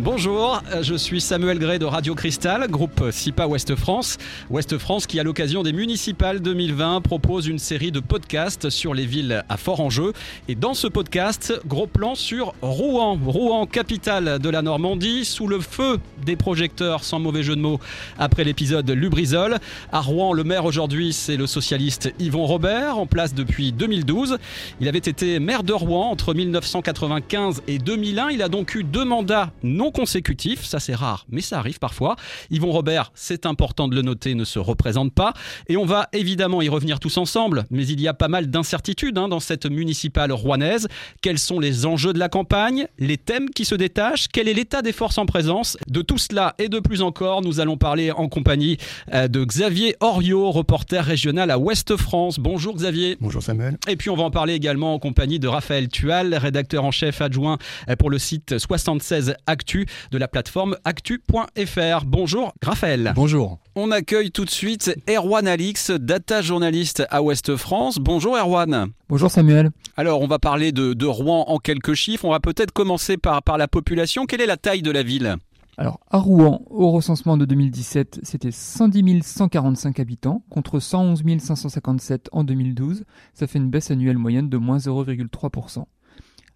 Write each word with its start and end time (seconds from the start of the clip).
Bonjour, 0.00 0.62
je 0.80 0.94
suis 0.94 1.20
Samuel 1.20 1.58
Gray 1.58 1.80
de 1.80 1.84
Radio 1.84 2.14
Cristal, 2.14 2.68
groupe 2.70 3.10
SIPA 3.10 3.48
Ouest 3.48 3.74
France. 3.74 4.16
Ouest 4.48 4.78
France 4.78 5.08
qui, 5.08 5.18
à 5.18 5.24
l'occasion 5.24 5.64
des 5.64 5.72
municipales 5.72 6.38
2020, 6.38 7.00
propose 7.00 7.48
une 7.48 7.58
série 7.58 7.90
de 7.90 7.98
podcasts 7.98 8.70
sur 8.70 8.94
les 8.94 9.06
villes 9.06 9.42
à 9.48 9.56
fort 9.56 9.80
enjeu. 9.80 10.12
Et 10.46 10.54
dans 10.54 10.74
ce 10.74 10.86
podcast, 10.86 11.60
gros 11.66 11.88
plan 11.88 12.14
sur 12.14 12.54
Rouen. 12.62 13.18
Rouen, 13.26 13.66
capitale 13.66 14.38
de 14.38 14.48
la 14.48 14.62
Normandie, 14.62 15.24
sous 15.24 15.48
le 15.48 15.58
feu 15.58 15.98
des 16.24 16.36
projecteurs, 16.36 17.02
sans 17.02 17.18
mauvais 17.18 17.42
jeu 17.42 17.56
de 17.56 17.60
mots, 17.60 17.80
après 18.20 18.44
l'épisode 18.44 18.88
Lubrizol. 18.88 19.58
À 19.90 20.00
Rouen, 20.00 20.32
le 20.32 20.44
maire 20.44 20.64
aujourd'hui, 20.64 21.12
c'est 21.12 21.36
le 21.36 21.48
socialiste 21.48 22.14
Yvon 22.20 22.46
Robert, 22.46 22.98
en 22.98 23.06
place 23.06 23.34
depuis 23.34 23.72
2012. 23.72 24.38
Il 24.80 24.86
avait 24.86 24.98
été 24.98 25.40
maire 25.40 25.64
de 25.64 25.72
Rouen 25.72 26.08
entre 26.08 26.34
1995 26.34 27.62
et 27.66 27.78
2001. 27.78 28.28
Il 28.28 28.42
a 28.42 28.48
donc 28.48 28.76
eu 28.76 28.84
deux 28.84 29.04
mandats 29.04 29.50
non 29.64 29.87
consécutif, 29.90 30.64
ça 30.64 30.80
c'est 30.80 30.94
rare, 30.94 31.26
mais 31.30 31.40
ça 31.40 31.58
arrive 31.58 31.78
parfois. 31.78 32.16
Yvon 32.50 32.72
Robert, 32.72 33.12
c'est 33.14 33.46
important 33.46 33.88
de 33.88 33.94
le 33.94 34.02
noter, 34.02 34.34
ne 34.34 34.44
se 34.44 34.58
représente 34.58 35.12
pas. 35.12 35.34
Et 35.68 35.76
on 35.76 35.84
va 35.84 36.08
évidemment 36.12 36.62
y 36.62 36.68
revenir 36.68 37.00
tous 37.00 37.16
ensemble, 37.18 37.64
mais 37.70 37.86
il 37.86 38.00
y 38.00 38.08
a 38.08 38.14
pas 38.14 38.28
mal 38.28 38.48
d'incertitudes 38.48 39.18
hein, 39.18 39.28
dans 39.28 39.40
cette 39.40 39.66
municipale 39.66 40.32
rouennaise. 40.32 40.88
Quels 41.22 41.38
sont 41.38 41.60
les 41.60 41.86
enjeux 41.86 42.12
de 42.12 42.18
la 42.18 42.28
campagne, 42.28 42.86
les 42.98 43.16
thèmes 43.16 43.50
qui 43.50 43.64
se 43.64 43.74
détachent, 43.74 44.28
quel 44.32 44.48
est 44.48 44.54
l'état 44.54 44.82
des 44.82 44.92
forces 44.92 45.18
en 45.18 45.26
présence? 45.26 45.76
De 45.88 46.02
tout 46.02 46.18
cela 46.18 46.54
et 46.58 46.68
de 46.68 46.78
plus 46.78 47.02
encore, 47.02 47.42
nous 47.42 47.60
allons 47.60 47.76
parler 47.76 48.10
en 48.10 48.28
compagnie 48.28 48.76
euh, 49.12 49.28
de 49.28 49.44
Xavier 49.44 49.96
Oriot, 50.00 50.50
reporter 50.50 51.04
régional 51.04 51.50
à 51.50 51.58
Ouest 51.58 51.96
France. 51.96 52.38
Bonjour 52.38 52.74
Xavier. 52.74 53.16
Bonjour 53.20 53.42
Samuel. 53.42 53.78
Et 53.88 53.96
puis 53.96 54.10
on 54.10 54.16
va 54.16 54.24
en 54.24 54.30
parler 54.30 54.54
également 54.54 54.94
en 54.94 54.98
compagnie 54.98 55.38
de 55.38 55.48
Raphaël 55.48 55.88
Tual, 55.88 56.34
rédacteur 56.34 56.84
en 56.84 56.90
chef 56.90 57.20
adjoint 57.20 57.58
euh, 57.88 57.96
pour 57.96 58.10
le 58.10 58.18
site 58.18 58.58
76 58.58 59.34
Actu 59.46 59.77
de 60.10 60.18
la 60.18 60.28
plateforme 60.28 60.76
actu.fr. 60.84 62.04
Bonjour 62.06 62.52
Raphaël. 62.62 63.12
Bonjour. 63.14 63.58
On 63.74 63.90
accueille 63.90 64.30
tout 64.30 64.44
de 64.44 64.50
suite 64.50 64.94
Erwan 65.08 65.46
Alix, 65.46 65.90
data 65.90 66.42
journaliste 66.42 67.04
à 67.10 67.22
Ouest 67.22 67.56
France. 67.56 67.98
Bonjour 67.98 68.36
Erwan. 68.36 68.88
Bonjour 69.08 69.30
Samuel. 69.30 69.70
Alors 69.96 70.20
on 70.20 70.26
va 70.26 70.38
parler 70.38 70.72
de, 70.72 71.06
Rouen 71.06 71.44
en 71.48 71.58
quelques 71.58 71.94
chiffres. 71.94 72.24
On 72.24 72.30
va 72.30 72.40
peut-être 72.40 72.72
commencer 72.72 73.16
par, 73.16 73.42
par 73.42 73.58
la 73.58 73.68
population. 73.68 74.26
Quelle 74.26 74.40
est 74.40 74.46
la 74.46 74.56
taille 74.56 74.82
de 74.82 74.90
la 74.90 75.02
ville? 75.02 75.36
Alors, 75.80 76.00
à 76.10 76.18
Rouen, 76.18 76.62
au 76.70 76.90
recensement 76.90 77.36
de 77.36 77.44
2017, 77.44 78.20
c'était 78.24 78.50
110 78.50 79.22
145 79.22 80.00
habitants 80.00 80.42
contre 80.50 80.80
111 80.80 81.22
557 81.38 82.30
en 82.32 82.42
2012. 82.42 83.04
Ça 83.32 83.46
fait 83.46 83.60
une 83.60 83.70
baisse 83.70 83.92
annuelle 83.92 84.18
moyenne 84.18 84.48
de 84.48 84.56
moins 84.56 84.78
0,3%. 84.78 85.84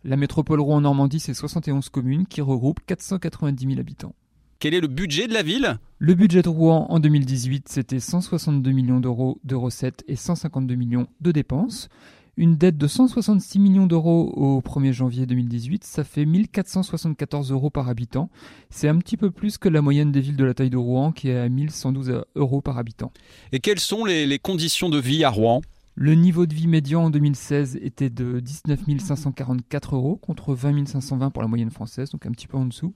La 0.05 0.17
métropole 0.17 0.61
Rouen-Normandie, 0.61 1.21
c'est 1.21 1.33
71 1.33 1.89
communes 1.89 2.27
qui 2.27 2.41
regroupent 2.41 2.85
490 2.87 3.67
000 3.69 3.79
habitants. 3.79 4.15
Quel 4.59 4.75
est 4.75 4.81
le 4.81 4.89
budget 4.89 5.29
de 5.29 5.35
la 5.35 5.43
ville? 5.43 5.79
Le 5.99 6.15
budget 6.15 6.43
de 6.43 6.49
Rouen 6.49 6.87
en 6.89 6.99
2018, 6.99 7.69
c'était 7.69 8.01
162 8.01 8.73
millions 8.73 8.99
d'euros 8.99 9.39
de 9.45 9.55
recettes 9.55 10.03
et 10.09 10.17
152 10.17 10.75
millions 10.75 11.07
de 11.21 11.31
dépenses. 11.31 11.89
Une 12.37 12.57
dette 12.57 12.79
de 12.79 12.87
166 12.89 13.61
millions 13.61 13.87
d'euros 13.87 14.33
au 14.35 14.61
1er 14.61 14.93
janvier 14.93 15.27
2018, 15.27 15.85
ça 15.85 16.03
fait 16.03 16.25
1474 16.25 17.53
euros 17.53 17.71
par 17.71 17.89
habitant. 17.89 18.29
C'est 18.71 18.89
un 18.89 18.99
petit 18.99 19.17
peu 19.17 19.31
plus 19.31 19.59
que 19.59 19.69
la 19.69 19.83
moyenne 19.83 20.11
des 20.11 20.21
villes 20.21 20.37
de 20.37 20.45
la 20.45 20.55
taille 20.55 20.71
de 20.71 20.77
Rouen 20.77 21.13
qui 21.13 21.29
est 21.29 21.39
à 21.39 21.49
1112 21.49 22.25
euros 22.35 22.61
par 22.61 22.79
habitant. 22.79 23.13
Et 23.53 23.61
quelles 23.61 23.79
sont 23.79 24.05
les, 24.05 24.27
les 24.27 24.39
conditions 24.39 24.89
de 24.89 24.99
vie 24.99 25.23
à 25.23 25.31
Rouen? 25.31 25.61
Le 25.95 26.15
niveau 26.15 26.47
de 26.47 26.55
vie 26.55 26.69
médian 26.69 27.05
en 27.05 27.11
2016 27.11 27.79
était 27.83 28.09
de 28.09 28.41
19 28.41 28.81
544 28.99 29.95
euros 29.95 30.17
contre 30.17 30.55
20 30.55 30.87
520 30.87 31.31
pour 31.31 31.43
la 31.43 31.49
moyenne 31.49 31.71
française, 31.71 32.11
donc 32.11 32.25
un 32.25 32.31
petit 32.31 32.47
peu 32.47 32.57
en 32.57 32.65
dessous. 32.65 32.95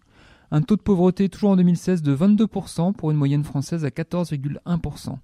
Un 0.51 0.63
taux 0.63 0.77
de 0.77 0.83
pauvreté 0.83 1.29
toujours 1.29 1.51
en 1.51 1.57
2016 1.57 2.03
de 2.03 2.17
22% 2.17 2.95
pour 2.95 3.11
une 3.11 3.17
moyenne 3.17 3.45
française 3.45 3.85
à 3.85 3.89
14,1%. 3.89 5.19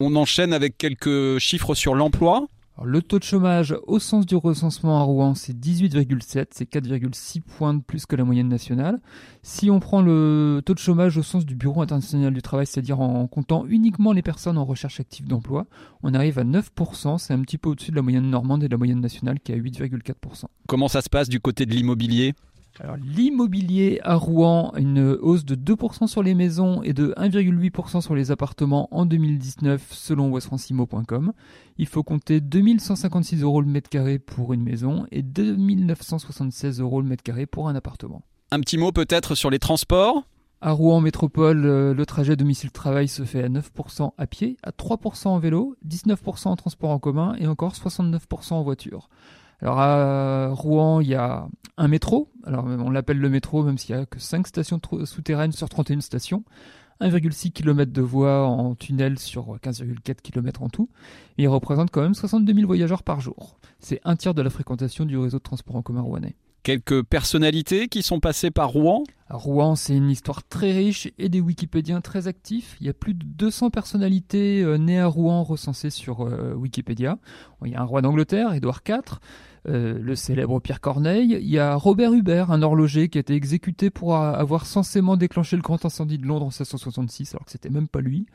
On 0.00 0.16
enchaîne 0.16 0.52
avec 0.52 0.76
quelques 0.76 1.38
chiffres 1.38 1.74
sur 1.74 1.94
l'emploi 1.94 2.48
le 2.82 3.02
taux 3.02 3.18
de 3.20 3.24
chômage 3.24 3.76
au 3.86 4.00
sens 4.00 4.26
du 4.26 4.34
recensement 4.34 4.98
à 4.98 5.02
Rouen, 5.02 5.34
c'est 5.34 5.52
18,7, 5.52 6.46
c'est 6.50 6.68
4,6 6.68 7.40
points 7.40 7.72
de 7.74 7.80
plus 7.80 8.04
que 8.04 8.16
la 8.16 8.24
moyenne 8.24 8.48
nationale. 8.48 9.00
Si 9.42 9.70
on 9.70 9.78
prend 9.78 10.02
le 10.02 10.60
taux 10.64 10.74
de 10.74 10.80
chômage 10.80 11.16
au 11.16 11.22
sens 11.22 11.46
du 11.46 11.54
Bureau 11.54 11.82
international 11.82 12.34
du 12.34 12.42
travail, 12.42 12.66
c'est-à-dire 12.66 13.00
en 13.00 13.26
comptant 13.28 13.64
uniquement 13.66 14.12
les 14.12 14.22
personnes 14.22 14.58
en 14.58 14.64
recherche 14.64 14.98
active 14.98 15.28
d'emploi, 15.28 15.66
on 16.02 16.14
arrive 16.14 16.38
à 16.40 16.44
9%, 16.44 17.18
c'est 17.18 17.32
un 17.32 17.40
petit 17.42 17.58
peu 17.58 17.68
au-dessus 17.68 17.92
de 17.92 17.96
la 17.96 18.02
moyenne 18.02 18.28
normande 18.28 18.64
et 18.64 18.68
de 18.68 18.72
la 18.72 18.78
moyenne 18.78 19.00
nationale 19.00 19.38
qui 19.38 19.52
est 19.52 19.54
à 19.54 19.58
8,4%. 19.58 20.44
Comment 20.66 20.88
ça 20.88 21.00
se 21.00 21.08
passe 21.08 21.28
du 21.28 21.38
côté 21.38 21.66
de 21.66 21.72
l'immobilier? 21.72 22.34
Alors, 22.80 22.96
l'immobilier 22.96 24.00
à 24.02 24.16
Rouen, 24.16 24.72
une 24.76 25.16
hausse 25.20 25.44
de 25.44 25.54
2% 25.54 26.08
sur 26.08 26.24
les 26.24 26.34
maisons 26.34 26.82
et 26.82 26.92
de 26.92 27.14
1,8% 27.16 28.00
sur 28.00 28.16
les 28.16 28.32
appartements 28.32 28.88
en 28.90 29.06
2019 29.06 29.92
selon 29.92 30.30
westfrancimo.com. 30.30 31.32
Il 31.78 31.86
faut 31.86 32.02
compter 32.02 32.40
2156 32.40 33.42
euros 33.42 33.60
le 33.60 33.68
mètre 33.68 33.88
carré 33.88 34.18
pour 34.18 34.52
une 34.52 34.62
maison 34.62 35.06
et 35.12 35.22
2976 35.22 36.80
euros 36.80 37.00
le 37.00 37.06
mètre 37.06 37.22
carré 37.22 37.46
pour 37.46 37.68
un 37.68 37.76
appartement. 37.76 38.22
Un 38.50 38.60
petit 38.60 38.76
mot 38.76 38.90
peut-être 38.90 39.36
sur 39.36 39.50
les 39.50 39.60
transports? 39.60 40.24
À 40.60 40.72
Rouen 40.72 41.00
Métropole, 41.00 41.66
euh, 41.66 41.94
le 41.94 42.06
trajet 42.06 42.36
domicile-travail 42.36 43.06
se 43.06 43.24
fait 43.24 43.42
à 43.42 43.48
9% 43.48 44.12
à 44.16 44.26
pied, 44.26 44.56
à 44.62 44.70
3% 44.70 45.28
en 45.28 45.38
vélo, 45.38 45.76
19% 45.86 46.48
en 46.48 46.56
transport 46.56 46.90
en 46.90 46.98
commun 46.98 47.36
et 47.38 47.46
encore 47.46 47.74
69% 47.74 48.54
en 48.54 48.62
voiture. 48.62 49.08
Alors 49.60 49.78
à 49.78 50.48
Rouen, 50.50 51.00
il 51.00 51.08
y 51.08 51.14
a 51.14 51.48
un 51.76 51.88
métro. 51.88 52.30
Alors 52.44 52.64
on 52.64 52.90
l'appelle 52.90 53.18
le 53.18 53.30
métro, 53.30 53.62
même 53.62 53.78
s'il 53.78 53.94
n'y 53.94 54.02
a 54.02 54.06
que 54.06 54.18
5 54.18 54.46
stations 54.46 54.80
souterraines 55.04 55.52
sur 55.52 55.68
31 55.68 56.00
stations. 56.00 56.44
1,6 57.00 57.50
km 57.50 57.92
de 57.92 58.02
voies 58.02 58.46
en 58.46 58.74
tunnel 58.74 59.18
sur 59.18 59.56
15,4 59.56 60.20
km 60.22 60.62
en 60.62 60.68
tout. 60.68 60.88
il 61.38 61.48
représente 61.48 61.90
quand 61.90 62.02
même 62.02 62.14
62 62.14 62.54
000 62.54 62.66
voyageurs 62.66 63.02
par 63.02 63.20
jour. 63.20 63.58
C'est 63.80 64.00
un 64.04 64.16
tiers 64.16 64.34
de 64.34 64.42
la 64.42 64.50
fréquentation 64.50 65.04
du 65.04 65.18
réseau 65.18 65.38
de 65.38 65.42
transport 65.42 65.76
en 65.76 65.82
commun 65.82 66.02
rouennais. 66.02 66.36
Quelques 66.62 67.02
personnalités 67.02 67.88
qui 67.88 68.02
sont 68.02 68.20
passées 68.20 68.50
par 68.50 68.70
Rouen? 68.70 69.04
Rouen, 69.36 69.74
c'est 69.74 69.96
une 69.96 70.10
histoire 70.10 70.46
très 70.46 70.72
riche 70.72 71.10
et 71.18 71.28
des 71.28 71.40
Wikipédiens 71.40 72.00
très 72.00 72.28
actifs. 72.28 72.76
Il 72.80 72.86
y 72.86 72.90
a 72.90 72.94
plus 72.94 73.14
de 73.14 73.24
200 73.24 73.70
personnalités 73.70 74.62
euh, 74.62 74.76
nées 74.76 75.00
à 75.00 75.06
Rouen 75.06 75.42
recensées 75.42 75.90
sur 75.90 76.22
euh, 76.22 76.54
Wikipédia. 76.54 77.18
Il 77.64 77.72
y 77.72 77.74
a 77.74 77.80
un 77.80 77.84
roi 77.84 78.02
d'Angleterre, 78.02 78.52
Édouard 78.52 78.80
IV. 78.86 79.18
Euh, 79.66 79.98
le 79.98 80.14
célèbre 80.14 80.60
Pierre 80.60 80.80
Corneille. 80.80 81.38
Il 81.40 81.48
y 81.48 81.58
a 81.58 81.74
Robert 81.74 82.12
Hubert, 82.12 82.50
un 82.50 82.60
horloger 82.60 83.08
qui 83.08 83.16
a 83.16 83.20
été 83.20 83.34
exécuté 83.34 83.88
pour 83.88 84.14
avoir 84.14 84.66
censément 84.66 85.16
déclenché 85.16 85.56
le 85.56 85.62
grand 85.62 85.82
incendie 85.86 86.18
de 86.18 86.26
Londres 86.26 86.44
en 86.44 86.48
1666, 86.48 87.34
alors 87.34 87.46
que 87.46 87.50
c'était 87.50 87.70
même 87.70 87.88
pas 87.88 88.02
lui. 88.02 88.26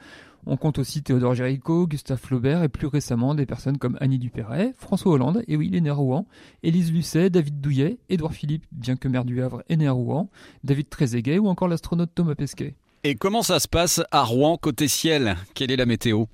On 0.46 0.58
compte 0.58 0.80
aussi 0.80 1.04
Théodore 1.04 1.36
Géricault, 1.36 1.88
Gustave 1.88 2.20
Flaubert 2.20 2.64
et 2.64 2.70
plus 2.70 2.88
récemment 2.88 3.36
des 3.36 3.46
personnes 3.46 3.78
comme 3.78 3.98
Annie 4.00 4.20
Dupéret, 4.20 4.74
François 4.78 5.12
Hollande, 5.12 5.44
et 5.48 5.58
oui, 5.58 5.68
il 5.68 5.76
est 5.76 5.82
né 5.82 5.90
à 5.90 5.94
Rouen, 5.94 6.26
Élise 6.64 6.92
Lucet, 6.92 7.30
David 7.30 7.62
Douillet, 7.62 8.00
Édouard 8.10 8.34
Philippe, 8.34 8.66
bien 8.72 8.96
que 8.96 9.08
maire 9.08 9.26
du 9.26 9.42
Havre, 9.42 9.64
est 9.70 9.78
né 9.78 9.88
à 9.88 9.92
Rouen, 9.92 10.30
David 10.64 10.90
Trezeguet 10.90 11.40
ou 11.40 11.48
encore 11.48 11.68
l'astronaute 11.68 12.12
Thomas 12.16 12.36
Pesquet. 12.36 12.76
Et 13.04 13.16
comment 13.16 13.44
ça 13.44 13.60
se 13.60 13.68
passe 13.68 14.02
à 14.12 14.24
Rouen 14.24 14.58
côté 14.58 14.88
ciel? 14.88 15.38
Quelle 15.54 15.72
est 15.72 15.78
la 15.78 15.86
météo? 15.86 16.26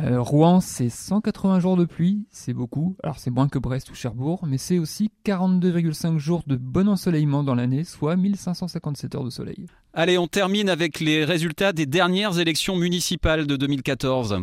Euh, 0.00 0.20
Rouen, 0.20 0.60
c'est 0.60 0.88
180 0.88 1.60
jours 1.60 1.76
de 1.76 1.84
pluie, 1.84 2.24
c'est 2.30 2.54
beaucoup. 2.54 2.96
Alors 3.02 3.18
c'est 3.18 3.30
moins 3.30 3.48
que 3.48 3.58
Brest 3.58 3.90
ou 3.90 3.94
Cherbourg, 3.94 4.40
mais 4.46 4.58
c'est 4.58 4.78
aussi 4.78 5.10
42,5 5.26 6.18
jours 6.18 6.42
de 6.46 6.56
bon 6.56 6.88
ensoleillement 6.88 7.44
dans 7.44 7.54
l'année, 7.54 7.84
soit 7.84 8.16
1557 8.16 9.14
heures 9.14 9.24
de 9.24 9.30
soleil. 9.30 9.66
Allez, 9.92 10.16
on 10.16 10.28
termine 10.28 10.70
avec 10.70 11.00
les 11.00 11.24
résultats 11.24 11.72
des 11.72 11.86
dernières 11.86 12.38
élections 12.38 12.76
municipales 12.76 13.46
de 13.46 13.56
2014. 13.56 14.38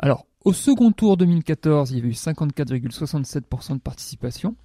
Alors, 0.00 0.26
au 0.44 0.52
second 0.52 0.90
tour 0.90 1.16
2014, 1.16 1.90
il 1.90 1.96
y 1.96 2.00
avait 2.00 2.08
eu 2.08 2.12
54,67% 2.12 3.74
de 3.74 3.78
participation. 3.78 4.56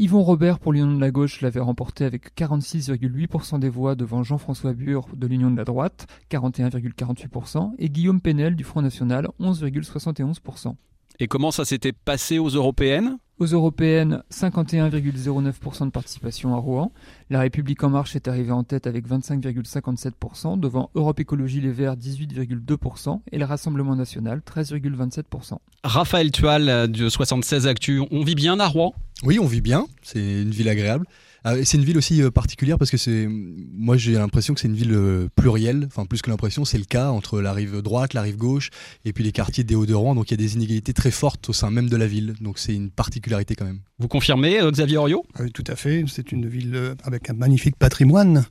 Yvon 0.00 0.22
Robert 0.22 0.58
pour 0.60 0.72
l'Union 0.72 0.94
de 0.94 0.98
la 0.98 1.10
gauche 1.10 1.42
l'avait 1.42 1.60
remporté 1.60 2.06
avec 2.06 2.34
46,8% 2.34 3.58
des 3.58 3.68
voix 3.68 3.94
devant 3.94 4.22
Jean-François 4.22 4.72
Bure 4.72 5.06
de 5.14 5.26
l'Union 5.26 5.50
de 5.50 5.58
la 5.58 5.64
droite, 5.64 6.06
41,48%, 6.30 7.74
et 7.76 7.90
Guillaume 7.90 8.22
Penel 8.22 8.56
du 8.56 8.64
Front 8.64 8.80
National, 8.80 9.28
11,71%. 9.40 10.74
Et 11.22 11.28
comment 11.28 11.50
ça 11.50 11.66
s'était 11.66 11.92
passé 11.92 12.38
aux 12.38 12.48
européennes? 12.48 13.18
Aux 13.38 13.46
européennes, 13.46 14.22
51,09% 14.32 15.84
de 15.84 15.90
participation 15.90 16.54
à 16.54 16.58
Rouen. 16.58 16.92
La 17.28 17.40
République 17.40 17.84
en 17.84 17.90
marche 17.90 18.16
est 18.16 18.26
arrivée 18.26 18.52
en 18.52 18.64
tête 18.64 18.86
avec 18.86 19.06
25,57%, 19.06 20.58
devant 20.58 20.90
Europe 20.94 21.20
Écologie 21.20 21.60
Les 21.60 21.72
Verts 21.72 21.96
18,2% 21.96 23.20
et 23.32 23.38
le 23.38 23.44
Rassemblement 23.44 23.96
National 23.96 24.40
13,27%. 24.40 25.58
Raphaël 25.84 26.30
Tual 26.32 26.90
de 26.90 27.08
76 27.10 27.66
Actu, 27.66 28.02
on 28.10 28.24
vit 28.24 28.34
bien 28.34 28.58
à 28.58 28.66
Rouen? 28.66 28.94
Oui, 29.22 29.38
on 29.38 29.46
vit 29.46 29.60
bien, 29.60 29.86
c'est 30.02 30.42
une 30.42 30.50
ville 30.50 30.70
agréable. 30.70 31.04
Ah, 31.44 31.54
c'est 31.64 31.78
une 31.78 31.84
ville 31.84 31.96
aussi 31.96 32.22
euh, 32.22 32.30
particulière 32.30 32.78
parce 32.78 32.90
que 32.90 32.98
c'est, 32.98 33.26
moi 33.28 33.96
j'ai 33.96 34.12
l'impression 34.12 34.52
que 34.52 34.60
c'est 34.60 34.68
une 34.68 34.74
ville 34.74 34.92
euh, 34.92 35.28
plurielle, 35.34 35.86
enfin 35.86 36.04
plus 36.04 36.20
que 36.20 36.28
l'impression, 36.28 36.66
c'est 36.66 36.76
le 36.76 36.84
cas 36.84 37.08
entre 37.10 37.40
la 37.40 37.52
rive 37.52 37.80
droite, 37.80 38.12
la 38.12 38.22
rive 38.22 38.36
gauche 38.36 38.70
et 39.06 39.12
puis 39.12 39.24
les 39.24 39.32
quartiers 39.32 39.64
des 39.64 39.74
Hauts-de-Rouen. 39.74 40.14
Donc 40.14 40.30
il 40.30 40.32
y 40.32 40.34
a 40.34 40.36
des 40.44 40.54
inégalités 40.54 40.92
très 40.92 41.10
fortes 41.10 41.48
au 41.48 41.52
sein 41.52 41.70
même 41.70 41.88
de 41.88 41.96
la 41.96 42.06
ville. 42.06 42.34
Donc 42.40 42.58
c'est 42.58 42.74
une 42.74 42.90
particularité 42.90 43.54
quand 43.54 43.64
même. 43.64 43.80
Vous 43.98 44.08
confirmez, 44.08 44.60
euh, 44.60 44.70
Xavier 44.70 44.98
Oriot 44.98 45.24
Oui, 45.38 45.50
tout 45.50 45.64
à 45.66 45.76
fait. 45.76 46.04
C'est 46.08 46.32
une 46.32 46.46
ville 46.46 46.94
avec 47.04 47.30
un 47.30 47.34
magnifique 47.34 47.76
patrimoine. 47.76 48.44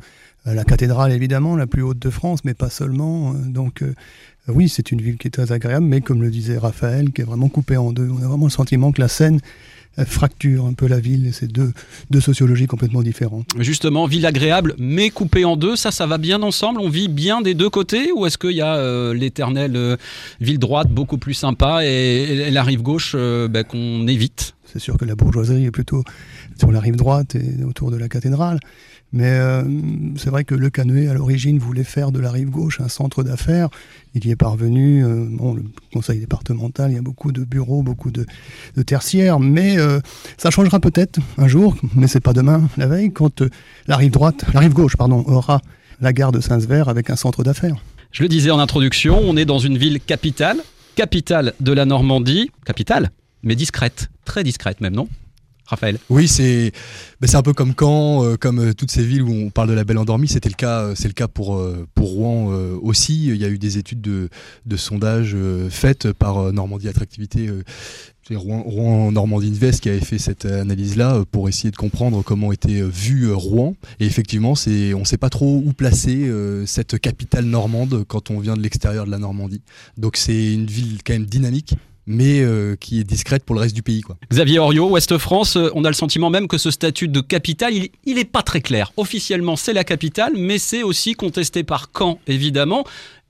la 0.45 0.63
cathédrale 0.63 1.11
évidemment, 1.11 1.55
la 1.55 1.67
plus 1.67 1.83
haute 1.83 1.99
de 1.99 2.09
France, 2.09 2.39
mais 2.43 2.55
pas 2.55 2.69
seulement. 2.71 3.33
donc 3.33 3.83
oui, 4.47 4.67
c'est 4.67 4.91
une 4.91 5.01
ville 5.01 5.17
qui 5.17 5.27
est 5.27 5.31
très 5.31 5.51
agréable, 5.51 5.85
mais 5.85 6.01
comme 6.01 6.23
le 6.23 6.31
disait 6.31 6.57
Raphaël, 6.57 7.11
qui 7.11 7.21
est 7.21 7.25
vraiment 7.25 7.49
coupée 7.49 7.77
en 7.77 7.91
deux. 7.91 8.09
On 8.09 8.23
a 8.23 8.27
vraiment 8.27 8.47
le 8.47 8.51
sentiment 8.51 8.91
que 8.91 9.01
la 9.01 9.07
Seine 9.07 9.41
fracture 10.05 10.65
un 10.65 10.73
peu 10.73 10.87
la 10.87 10.99
ville 10.99 11.27
et 11.27 11.31
c'est 11.31 11.51
deux, 11.51 11.73
deux 12.09 12.21
sociologies 12.21 12.67
complètement 12.67 13.01
différentes. 13.01 13.47
Justement, 13.57 14.05
ville 14.05 14.25
agréable 14.25 14.75
mais 14.77 15.09
coupée 15.09 15.45
en 15.45 15.57
deux, 15.57 15.75
ça, 15.75 15.91
ça 15.91 16.07
va 16.07 16.17
bien 16.17 16.41
ensemble? 16.41 16.79
On 16.79 16.89
vit 16.89 17.07
bien 17.07 17.41
des 17.41 17.53
deux 17.53 17.69
côtés? 17.69 18.11
Ou 18.13 18.25
est-ce 18.25 18.37
qu'il 18.37 18.51
y 18.51 18.61
a 18.61 18.75
euh, 18.75 19.13
l'éternelle 19.13 19.39
l'éternelle 19.39 19.97
ville 20.41 20.59
droite 20.59 20.89
beaucoup 20.89 21.17
plus 21.17 21.33
sympa 21.33 21.85
et, 21.85 22.51
la 22.51 22.63
rive 22.63 22.81
gauche 22.81 23.13
euh, 23.15 23.47
ben, 23.47 23.63
qu'on 23.63 24.07
évite? 24.07 24.55
C'est 24.65 24.79
sûr 24.79 24.97
que 24.97 25.05
la 25.05 25.15
bourgeoisie 25.15 25.65
est 25.65 25.71
plutôt 25.71 26.03
sur 26.57 26.71
la 26.71 26.79
rive 26.79 26.95
droite 26.95 27.35
et 27.35 27.63
autour 27.63 27.91
de 27.91 27.97
la 27.97 28.07
cathédrale. 28.07 28.59
Mais 29.11 29.31
euh, 29.31 29.63
c'est 30.17 30.29
vrai 30.29 30.43
que 30.43 30.53
Le 30.53 30.69
Canuet, 30.69 31.07
à 31.07 31.13
l'origine, 31.13 31.57
voulait 31.57 31.83
faire 31.83 32.11
de 32.11 32.19
la 32.19 32.31
rive 32.31 32.49
gauche 32.49 32.79
un 32.79 32.89
centre 32.89 33.23
d'affaires. 33.23 33.69
Il 34.13 34.25
y 34.25 34.31
est 34.31 34.35
parvenu. 34.35 35.03
Euh, 35.03 35.25
bon, 35.27 35.55
le 35.55 35.63
conseil 35.91 36.19
départemental, 36.19 36.91
il 36.91 36.95
y 36.95 36.97
a 36.97 37.01
beaucoup 37.01 37.31
de 37.31 37.43
bureaux, 37.43 37.81
beaucoup 37.81 38.11
de, 38.11 38.25
tertiaires. 38.83 39.39
Mais 39.39 39.79
euh, 39.79 39.99
ça 40.37 40.51
changera 40.51 40.79
peut-être 40.79 41.19
un 41.37 41.47
jour, 41.47 41.75
mais 41.95 42.07
c'est 42.07 42.19
pas 42.19 42.33
demain, 42.33 42.69
la 42.77 42.87
veille, 42.87 43.11
quand 43.11 43.43
la 43.87 43.97
rive 43.97 44.11
droite, 44.11 44.45
la 44.53 44.59
rive 44.59 44.73
gauche, 44.73 44.95
pardon, 44.95 45.23
aura 45.27 45.61
la 46.01 46.13
gare 46.13 46.31
de 46.31 46.39
Saint-Sever 46.39 46.83
avec 46.87 47.09
un 47.09 47.15
centre 47.15 47.43
d'affaires. 47.43 47.75
Je 48.11 48.23
le 48.23 48.29
disais 48.29 48.51
en 48.51 48.59
introduction, 48.59 49.19
on 49.19 49.37
est 49.37 49.45
dans 49.45 49.59
une 49.59 49.77
ville 49.77 49.99
capitale, 49.99 50.57
capitale 50.95 51.53
de 51.59 51.71
la 51.71 51.85
Normandie, 51.85 52.51
capitale, 52.65 53.11
mais 53.43 53.55
discrète, 53.55 54.09
très 54.25 54.43
discrète 54.43 54.81
même, 54.81 54.95
non? 54.95 55.07
Oui, 56.09 56.27
c'est 56.27 56.71
ben, 57.21 57.27
c'est 57.27 57.37
un 57.37 57.41
peu 57.41 57.53
comme 57.53 57.73
Caen, 57.77 58.23
euh, 58.23 58.37
comme 58.37 58.59
euh, 58.59 58.73
toutes 58.73 58.91
ces 58.91 59.03
villes 59.03 59.23
où 59.23 59.31
on 59.31 59.49
parle 59.49 59.69
de 59.69 59.73
la 59.73 59.83
belle 59.83 59.97
endormie. 59.97 60.27
C'était 60.27 60.49
le 60.49 60.55
cas, 60.55 60.81
euh, 60.81 60.95
c'est 60.95 61.07
le 61.07 61.13
cas 61.13 61.27
pour 61.27 61.61
pour 61.93 62.09
Rouen 62.09 62.47
aussi. 62.81 63.27
Il 63.27 63.35
y 63.35 63.45
a 63.45 63.49
eu 63.49 63.57
des 63.57 63.77
études 63.77 64.01
de, 64.01 64.29
de 64.65 64.77
sondage 64.77 65.35
faites 65.69 66.11
par 66.13 66.51
Normandie 66.53 66.87
Attractivité. 66.87 67.49
c'est 68.27 68.35
Rouen, 68.35 68.61
Rouen 68.61 69.11
Normandie 69.11 69.49
Invest 69.49 69.81
qui 69.81 69.89
avait 69.89 69.99
fait 69.99 70.17
cette 70.17 70.45
analyse-là 70.45 71.23
pour 71.31 71.49
essayer 71.49 71.71
de 71.71 71.75
comprendre 71.75 72.23
comment 72.23 72.51
était 72.51 72.81
vu 72.81 73.31
Rouen. 73.31 73.75
Et 73.99 74.05
effectivement, 74.05 74.53
on 74.67 74.99
ne 74.99 75.05
sait 75.05 75.17
pas 75.17 75.29
trop 75.29 75.61
où 75.65 75.73
placer 75.73 76.31
cette 76.65 76.99
capitale 76.99 77.45
normande 77.45 78.03
quand 78.07 78.31
on 78.31 78.39
vient 78.39 78.55
de 78.55 78.61
l'extérieur 78.61 79.05
de 79.05 79.11
la 79.11 79.19
Normandie. 79.19 79.61
Donc 79.97 80.17
c'est 80.17 80.53
une 80.53 80.65
ville 80.65 80.99
quand 81.05 81.13
même 81.13 81.25
dynamique 81.25 81.75
mais 82.09 82.41
euh, 82.41 82.75
qui 82.75 82.99
est 82.99 83.03
discrète 83.03 83.43
pour 83.43 83.55
le 83.55 83.61
reste 83.61 83.75
du 83.75 83.83
pays. 83.83 84.01
Quoi. 84.01 84.17
Xavier 84.31 84.57
Oriot, 84.57 84.89
Ouest 84.89 85.19
France, 85.19 85.55
euh, 85.55 85.69
on 85.75 85.85
a 85.85 85.89
le 85.89 85.93
sentiment 85.93 86.31
même 86.31 86.47
que 86.47 86.57
ce 86.57 86.71
statut 86.71 87.07
de 87.07 87.21
capitale, 87.21 87.71
il 88.05 88.15
n'est 88.15 88.25
pas 88.25 88.41
très 88.41 88.61
clair. 88.61 88.91
Officiellement, 88.97 89.55
c'est 89.55 89.73
la 89.73 89.83
capitale, 89.83 90.33
mais 90.35 90.57
c'est 90.57 90.81
aussi 90.81 91.13
contesté 91.13 91.63
par 91.63 91.91
Caen, 91.95 92.19
évidemment, 92.25 92.83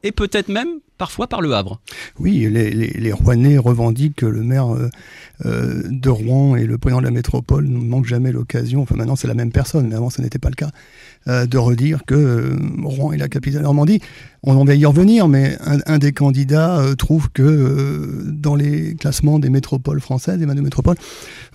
et 0.03 0.13
peut-être 0.13 0.47
même 0.47 0.79
parfois 0.97 1.27
par 1.27 1.41
le 1.41 1.53
Havre. 1.53 1.81
Oui, 2.19 2.47
les, 2.49 2.71
les, 2.71 3.11
Rouennais 3.11 3.57
revendiquent 3.57 4.17
que 4.17 4.25
le 4.25 4.43
maire 4.43 4.67
euh, 5.45 5.83
de 5.89 6.09
Rouen 6.09 6.55
et 6.55 6.65
le 6.65 6.77
président 6.77 6.99
de 6.99 7.05
la 7.05 7.11
métropole 7.11 7.67
ne 7.67 7.79
manquent 7.79 8.05
jamais 8.05 8.31
l'occasion, 8.31 8.81
enfin 8.81 8.95
maintenant 8.95 9.15
c'est 9.15 9.27
la 9.27 9.33
même 9.33 9.51
personne, 9.51 9.87
mais 9.87 9.95
avant 9.95 10.09
ce 10.09 10.21
n'était 10.21 10.39
pas 10.39 10.49
le 10.49 10.55
cas, 10.55 10.71
euh, 11.27 11.45
de 11.45 11.57
redire 11.57 12.05
que 12.07 12.15
euh, 12.15 12.57
Rouen 12.81 13.11
est 13.11 13.17
la 13.17 13.27
capitale 13.27 13.63
Normandie. 13.63 13.99
On 14.43 14.63
va 14.63 14.73
y 14.73 14.85
revenir, 14.85 15.27
mais 15.27 15.57
un, 15.85 15.97
des 15.97 16.13
candidats 16.13 16.79
euh, 16.79 16.95
trouve 16.95 17.29
que 17.29 18.23
dans 18.25 18.55
les 18.55 18.95
classements 18.95 19.37
des 19.37 19.49
métropoles 19.49 19.99
françaises, 19.99 20.39
des 20.39 20.45
de 20.45 20.61
métropoles, 20.61 20.95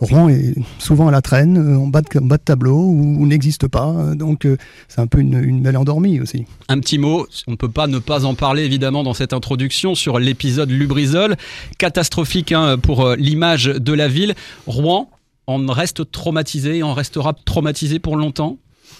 Rouen 0.00 0.28
est 0.28 0.54
souvent 0.78 1.08
à 1.08 1.10
la 1.10 1.22
traîne, 1.22 1.76
en 1.76 1.86
bas 1.86 2.02
de, 2.02 2.36
tableau, 2.36 2.76
ou, 2.76 3.26
n'existe 3.26 3.66
pas. 3.66 4.14
Donc 4.14 4.46
c'est 4.88 5.00
un 5.00 5.06
peu 5.06 5.20
une, 5.20 5.62
belle 5.62 5.78
endormie 5.78 6.20
aussi. 6.20 6.44
Un 6.68 6.78
petit 6.78 6.98
mot, 6.98 7.26
on 7.46 7.52
ne 7.52 7.56
peut 7.56 7.70
pas 7.70 7.86
ne 7.86 7.98
pas 7.98 8.26
en 8.26 8.34
parler 8.34 8.64
évidemment 8.64 9.02
dans 9.02 9.14
cette 9.14 9.32
introduction 9.32 9.94
sur 9.94 10.18
l'épisode 10.18 10.70
Lubrizol, 10.70 11.36
catastrophique 11.78 12.52
hein, 12.52 12.76
pour 12.76 13.14
l'image 13.16 13.64
de 13.64 13.92
la 13.94 14.08
ville. 14.08 14.34
Rouen, 14.66 15.08
on 15.46 15.66
reste 15.68 16.10
traumatisé, 16.10 16.82
on 16.82 16.92
restera 16.92 17.32
traumatisé 17.32 17.98
pour 17.98 18.16
longtemps? 18.16 18.58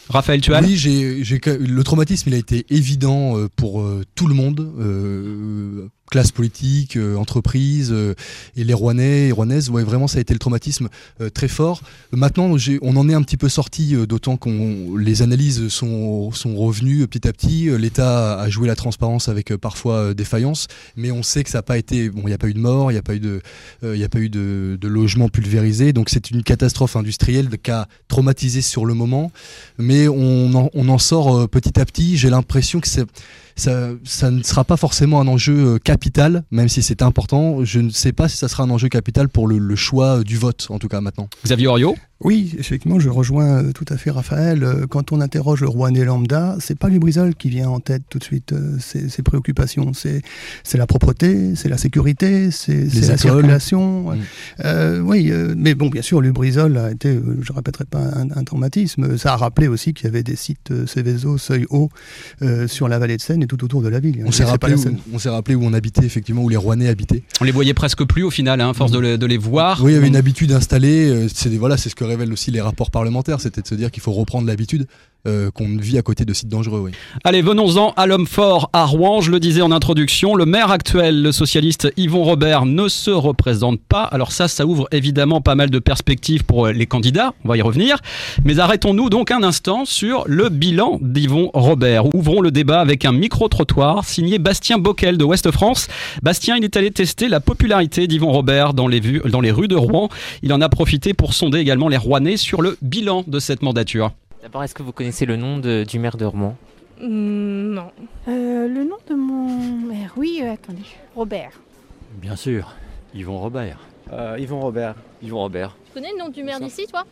Raphaël 0.08 0.40
Tual 0.40 0.64
Oui, 0.64 0.76
j'ai, 0.76 1.22
le 1.46 1.82
traumatisme, 1.82 2.28
il 2.28 2.34
a 2.34 2.38
été 2.38 2.66
évident 2.68 3.38
euh, 3.38 3.48
pour 3.54 3.80
euh, 3.80 4.04
tout 4.14 4.26
le 4.26 4.34
monde. 4.34 4.60
Euh, 4.78 5.88
classe 6.14 6.30
politique, 6.30 6.96
euh, 6.96 7.16
entreprise, 7.16 7.90
euh, 7.90 8.14
et 8.56 8.62
les 8.62 8.72
Rouennais 8.72 9.26
et 9.26 9.32
Rouennaises, 9.32 9.68
vraiment 9.68 10.06
ça 10.06 10.18
a 10.18 10.20
été 10.20 10.32
le 10.32 10.38
traumatisme 10.38 10.88
euh, 11.20 11.28
très 11.28 11.48
fort. 11.48 11.82
Maintenant, 12.12 12.54
on 12.82 12.96
en 12.96 13.08
est 13.08 13.14
un 13.14 13.22
petit 13.22 13.36
peu 13.36 13.48
sorti, 13.48 13.96
d'autant 14.06 14.36
que 14.36 14.96
les 14.96 15.22
analyses 15.22 15.66
sont, 15.66 16.30
sont 16.30 16.54
revenues 16.54 17.04
petit 17.08 17.26
à 17.26 17.32
petit. 17.32 17.68
L'État 17.76 18.38
a 18.38 18.48
joué 18.48 18.68
la 18.68 18.76
transparence 18.76 19.28
avec 19.28 19.56
parfois 19.56 20.14
défaillance, 20.14 20.68
mais 20.96 21.10
on 21.10 21.24
sait 21.24 21.42
que 21.42 21.50
ça 21.50 21.58
n'a 21.58 21.62
pas 21.62 21.78
été. 21.78 22.10
Bon, 22.10 22.22
il 22.22 22.26
n'y 22.26 22.32
a 22.32 22.38
pas 22.38 22.46
eu 22.46 22.54
de 22.54 22.60
mort, 22.60 22.92
il 22.92 22.94
n'y 22.94 22.98
a 22.98 23.02
pas 23.02 23.16
eu 23.16 23.20
de, 23.20 23.42
il 23.82 24.30
de, 24.30 24.88
logement 24.88 25.28
pulvérisé, 25.28 25.92
donc 25.92 26.10
c'est 26.10 26.30
une 26.30 26.44
catastrophe 26.44 26.94
industrielle 26.94 27.48
qui 27.60 27.72
a 27.72 27.88
traumatisé 28.06 28.62
sur 28.62 28.86
le 28.86 28.94
moment, 28.94 29.32
mais 29.78 30.06
on 30.06 30.70
on 30.72 30.88
en 30.88 30.98
sort 30.98 31.48
petit 31.48 31.80
à 31.80 31.84
petit. 31.84 32.16
J'ai 32.16 32.30
l'impression 32.30 32.78
que 32.78 32.86
c'est 32.86 33.04
ça, 33.56 34.30
ne 34.30 34.42
sera 34.42 34.64
pas 34.64 34.76
forcément 34.76 35.20
un 35.20 35.28
enjeu 35.28 35.74
euh, 35.74 35.78
capital, 35.78 36.44
même 36.50 36.68
si 36.68 36.82
c'est 36.82 37.02
important. 37.02 37.64
Je 37.64 37.80
ne 37.80 37.90
sais 37.90 38.12
pas 38.12 38.28
si 38.28 38.36
ça 38.36 38.48
sera 38.48 38.64
un 38.64 38.70
enjeu 38.70 38.88
capital 38.88 39.28
pour 39.28 39.48
le, 39.48 39.74
choix 39.76 40.22
du 40.22 40.36
vote, 40.36 40.66
en 40.70 40.78
tout 40.78 40.88
cas 40.88 41.00
maintenant. 41.00 41.28
Xavier 41.44 41.66
Oriot 41.66 41.96
oui, 42.24 42.54
effectivement, 42.58 42.98
je 42.98 43.10
rejoins 43.10 43.64
euh, 43.64 43.72
tout 43.72 43.84
à 43.90 43.98
fait 43.98 44.10
Raphaël. 44.10 44.64
Euh, 44.64 44.86
quand 44.88 45.12
on 45.12 45.20
interroge 45.20 45.60
le 45.60 45.68
roi 45.68 45.90
né 45.90 46.04
lambda, 46.04 46.56
c'est 46.58 46.78
pas 46.78 46.88
Lubrizol 46.88 47.34
qui 47.34 47.50
vient 47.50 47.68
en 47.68 47.80
tête 47.80 48.02
tout 48.08 48.18
de 48.18 48.24
suite. 48.24 48.54
Euh, 48.54 48.78
ses, 48.80 49.22
préoccupations, 49.22 49.92
c'est 49.92 50.22
c'est 50.62 50.78
la 50.78 50.86
propreté, 50.86 51.54
c'est 51.54 51.68
la 51.68 51.76
sécurité, 51.76 52.50
c'est 52.50 52.86
la 52.94 53.18
circulation. 53.18 54.12
Mm. 54.12 55.02
oui, 55.02 55.30
mais 55.56 55.74
bon, 55.74 55.88
bien 55.88 56.00
sûr, 56.00 56.22
Lubrizol 56.22 56.78
a 56.78 56.90
été, 56.90 57.20
je 57.42 57.52
répéterai 57.52 57.84
pas 57.84 58.00
un, 58.00 58.44
traumatisme. 58.44 59.18
Ça 59.18 59.34
a 59.34 59.36
rappelé 59.36 59.68
aussi 59.68 59.92
qu'il 59.92 60.06
y 60.06 60.08
avait 60.08 60.22
des 60.22 60.36
sites 60.36 60.72
Céveso, 60.86 61.36
Seuil 61.36 61.66
Haut 61.70 61.90
sur 62.66 62.88
la 62.88 62.98
vallée 62.98 63.16
de 63.16 63.22
Seine 63.22 63.42
et 63.42 63.46
tout 63.46 63.62
autour 63.64 63.82
de 63.82 63.88
la 63.88 64.00
ville. 64.00 64.22
On 64.26 64.32
s'est 64.32 64.44
rappelé, 64.44 64.76
rappelé, 65.26 65.54
où 65.54 65.64
on 65.64 65.72
habitait 65.74 66.04
effectivement, 66.04 66.42
où 66.42 66.48
les 66.48 66.56
Rouennais 66.56 66.88
habitaient. 66.88 67.22
On 67.40 67.44
les 67.44 67.52
voyait 67.52 67.74
presque 67.74 68.04
plus 68.04 68.22
au 68.22 68.30
final, 68.30 68.60
hein, 68.60 68.70
à 68.70 68.74
force 68.74 68.92
mm. 68.92 69.16
de, 69.16 69.26
les 69.26 69.38
voir. 69.38 69.82
Oui, 69.82 69.92
il 69.92 69.94
y 69.94 69.98
avait 69.98 70.08
une 70.08 70.16
habitude 70.16 70.52
installée. 70.52 71.26
C'est 71.32 71.54
voilà, 71.56 71.76
c'est 71.76 71.88
ce 71.88 71.94
que 71.94 72.04
révèlent 72.14 72.32
aussi 72.32 72.50
les 72.50 72.60
rapports 72.60 72.90
parlementaires, 72.90 73.40
c'était 73.40 73.62
de 73.62 73.66
se 73.66 73.74
dire 73.74 73.90
qu'il 73.90 74.02
faut 74.02 74.12
reprendre 74.12 74.46
l'habitude 74.46 74.86
euh, 75.26 75.50
qu'on 75.50 75.76
vit 75.76 75.98
à 75.98 76.02
côté 76.02 76.24
de 76.24 76.32
sites 76.32 76.48
dangereux. 76.48 76.80
Oui. 76.80 76.90
Allez, 77.24 77.42
venons-en 77.42 77.92
à 77.96 78.06
l'homme 78.06 78.26
fort 78.26 78.68
à 78.72 78.84
Rouen. 78.84 79.20
Je 79.20 79.30
le 79.30 79.40
disais 79.40 79.62
en 79.62 79.72
introduction, 79.72 80.34
le 80.34 80.44
maire 80.44 80.70
actuel, 80.70 81.22
le 81.22 81.32
socialiste 81.32 81.92
Yvon 81.96 82.24
Robert, 82.24 82.66
ne 82.66 82.88
se 82.88 83.10
représente 83.10 83.80
pas. 83.80 84.02
Alors 84.02 84.32
ça, 84.32 84.48
ça 84.48 84.66
ouvre 84.66 84.86
évidemment 84.92 85.40
pas 85.40 85.54
mal 85.54 85.70
de 85.70 85.78
perspectives 85.78 86.44
pour 86.44 86.66
euh, 86.66 86.72
les 86.72 86.86
candidats. 86.86 87.34
On 87.44 87.48
va 87.48 87.56
y 87.56 87.62
revenir. 87.62 87.98
Mais 88.44 88.58
arrêtons-nous 88.58 89.08
donc 89.08 89.30
un 89.30 89.42
instant 89.42 89.84
sur 89.84 90.24
le 90.26 90.48
bilan 90.48 90.98
d'Yvon 91.00 91.50
Robert. 91.54 92.14
Ouvrons 92.14 92.40
le 92.40 92.50
débat 92.50 92.80
avec 92.80 93.04
un 93.04 93.12
micro-trottoir 93.12 94.04
signé 94.04 94.38
Bastien 94.38 94.78
Bockel 94.78 95.16
de 95.16 95.24
Ouest 95.24 95.50
France. 95.50 95.88
Bastien, 96.22 96.56
il 96.56 96.64
est 96.64 96.76
allé 96.76 96.90
tester 96.90 97.28
la 97.28 97.40
popularité 97.40 98.06
d'Yvon 98.06 98.32
Robert 98.32 98.74
dans 98.74 98.88
les, 98.88 99.00
dans 99.00 99.40
les 99.40 99.50
rues 99.50 99.68
de 99.68 99.76
Rouen. 99.76 100.08
Il 100.42 100.52
en 100.52 100.60
a 100.60 100.68
profité 100.68 101.14
pour 101.14 101.34
sonder 101.34 101.58
également 101.58 101.88
les 101.88 101.96
Rouennais 101.96 102.36
sur 102.36 102.62
le 102.62 102.76
bilan 102.82 103.24
de 103.26 103.38
cette 103.38 103.62
mandature. 103.62 104.12
D'abord, 104.44 104.62
est-ce 104.62 104.74
que 104.74 104.82
vous 104.82 104.92
connaissez 104.92 105.24
le 105.24 105.36
nom 105.36 105.56
du 105.58 105.98
maire 105.98 106.18
de 106.18 106.26
Rouen? 106.26 106.54
Mm, 107.00 107.72
Non. 107.72 107.90
Euh, 108.28 108.68
le 108.68 108.84
nom 108.84 108.98
de 109.08 109.14
mon 109.14 109.48
maire, 109.86 110.12
oui, 110.18 110.40
euh, 110.42 110.52
attendez, 110.52 110.82
Robert. 111.16 111.58
Bien 112.20 112.36
sûr, 112.36 112.74
Yvon 113.14 113.38
Robert. 113.38 113.78
Euh, 114.12 114.36
Yvon 114.38 114.60
Robert. 114.60 114.96
Yvon 115.22 115.38
Robert. 115.38 115.74
Tu 115.86 115.92
connais 115.94 116.12
le 116.12 116.18
nom 116.18 116.28
du 116.28 116.42
maire 116.42 116.60
d'ici, 116.60 116.86
toi? 116.86 117.04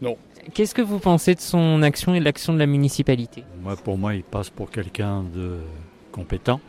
Non. 0.00 0.16
Qu'est-ce 0.54 0.76
que 0.76 0.80
vous 0.82 1.00
pensez 1.00 1.34
de 1.34 1.40
son 1.40 1.82
action 1.82 2.14
et 2.14 2.20
de 2.20 2.24
l'action 2.24 2.52
de 2.52 2.58
la 2.60 2.66
municipalité? 2.66 3.42
Moi, 3.60 3.74
pour 3.74 3.98
moi, 3.98 4.14
il 4.14 4.22
passe 4.22 4.50
pour 4.50 4.70
quelqu'un 4.70 5.24
de 5.24 5.58
compétent 6.12 6.60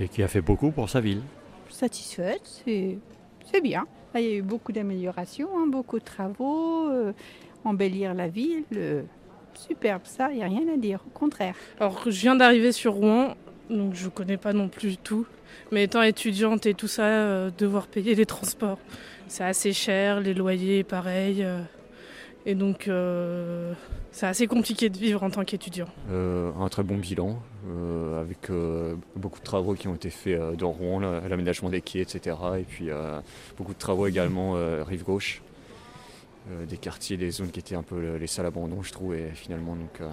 et 0.00 0.08
qui 0.08 0.22
a 0.22 0.28
fait 0.28 0.40
beaucoup 0.40 0.70
pour 0.70 0.88
sa 0.88 1.02
ville. 1.02 1.20
Satisfaite, 1.68 2.62
c'est 2.64 3.60
bien. 3.62 3.84
il 4.14 4.20
y 4.22 4.32
a 4.32 4.36
eu 4.36 4.42
beaucoup 4.42 4.72
d'améliorations, 4.72 5.50
hein, 5.54 5.66
beaucoup 5.66 5.98
de 5.98 6.04
travaux, 6.04 6.88
embellir 7.62 8.14
la 8.14 8.28
ville 8.28 8.64
superbe, 9.60 10.02
ça, 10.04 10.30
il 10.30 10.38
n'y 10.38 10.42
a 10.42 10.46
rien 10.46 10.64
à 10.72 10.76
dire, 10.76 11.00
au 11.06 11.18
contraire. 11.18 11.54
Alors, 11.78 12.02
je 12.04 12.10
viens 12.10 12.34
d'arriver 12.34 12.72
sur 12.72 12.94
Rouen, 12.94 13.36
donc 13.68 13.94
je 13.94 14.06
ne 14.06 14.10
connais 14.10 14.36
pas 14.36 14.52
non 14.52 14.68
plus 14.68 14.96
tout. 14.96 15.26
Mais 15.72 15.84
étant 15.84 16.02
étudiante 16.02 16.66
et 16.66 16.74
tout 16.74 16.88
ça, 16.88 17.04
euh, 17.04 17.50
devoir 17.56 17.86
payer 17.86 18.14
les 18.14 18.26
transports, 18.26 18.78
c'est 19.28 19.44
assez 19.44 19.72
cher, 19.72 20.20
les 20.20 20.34
loyers, 20.34 20.82
pareil. 20.82 21.44
Euh, 21.44 21.60
et 22.46 22.54
donc, 22.54 22.88
euh, 22.88 23.72
c'est 24.10 24.26
assez 24.26 24.46
compliqué 24.46 24.88
de 24.88 24.98
vivre 24.98 25.22
en 25.22 25.30
tant 25.30 25.44
qu'étudiant. 25.44 25.88
un 26.10 26.68
très 26.68 26.82
bon 26.82 26.96
bilan, 26.96 27.38
avec 28.18 28.50
beaucoup 29.14 29.38
de 29.38 29.44
travaux 29.44 29.74
qui 29.74 29.88
ont 29.88 29.94
été 29.94 30.08
faits 30.08 30.56
dans 30.56 30.70
Rouen, 30.70 31.00
l'aménagement 31.00 31.68
des 31.68 31.82
quais, 31.82 32.00
etc. 32.00 32.34
Et 32.58 32.62
puis 32.62 32.88
beaucoup 33.58 33.74
de 33.74 33.78
travaux 33.78 34.06
également 34.06 34.54
rive 34.84 35.04
gauche. 35.04 35.42
Euh, 36.48 36.64
des 36.64 36.78
quartiers, 36.78 37.16
des 37.16 37.30
zones 37.30 37.50
qui 37.50 37.60
étaient 37.60 37.74
un 37.74 37.82
peu 37.82 38.16
les 38.16 38.26
salles 38.26 38.46
abandon, 38.46 38.82
je 38.82 38.92
trouve, 38.92 39.14
et 39.14 39.30
finalement, 39.34 39.76
donc, 39.76 40.00
euh, 40.00 40.08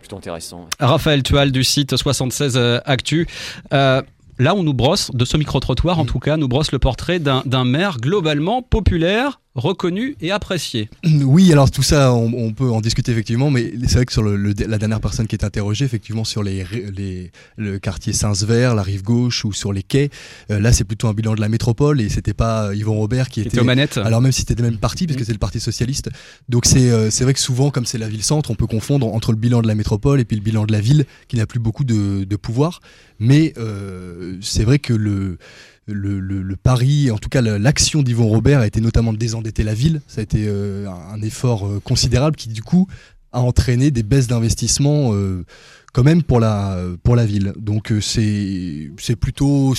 plutôt 0.00 0.16
intéressant. 0.16 0.68
Raphaël 0.80 1.22
Tual 1.22 1.52
du 1.52 1.62
site 1.64 1.94
76 1.96 2.56
Actu. 2.86 3.28
Euh, 3.72 4.00
là, 4.38 4.54
on 4.54 4.62
nous 4.62 4.72
brosse, 4.72 5.10
de 5.12 5.24
ce 5.24 5.36
micro-trottoir 5.36 5.98
en 5.98 6.06
tout 6.06 6.18
cas, 6.18 6.38
nous 6.38 6.48
brosse 6.48 6.72
le 6.72 6.78
portrait 6.78 7.18
d'un 7.18 7.64
maire 7.64 7.98
globalement 7.98 8.62
populaire, 8.62 9.40
reconnu 9.54 10.16
et 10.20 10.30
apprécié. 10.30 10.88
Oui, 11.22 11.52
alors 11.52 11.70
tout 11.70 11.82
ça, 11.82 12.12
on, 12.12 12.52
peut 12.52 12.70
en 12.70 12.80
discuter 12.80 13.12
effectivement, 13.12 13.50
mais 13.50 13.72
c'est 13.86 13.94
vrai 13.94 14.04
que 14.04 14.12
sur 14.12 14.22
le, 14.22 14.36
la 14.36 14.78
dernière 14.78 15.00
personne 15.00 15.26
qui 15.26 15.36
est 15.36 15.44
interrogée, 15.44 15.84
effectivement 15.84 16.24
sur 16.24 16.42
les, 16.42 16.64
les 16.96 17.30
le 17.56 17.78
quartier 17.78 18.12
Saint-Sever, 18.12 18.72
la 18.74 18.82
rive 18.82 19.02
gauche 19.02 19.44
ou 19.44 19.52
sur 19.52 19.72
les 19.72 19.82
quais, 19.82 20.10
euh, 20.50 20.60
là 20.60 20.72
c'est 20.72 20.84
plutôt 20.84 21.08
un 21.08 21.14
bilan 21.14 21.34
de 21.34 21.40
la 21.40 21.48
métropole 21.48 22.00
et 22.00 22.08
c'était 22.08 22.34
pas 22.34 22.74
Yvon 22.74 22.94
Robert 22.94 23.28
qui, 23.28 23.40
était, 23.40 23.58
aux 23.58 23.64
manettes. 23.64 23.98
Alors 23.98 24.20
même 24.20 24.32
si 24.32 24.40
c'était 24.40 24.54
le 24.54 24.62
même 24.62 24.78
parti, 24.78 25.06
parce 25.06 25.16
que 25.16 25.22
mmh. 25.22 25.26
c'est 25.26 25.32
le 25.32 25.38
Parti 25.38 25.60
socialiste. 25.60 26.10
Donc 26.48 26.66
c'est 26.66 26.90
euh, 26.90 27.10
vrai 27.20 27.34
que 27.34 27.40
souvent, 27.40 27.70
comme 27.70 27.86
c'est 27.86 27.98
la 27.98 28.08
ville-centre, 28.08 28.50
on 28.50 28.54
peut 28.54 28.66
confondre 28.66 29.06
entre 29.06 29.32
le 29.32 29.38
bilan 29.38 29.62
de 29.62 29.68
la 29.68 29.74
métropole 29.74 30.20
et 30.20 30.24
puis 30.24 30.36
le 30.36 30.42
bilan 30.42 30.64
de 30.64 30.72
la 30.72 30.80
ville 30.80 31.04
qui 31.28 31.36
n'a 31.36 31.46
plus 31.46 31.60
beaucoup 31.60 31.84
de, 31.84 32.24
de 32.24 32.36
pouvoir. 32.36 32.80
Mais 33.18 33.54
euh, 33.58 34.36
c'est 34.40 34.64
vrai 34.64 34.78
que 34.78 34.92
le 34.92 35.38
le, 35.86 36.20
le, 36.20 36.56
pari, 36.56 37.10
en 37.10 37.18
tout 37.18 37.28
cas 37.28 37.42
l'action 37.42 38.02
d'Yvon 38.02 38.28
Robert 38.28 38.60
a 38.60 38.66
été 38.66 38.80
notamment 38.80 39.12
de 39.12 39.18
désendetter 39.18 39.62
la 39.62 39.74
ville. 39.74 40.00
Ça 40.06 40.20
a 40.20 40.22
été 40.22 40.44
euh, 40.46 40.88
un 40.88 41.20
effort 41.22 41.66
euh, 41.66 41.80
considérable 41.80 42.36
qui 42.36 42.48
du 42.48 42.62
coup 42.62 42.86
a 43.32 43.40
entraîné 43.40 43.90
des 43.90 44.02
baisses 44.02 44.28
d'investissement 44.28 45.10
euh, 45.12 45.44
quand 45.92 46.04
même 46.04 46.22
pour 46.22 46.40
la 46.40 46.78
pour 47.02 47.16
la 47.16 47.26
ville. 47.26 47.52
Donc 47.58 47.92
c'est 48.00 48.90
c'est 48.98 49.16
plutôt 49.16 49.74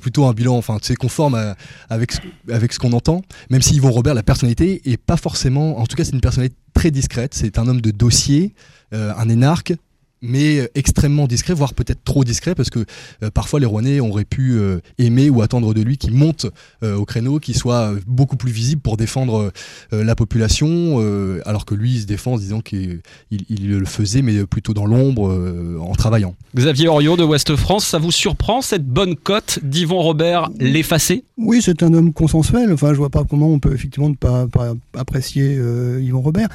plutôt 0.00 0.26
un 0.26 0.32
bilan 0.32 0.56
enfin 0.56 0.78
c'est 0.82 0.96
conforme 0.96 1.54
avec 1.88 2.12
avec 2.48 2.72
ce 2.72 2.78
qu'on 2.78 2.92
entend. 2.92 3.22
Même 3.50 3.62
si 3.62 3.74
Yvon 3.74 3.90
Robert 3.90 4.14
la 4.14 4.22
personnalité 4.22 4.80
est 4.84 4.96
pas 4.96 5.16
forcément 5.16 5.78
en 5.78 5.86
tout 5.86 5.96
cas 5.96 6.04
c'est 6.04 6.12
une 6.12 6.20
personnalité 6.20 6.56
très 6.72 6.90
discrète. 6.90 7.34
C'est 7.34 7.58
un 7.58 7.66
homme 7.66 7.80
de 7.80 7.90
dossier, 7.90 8.54
un 8.92 9.28
énarque 9.28 9.74
mais 10.22 10.58
euh, 10.58 10.68
extrêmement 10.74 11.26
discret, 11.26 11.54
voire 11.54 11.74
peut-être 11.74 12.02
trop 12.04 12.24
discret, 12.24 12.54
parce 12.54 12.70
que 12.70 12.84
euh, 13.22 13.30
parfois 13.30 13.60
les 13.60 13.66
Rouennais 13.66 14.00
auraient 14.00 14.24
pu 14.24 14.52
euh, 14.52 14.80
aimer 14.98 15.30
ou 15.30 15.42
attendre 15.42 15.74
de 15.74 15.82
lui 15.82 15.98
qu'il 15.98 16.12
monte 16.12 16.46
au 16.82 17.04
créneau, 17.04 17.38
qu'il 17.38 17.56
soit 17.56 17.92
beaucoup 18.06 18.36
plus 18.36 18.52
visible 18.52 18.80
pour 18.80 18.96
défendre 18.96 19.52
la 19.92 20.14
population, 20.14 20.98
alors 21.44 21.64
que 21.64 21.74
lui 21.74 21.94
il 21.94 22.00
se 22.00 22.06
défend 22.06 22.34
en 22.34 22.38
disant 22.38 22.60
qu'il 22.60 23.00
il, 23.30 23.68
le 23.68 23.84
faisait, 23.84 24.22
mais 24.22 24.44
plutôt 24.46 24.74
dans 24.74 24.86
l'ombre, 24.86 25.78
en 25.80 25.94
travaillant. 25.94 26.34
Xavier 26.56 26.88
Oriot 26.88 27.16
de 27.16 27.24
Ouest 27.24 27.56
France, 27.56 27.86
ça 27.86 27.98
vous 27.98 28.10
surprend 28.10 28.62
cette 28.62 28.86
bonne 28.86 29.16
cote 29.16 29.58
d'Yvon 29.62 30.00
Robert 30.00 30.50
l'effacer 30.58 31.24
Oui, 31.36 31.60
c'est 31.62 31.82
un 31.82 31.92
homme 31.92 32.12
consensuel. 32.12 32.72
Enfin, 32.72 32.92
je 32.92 32.98
vois 32.98 33.10
pas 33.10 33.24
comment 33.24 33.48
on 33.48 33.58
peut 33.58 33.74
effectivement 33.74 34.08
ne 34.08 34.14
pas, 34.14 34.46
pas 34.46 34.74
apprécier 34.96 35.54
Yvon 36.00 36.22
Robert. 36.22 36.48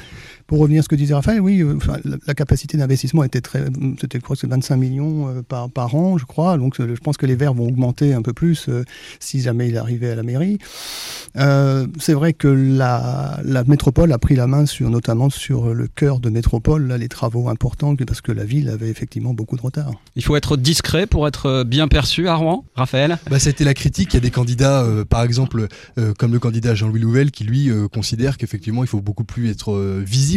Pour 0.46 0.60
revenir 0.60 0.78
à 0.78 0.82
ce 0.84 0.88
que 0.88 0.94
disait 0.94 1.14
Raphaël, 1.14 1.40
oui, 1.40 1.60
euh, 1.60 1.76
la, 2.04 2.34
capacité 2.34 2.78
d'investissement 2.78 3.24
était 3.24 3.40
très, 3.40 3.64
c'était 4.00 4.18
je 4.18 4.22
crois 4.22 4.36
25 4.40 4.76
millions 4.76 5.28
euh, 5.28 5.42
par, 5.42 5.68
par 5.68 5.94
an, 5.96 6.18
je 6.18 6.24
crois. 6.24 6.56
Donc 6.56 6.78
euh, 6.78 6.94
je 6.94 7.00
pense 7.00 7.16
que 7.16 7.26
les 7.26 7.34
Verts 7.34 7.54
vont 7.54 7.66
augmenter 7.66 8.14
un 8.14 8.22
peu 8.22 8.32
plus 8.32 8.70
si 9.18 9.40
jamais 9.40 9.68
il 9.68 9.76
arrivait 9.76 10.10
à 10.10 10.14
la 10.14 10.22
mairie. 10.22 10.58
c'est 11.34 12.12
vrai 12.12 12.32
que 12.32 12.46
la, 12.46 13.40
la, 13.44 13.64
métropole 13.64 14.12
a 14.12 14.18
pris 14.18 14.36
la 14.36 14.46
main 14.46 14.66
sur, 14.66 14.88
notamment 14.88 15.30
sur 15.30 15.74
le 15.74 15.88
cœur 15.88 16.20
de 16.20 16.30
métropole, 16.30 16.86
là, 16.86 16.98
les 16.98 17.08
travaux 17.08 17.48
importants, 17.48 17.96
parce 17.96 18.20
que 18.20 18.30
la 18.30 18.44
ville 18.44 18.68
avait 18.68 18.88
effectivement 18.88 19.34
beaucoup 19.34 19.56
de 19.56 19.62
retard. 19.62 19.90
Il 20.14 20.22
faut 20.22 20.36
être 20.36 20.56
discret 20.56 21.06
pour 21.06 21.26
être 21.26 21.64
bien 21.64 21.88
perçu 21.88 22.28
à 22.28 22.36
Rouen, 22.36 22.64
Raphaël? 22.76 23.18
Bah, 23.28 23.40
C'était 23.40 23.64
la 23.64 23.74
critique. 23.74 24.14
Il 24.14 24.16
y 24.16 24.18
a 24.18 24.20
des 24.20 24.30
candidats, 24.30 24.86
par 25.08 25.22
exemple, 25.22 25.66
comme 26.18 26.32
le 26.32 26.38
candidat 26.38 26.74
Jean-Louis 26.74 27.00
Louvel, 27.00 27.30
qui 27.32 27.44
lui 27.44 27.70
considère 27.92 28.36
qu'effectivement 28.36 28.84
il 28.84 28.88
faut 28.88 29.00
beaucoup 29.00 29.24
plus 29.24 29.50
être 29.50 30.00
visible 30.04 30.35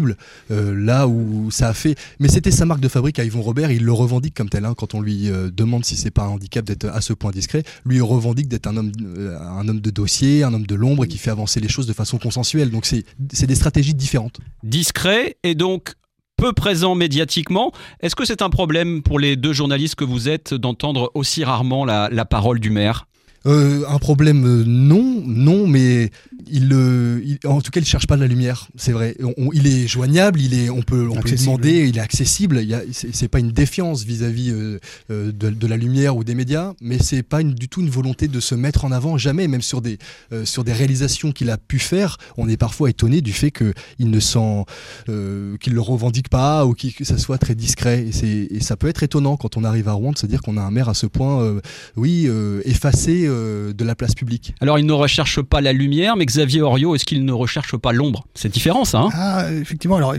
euh, 0.51 0.73
là 0.75 1.07
où 1.07 1.51
ça 1.51 1.69
a 1.69 1.73
fait. 1.73 1.95
Mais 2.19 2.27
c'était 2.27 2.51
sa 2.51 2.65
marque 2.65 2.81
de 2.81 2.87
fabrique 2.87 3.19
à 3.19 3.23
Yvon 3.23 3.41
Robert, 3.41 3.71
il 3.71 3.83
le 3.83 3.91
revendique 3.91 4.35
comme 4.35 4.49
tel. 4.49 4.65
Hein, 4.65 4.73
quand 4.77 4.93
on 4.93 5.01
lui 5.01 5.29
euh, 5.29 5.49
demande 5.51 5.85
si 5.85 5.95
c'est 5.95 6.11
pas 6.11 6.23
un 6.23 6.29
handicap 6.29 6.65
d'être 6.65 6.85
à 6.85 7.01
ce 7.01 7.13
point 7.13 7.31
discret, 7.31 7.63
lui 7.85 8.01
revendique 8.01 8.47
d'être 8.47 8.67
un 8.67 8.77
homme, 8.77 8.91
euh, 9.01 9.37
un 9.39 9.67
homme 9.67 9.81
de 9.81 9.89
dossier, 9.89 10.43
un 10.43 10.53
homme 10.53 10.65
de 10.65 10.75
l'ombre 10.75 11.05
qui 11.05 11.17
fait 11.17 11.31
avancer 11.31 11.59
les 11.59 11.69
choses 11.69 11.87
de 11.87 11.93
façon 11.93 12.17
consensuelle. 12.17 12.71
Donc 12.71 12.85
c'est 12.85 13.05
des 13.19 13.55
stratégies 13.55 13.93
différentes. 13.93 14.39
Discret 14.63 15.37
et 15.43 15.55
donc 15.55 15.93
peu 16.37 16.53
présent 16.53 16.95
médiatiquement. 16.95 17.71
Est-ce 17.99 18.15
que 18.15 18.25
c'est 18.25 18.41
un 18.41 18.49
problème 18.49 19.01
pour 19.01 19.19
les 19.19 19.35
deux 19.35 19.53
journalistes 19.53 19.95
que 19.95 20.05
vous 20.05 20.29
êtes 20.29 20.53
d'entendre 20.53 21.11
aussi 21.13 21.43
rarement 21.43 21.83
la 21.85 22.25
parole 22.25 22.59
du 22.59 22.69
maire? 22.69 23.07
Un 23.45 23.97
problème, 23.99 24.63
non, 24.63 25.23
non, 25.25 25.67
mais 25.67 26.11
il, 26.51 27.39
en 27.45 27.61
tout 27.61 27.71
cas, 27.71 27.79
il 27.79 27.85
cherche 27.85 28.07
pas 28.07 28.15
de 28.15 28.21
la 28.21 28.27
lumière, 28.27 28.67
c'est 28.75 28.91
vrai. 28.91 29.15
il 29.53 29.67
est 29.67 29.87
joignable, 29.87 30.41
il 30.41 30.53
est, 30.53 30.69
on 30.69 30.81
peut, 30.81 31.07
on 31.09 31.15
peut 31.15 31.29
lui 31.29 31.37
demander, 31.37 31.87
il 31.87 31.97
est 31.97 32.01
accessible. 32.01 32.59
Il 32.61 32.75
c'est 32.91 33.27
pas 33.27 33.39
une 33.39 33.51
défiance 33.51 34.03
vis-à-vis 34.03 34.51
euh, 34.51 34.79
euh, 35.11 35.31
de, 35.31 35.67
la 35.67 35.77
lumière 35.77 36.15
ou 36.15 36.23
des 36.23 36.35
médias, 36.35 36.73
mais 36.81 36.97
c'est 36.99 37.23
pas 37.23 37.43
du 37.43 37.69
tout 37.69 37.81
une 37.81 37.89
volonté 37.89 38.27
de 38.27 38.39
se 38.39 38.55
mettre 38.55 38.85
en 38.85 38.91
avant, 38.91 39.17
jamais. 39.17 39.47
Même 39.47 39.61
sur 39.61 39.81
des, 39.81 39.97
euh, 40.31 40.45
sur 40.45 40.63
des 40.63 40.73
réalisations 40.73 41.31
qu'il 41.31 41.49
a 41.49 41.57
pu 41.57 41.79
faire, 41.79 42.17
on 42.37 42.47
est 42.49 42.57
parfois 42.57 42.89
étonné 42.89 43.21
du 43.21 43.33
fait 43.33 43.51
qu'il 43.51 44.09
ne 44.09 44.19
s'en, 44.19 44.65
qu'il 45.05 45.73
le 45.73 45.81
revendique 45.81 46.29
pas 46.29 46.65
ou 46.65 46.73
que 46.73 47.03
ça 47.03 47.17
soit 47.17 47.37
très 47.37 47.55
discret. 47.55 48.07
Et, 48.23 48.55
et, 48.55 48.59
ça 48.59 48.75
peut 48.75 48.87
être 48.87 49.03
étonnant 49.03 49.37
quand 49.37 49.57
on 49.57 49.63
arrive 49.63 49.87
à 49.87 49.93
Rouen 49.93 50.11
de 50.11 50.17
se 50.17 50.25
dire 50.25 50.41
qu'on 50.41 50.57
a 50.57 50.61
un 50.61 50.71
maire 50.71 50.89
à 50.89 50.93
ce 50.93 51.05
point, 51.05 51.59
oui, 51.95 52.29
effacé 52.65 53.28
de 53.29 53.83
la 53.83 53.95
place 53.95 54.15
publique. 54.15 54.55
Alors 54.61 54.79
il 54.79 54.85
ne 54.85 54.93
recherche 54.93 55.41
pas 55.41 55.61
la 55.61 55.73
lumière, 55.73 56.15
mais 56.15 56.25
Xavier 56.25 56.61
Oriot, 56.61 56.95
est-ce 56.95 57.05
qu'il 57.05 57.25
ne 57.25 57.31
recherche 57.31 57.77
pas 57.77 57.91
l'ombre? 57.91 58.25
C'est 58.33 58.51
différent 58.51 58.85
ça. 58.85 59.01
Hein? 59.01 59.09
Ah, 59.13 59.51
effectivement, 59.53 59.97
alors 59.97 60.15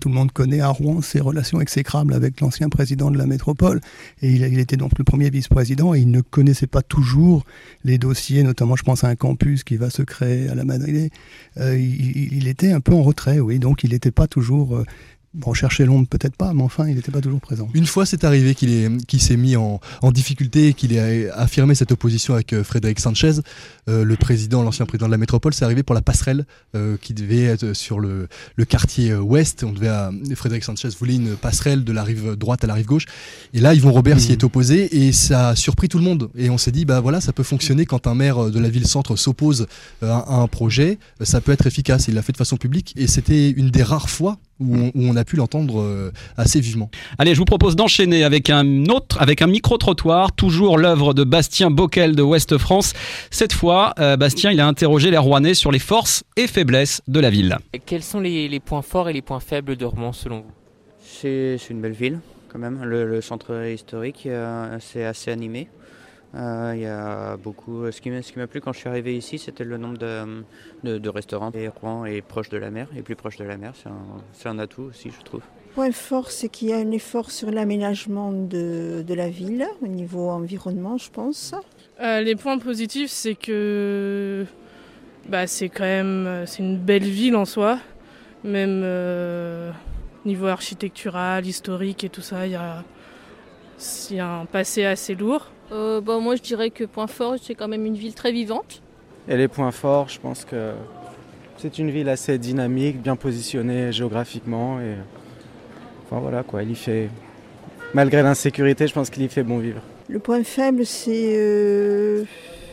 tout 0.00 0.08
le 0.08 0.14
monde 0.14 0.32
connaît 0.32 0.60
à 0.60 0.68
Rouen 0.68 1.00
ses 1.02 1.20
relations 1.20 1.60
exécrables 1.60 2.14
avec 2.14 2.40
l'ancien 2.40 2.68
président 2.68 3.10
de 3.10 3.18
la 3.18 3.26
métropole. 3.26 3.80
Et 4.22 4.32
il, 4.32 4.58
était 4.58 4.76
donc 4.76 4.98
le 4.98 5.04
premier 5.04 5.30
vice-président 5.30 5.94
et 5.94 6.00
il 6.00 6.10
ne 6.10 6.20
connaissait 6.20 6.66
pas 6.66 6.82
toujours 6.82 7.44
les 7.84 7.98
dossiers, 7.98 8.42
notamment 8.42 8.76
je 8.76 8.82
pense 8.82 9.04
à 9.04 9.08
un 9.08 9.16
campus 9.16 9.64
qui 9.64 9.76
va 9.76 9.90
se 9.90 10.02
créer 10.02 10.48
à 10.48 10.54
la 10.54 10.64
Madrid. 10.64 11.10
Euh, 11.58 11.78
il, 11.78 12.48
était 12.48 12.72
un 12.72 12.80
peu 12.80 12.92
en 12.92 13.02
retrait, 13.02 13.40
oui, 13.40 13.58
donc 13.58 13.84
il 13.84 13.90
n'était 13.90 14.10
pas 14.10 14.26
toujours 14.26 14.82
euh, 15.34 15.38
Bon, 15.38 15.52
chercher 15.52 15.84
l'ombre, 15.84 16.08
peut-être 16.08 16.36
pas, 16.36 16.54
mais 16.54 16.62
enfin, 16.62 16.88
il 16.88 16.96
n'était 16.96 17.12
pas 17.12 17.20
toujours 17.20 17.40
présent. 17.40 17.68
Une 17.74 17.86
fois, 17.86 18.06
c'est 18.06 18.24
arrivé 18.24 18.54
qu'il 18.54 18.70
est, 18.70 19.18
s'est 19.18 19.36
mis 19.36 19.56
en, 19.56 19.80
difficulté 20.10 20.68
et 20.68 20.74
qu'il 20.74 20.94
ait 20.94 21.30
affirmé 21.30 21.74
cette 21.74 21.92
opposition 21.92 22.34
avec 22.34 22.54
euh, 22.54 22.64
Frédéric 22.64 22.98
Sanchez, 22.98 23.34
euh, 23.88 24.04
le 24.04 24.16
président, 24.16 24.62
l'ancien 24.62 24.86
président 24.86 25.06
de 25.06 25.12
la 25.12 25.18
métropole. 25.18 25.52
C'est 25.52 25.64
arrivé 25.64 25.82
pour 25.82 25.94
la 25.94 26.00
passerelle 26.00 26.46
euh, 26.74 26.96
qui 27.00 27.12
devait 27.12 27.44
être 27.44 27.74
sur 27.74 28.00
le, 28.00 28.28
quartier 28.68 29.14
ouest. 29.14 29.64
On 29.64 29.72
devait, 29.72 29.90
Frédéric 30.34 30.64
Sanchez 30.64 30.88
voulait 30.98 31.16
une 31.16 31.36
passerelle 31.36 31.84
de 31.84 31.92
la 31.92 32.04
rive 32.04 32.34
droite 32.34 32.64
à 32.64 32.66
la 32.66 32.74
rive 32.74 32.86
gauche. 32.86 33.04
Et 33.52 33.60
là, 33.60 33.74
Yvon 33.74 33.92
Robert 33.92 34.18
s'y 34.18 34.30
mmh. 34.30 34.32
est 34.32 34.44
opposé 34.44 35.04
et 35.04 35.12
ça 35.12 35.50
a 35.50 35.56
surpris 35.56 35.88
tout 35.88 35.98
le 35.98 36.04
monde. 36.04 36.30
Et 36.36 36.50
on 36.50 36.58
s'est 36.58 36.72
dit, 36.72 36.84
bah 36.84 37.00
voilà, 37.00 37.20
ça 37.20 37.32
peut 37.32 37.42
fonctionner 37.42 37.84
quand 37.84 38.06
un 38.06 38.14
maire 38.14 38.50
de 38.50 38.58
la 38.58 38.70
ville-centre 38.70 39.14
s'oppose 39.14 39.66
à, 40.02 40.34
un 40.34 40.48
projet. 40.48 40.98
Ça 41.20 41.40
peut 41.40 41.52
être 41.52 41.66
efficace. 41.66 42.08
Il 42.08 42.14
l'a 42.14 42.22
fait 42.22 42.32
de 42.32 42.38
façon 42.38 42.56
publique 42.56 42.94
et 42.96 43.06
c'était 43.06 43.50
une 43.50 43.70
des 43.70 43.82
rares 43.82 44.10
fois 44.10 44.38
où 44.60 44.90
on, 44.94 45.16
a 45.16 45.24
pu 45.24 45.36
l'entendre 45.36 45.80
euh, 45.80 46.12
assez 46.36 46.60
vivement. 46.60 46.90
Allez, 47.18 47.34
je 47.34 47.38
vous 47.38 47.44
propose 47.44 47.76
d'enchaîner 47.76 48.24
avec 48.24 48.50
un 48.50 48.86
autre, 48.86 49.20
avec 49.20 49.42
un 49.42 49.46
micro-trottoir, 49.46 50.32
toujours 50.32 50.78
l'œuvre 50.78 51.14
de 51.14 51.24
Bastien 51.24 51.70
Bockel 51.70 52.16
de 52.16 52.22
Ouest 52.22 52.58
France. 52.58 52.92
Cette 53.30 53.52
fois, 53.52 53.94
euh, 53.98 54.16
Bastien, 54.16 54.50
il 54.50 54.60
a 54.60 54.66
interrogé 54.66 55.10
les 55.10 55.18
Rouennais 55.18 55.54
sur 55.54 55.70
les 55.70 55.78
forces 55.78 56.24
et 56.36 56.46
faiblesses 56.46 57.02
de 57.08 57.20
la 57.20 57.30
ville. 57.30 57.56
quels 57.86 58.02
sont 58.02 58.20
les, 58.20 58.60
points 58.60 58.82
forts 58.82 59.08
et 59.08 59.12
les 59.12 59.22
points 59.22 59.40
faibles 59.40 59.76
de 59.76 59.84
Rouen 59.84 60.12
selon 60.12 60.40
vous? 60.40 60.52
C'est 61.02 61.58
une 61.70 61.80
belle 61.80 61.92
ville 61.92 62.20
quand 62.48 62.58
même. 62.58 62.82
Le, 62.82 63.20
centre 63.20 63.66
historique, 63.66 64.24
euh, 64.26 64.78
c'est 64.80 65.04
assez 65.04 65.30
animé. 65.30 65.68
Euh, 66.34 66.72
il 66.74 66.82
y 66.82 66.86
a 66.86 67.36
beaucoup. 67.36 67.90
Ce 67.90 68.00
qui 68.00 68.10
m'a 68.10 68.46
plu 68.46 68.60
quand 68.60 68.72
je 68.72 68.80
suis 68.80 68.88
arrivé 68.88 69.16
ici, 69.16 69.38
c'était 69.38 69.64
le 69.64 69.78
nombre 69.78 69.98
de, 69.98 70.98
de, 70.98 71.08
restaurants. 71.08 71.50
Et 71.54 71.68
Rouen 71.68 72.04
est 72.04 72.20
proche 72.20 72.48
de 72.50 72.58
la 72.58 72.70
mer, 72.70 72.88
et 72.96 73.02
plus 73.02 73.16
proche 73.16 73.36
de 73.38 73.44
la 73.44 73.56
mer, 73.56 73.72
c'est 74.34 74.48
un, 74.48 74.58
atout 74.58 74.82
aussi, 74.82 75.10
je 75.10 75.24
trouve. 75.24 75.42
Point 75.74 75.92
fort, 75.92 76.30
c'est 76.30 76.48
qu'il 76.48 76.68
y 76.68 76.72
a 76.72 76.76
un 76.76 76.90
effort 76.90 77.30
sur 77.30 77.50
l'aménagement 77.50 78.32
de, 78.32 79.02
de, 79.06 79.14
la 79.14 79.28
ville, 79.28 79.66
au 79.82 79.86
niveau 79.86 80.28
environnement, 80.28 80.98
je 80.98 81.10
pense. 81.10 81.54
Euh, 82.00 82.20
les 82.20 82.36
points 82.36 82.58
positifs, 82.58 83.10
c'est 83.10 83.34
que 83.34 84.44
bah, 85.28 85.46
c'est 85.46 85.68
quand 85.68 85.84
même 85.84 86.44
c'est 86.46 86.62
une 86.62 86.78
belle 86.78 87.04
ville 87.04 87.36
en 87.36 87.44
soi, 87.44 87.78
même 88.44 88.82
euh, 88.84 89.70
niveau 90.24 90.46
architectural, 90.46 91.46
historique 91.46 92.04
et 92.04 92.08
tout 92.08 92.22
ça, 92.22 92.46
il 92.46 92.52
y 92.52 92.56
a, 92.56 92.84
y 94.10 94.20
a 94.20 94.28
un 94.28 94.46
passé 94.46 94.84
assez 94.84 95.14
lourd. 95.14 95.50
Euh, 95.70 96.00
bah, 96.00 96.18
moi, 96.18 96.36
je 96.36 96.42
dirais 96.42 96.70
que 96.70 96.84
point 96.84 97.06
fort, 97.06 97.36
c'est 97.40 97.54
quand 97.54 97.68
même 97.68 97.84
une 97.84 97.96
ville 97.96 98.14
très 98.14 98.32
vivante. 98.32 98.82
Et 99.28 99.36
les 99.36 99.48
points 99.48 99.70
forts, 99.72 100.08
je 100.08 100.18
pense 100.18 100.44
que 100.44 100.72
c'est 101.58 101.78
une 101.78 101.90
ville 101.90 102.08
assez 102.08 102.38
dynamique, 102.38 103.02
bien 103.02 103.16
positionnée 103.16 103.92
géographiquement. 103.92 104.80
Et... 104.80 104.94
Enfin 106.06 106.20
voilà 106.20 106.42
quoi, 106.42 106.62
il 106.62 106.70
y 106.70 106.74
fait. 106.74 107.10
Malgré 107.92 108.22
l'insécurité, 108.22 108.86
je 108.86 108.94
pense 108.94 109.10
qu'il 109.10 109.22
y 109.22 109.28
fait 109.28 109.42
bon 109.42 109.58
vivre. 109.58 109.82
Le 110.08 110.18
point 110.18 110.42
faible, 110.42 110.86
c'est 110.86 111.34
euh, 111.36 112.24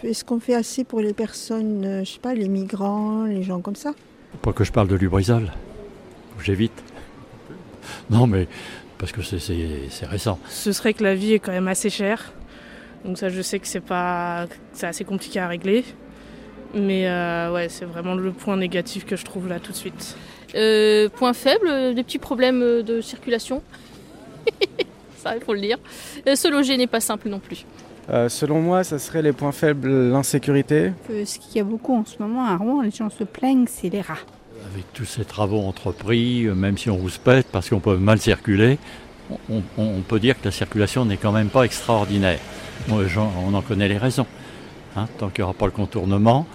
est-ce 0.03 0.23
qu'on 0.23 0.39
fait 0.39 0.55
assez 0.55 0.85
pour 0.85 1.01
les 1.01 1.13
personnes, 1.13 1.83
euh, 1.83 2.03
je 2.05 2.11
sais 2.11 2.19
pas, 2.19 2.33
les 2.33 2.47
migrants, 2.47 3.25
les 3.25 3.43
gens 3.43 3.59
comme 3.59 3.75
ça? 3.75 3.93
Pas 4.41 4.53
que 4.53 4.63
je 4.63 4.71
parle 4.71 4.87
de 4.87 4.95
Lubrizol, 4.95 5.51
j'évite. 6.41 6.83
Non 8.09 8.27
mais 8.27 8.47
parce 8.97 9.11
que 9.11 9.21
c'est 9.21 10.05
récent. 10.05 10.39
Ce 10.47 10.71
serait 10.71 10.93
que 10.93 11.03
la 11.03 11.15
vie 11.15 11.33
est 11.33 11.39
quand 11.39 11.51
même 11.51 11.67
assez 11.67 11.89
chère. 11.89 12.31
Donc 13.03 13.17
ça, 13.17 13.29
je 13.29 13.41
sais 13.41 13.59
que 13.59 13.67
c'est 13.67 13.79
pas, 13.81 14.45
c'est 14.73 14.87
assez 14.87 15.03
compliqué 15.03 15.39
à 15.39 15.47
régler. 15.47 15.83
Mais 16.73 17.07
euh, 17.07 17.53
ouais, 17.53 17.69
c'est 17.69 17.85
vraiment 17.85 18.15
le 18.15 18.31
point 18.31 18.57
négatif 18.57 19.05
que 19.05 19.15
je 19.15 19.23
trouve 19.23 19.47
là 19.47 19.59
tout 19.59 19.71
de 19.71 19.77
suite. 19.77 20.15
Euh, 20.55 21.09
point 21.09 21.33
faible, 21.33 21.67
euh, 21.69 21.93
des 21.93 22.03
petits 22.03 22.17
problèmes 22.19 22.59
de 22.81 23.01
circulation. 23.01 23.61
Ça, 25.17 25.35
il 25.35 25.41
faut 25.43 25.53
le 25.53 25.61
dire. 25.61 25.77
Euh, 26.27 26.35
se 26.35 26.47
loger 26.47 26.77
n'est 26.77 26.87
pas 26.87 26.99
simple 26.99 27.29
non 27.29 27.39
plus. 27.39 27.65
Euh, 28.11 28.29
selon 28.29 28.61
moi, 28.61 28.83
ça 28.83 28.99
serait 28.99 29.23
les 29.23 29.31
points 29.33 29.51
faibles, 29.51 29.89
l'insécurité. 30.11 30.91
Ce 31.09 31.39
qu'il 31.39 31.55
y 31.57 31.59
a 31.59 31.63
beaucoup 31.63 31.95
en 31.95 32.05
ce 32.05 32.17
moment 32.19 32.45
à 32.45 32.55
Rouen, 32.55 32.81
les 32.83 32.91
gens 32.91 33.09
se 33.09 33.23
plaignent, 33.23 33.65
c'est 33.67 33.89
les 33.89 34.01
rats. 34.01 34.19
Avec 34.71 34.85
tous 34.93 35.05
ces 35.05 35.25
travaux 35.25 35.61
entrepris, 35.61 36.43
même 36.43 36.77
si 36.77 36.91
on 36.91 36.97
rouspète 36.97 37.47
parce 37.51 37.69
qu'on 37.69 37.79
peut 37.79 37.97
mal 37.97 38.19
circuler, 38.19 38.77
on, 39.49 39.63
on- 39.77 39.83
on 39.97 40.01
peut 40.01 40.19
dire 40.19 40.39
que 40.39 40.45
la 40.45 40.51
circulation 40.51 41.03
n'est 41.05 41.17
quand 41.17 41.31
même 41.31 41.49
pas 41.49 41.63
extraordinaire. 41.63 42.39
On 42.89 43.53
en 43.53 43.61
connaît 43.61 43.87
les 43.87 43.97
raisons. 43.97 44.27
hein, 44.95 45.07
tant 45.17 45.29
qu'il 45.29 45.41
n'y 45.41 45.43
aura 45.45 45.53
pas 45.53 45.65
le 45.65 45.71
contournement, 45.71 46.45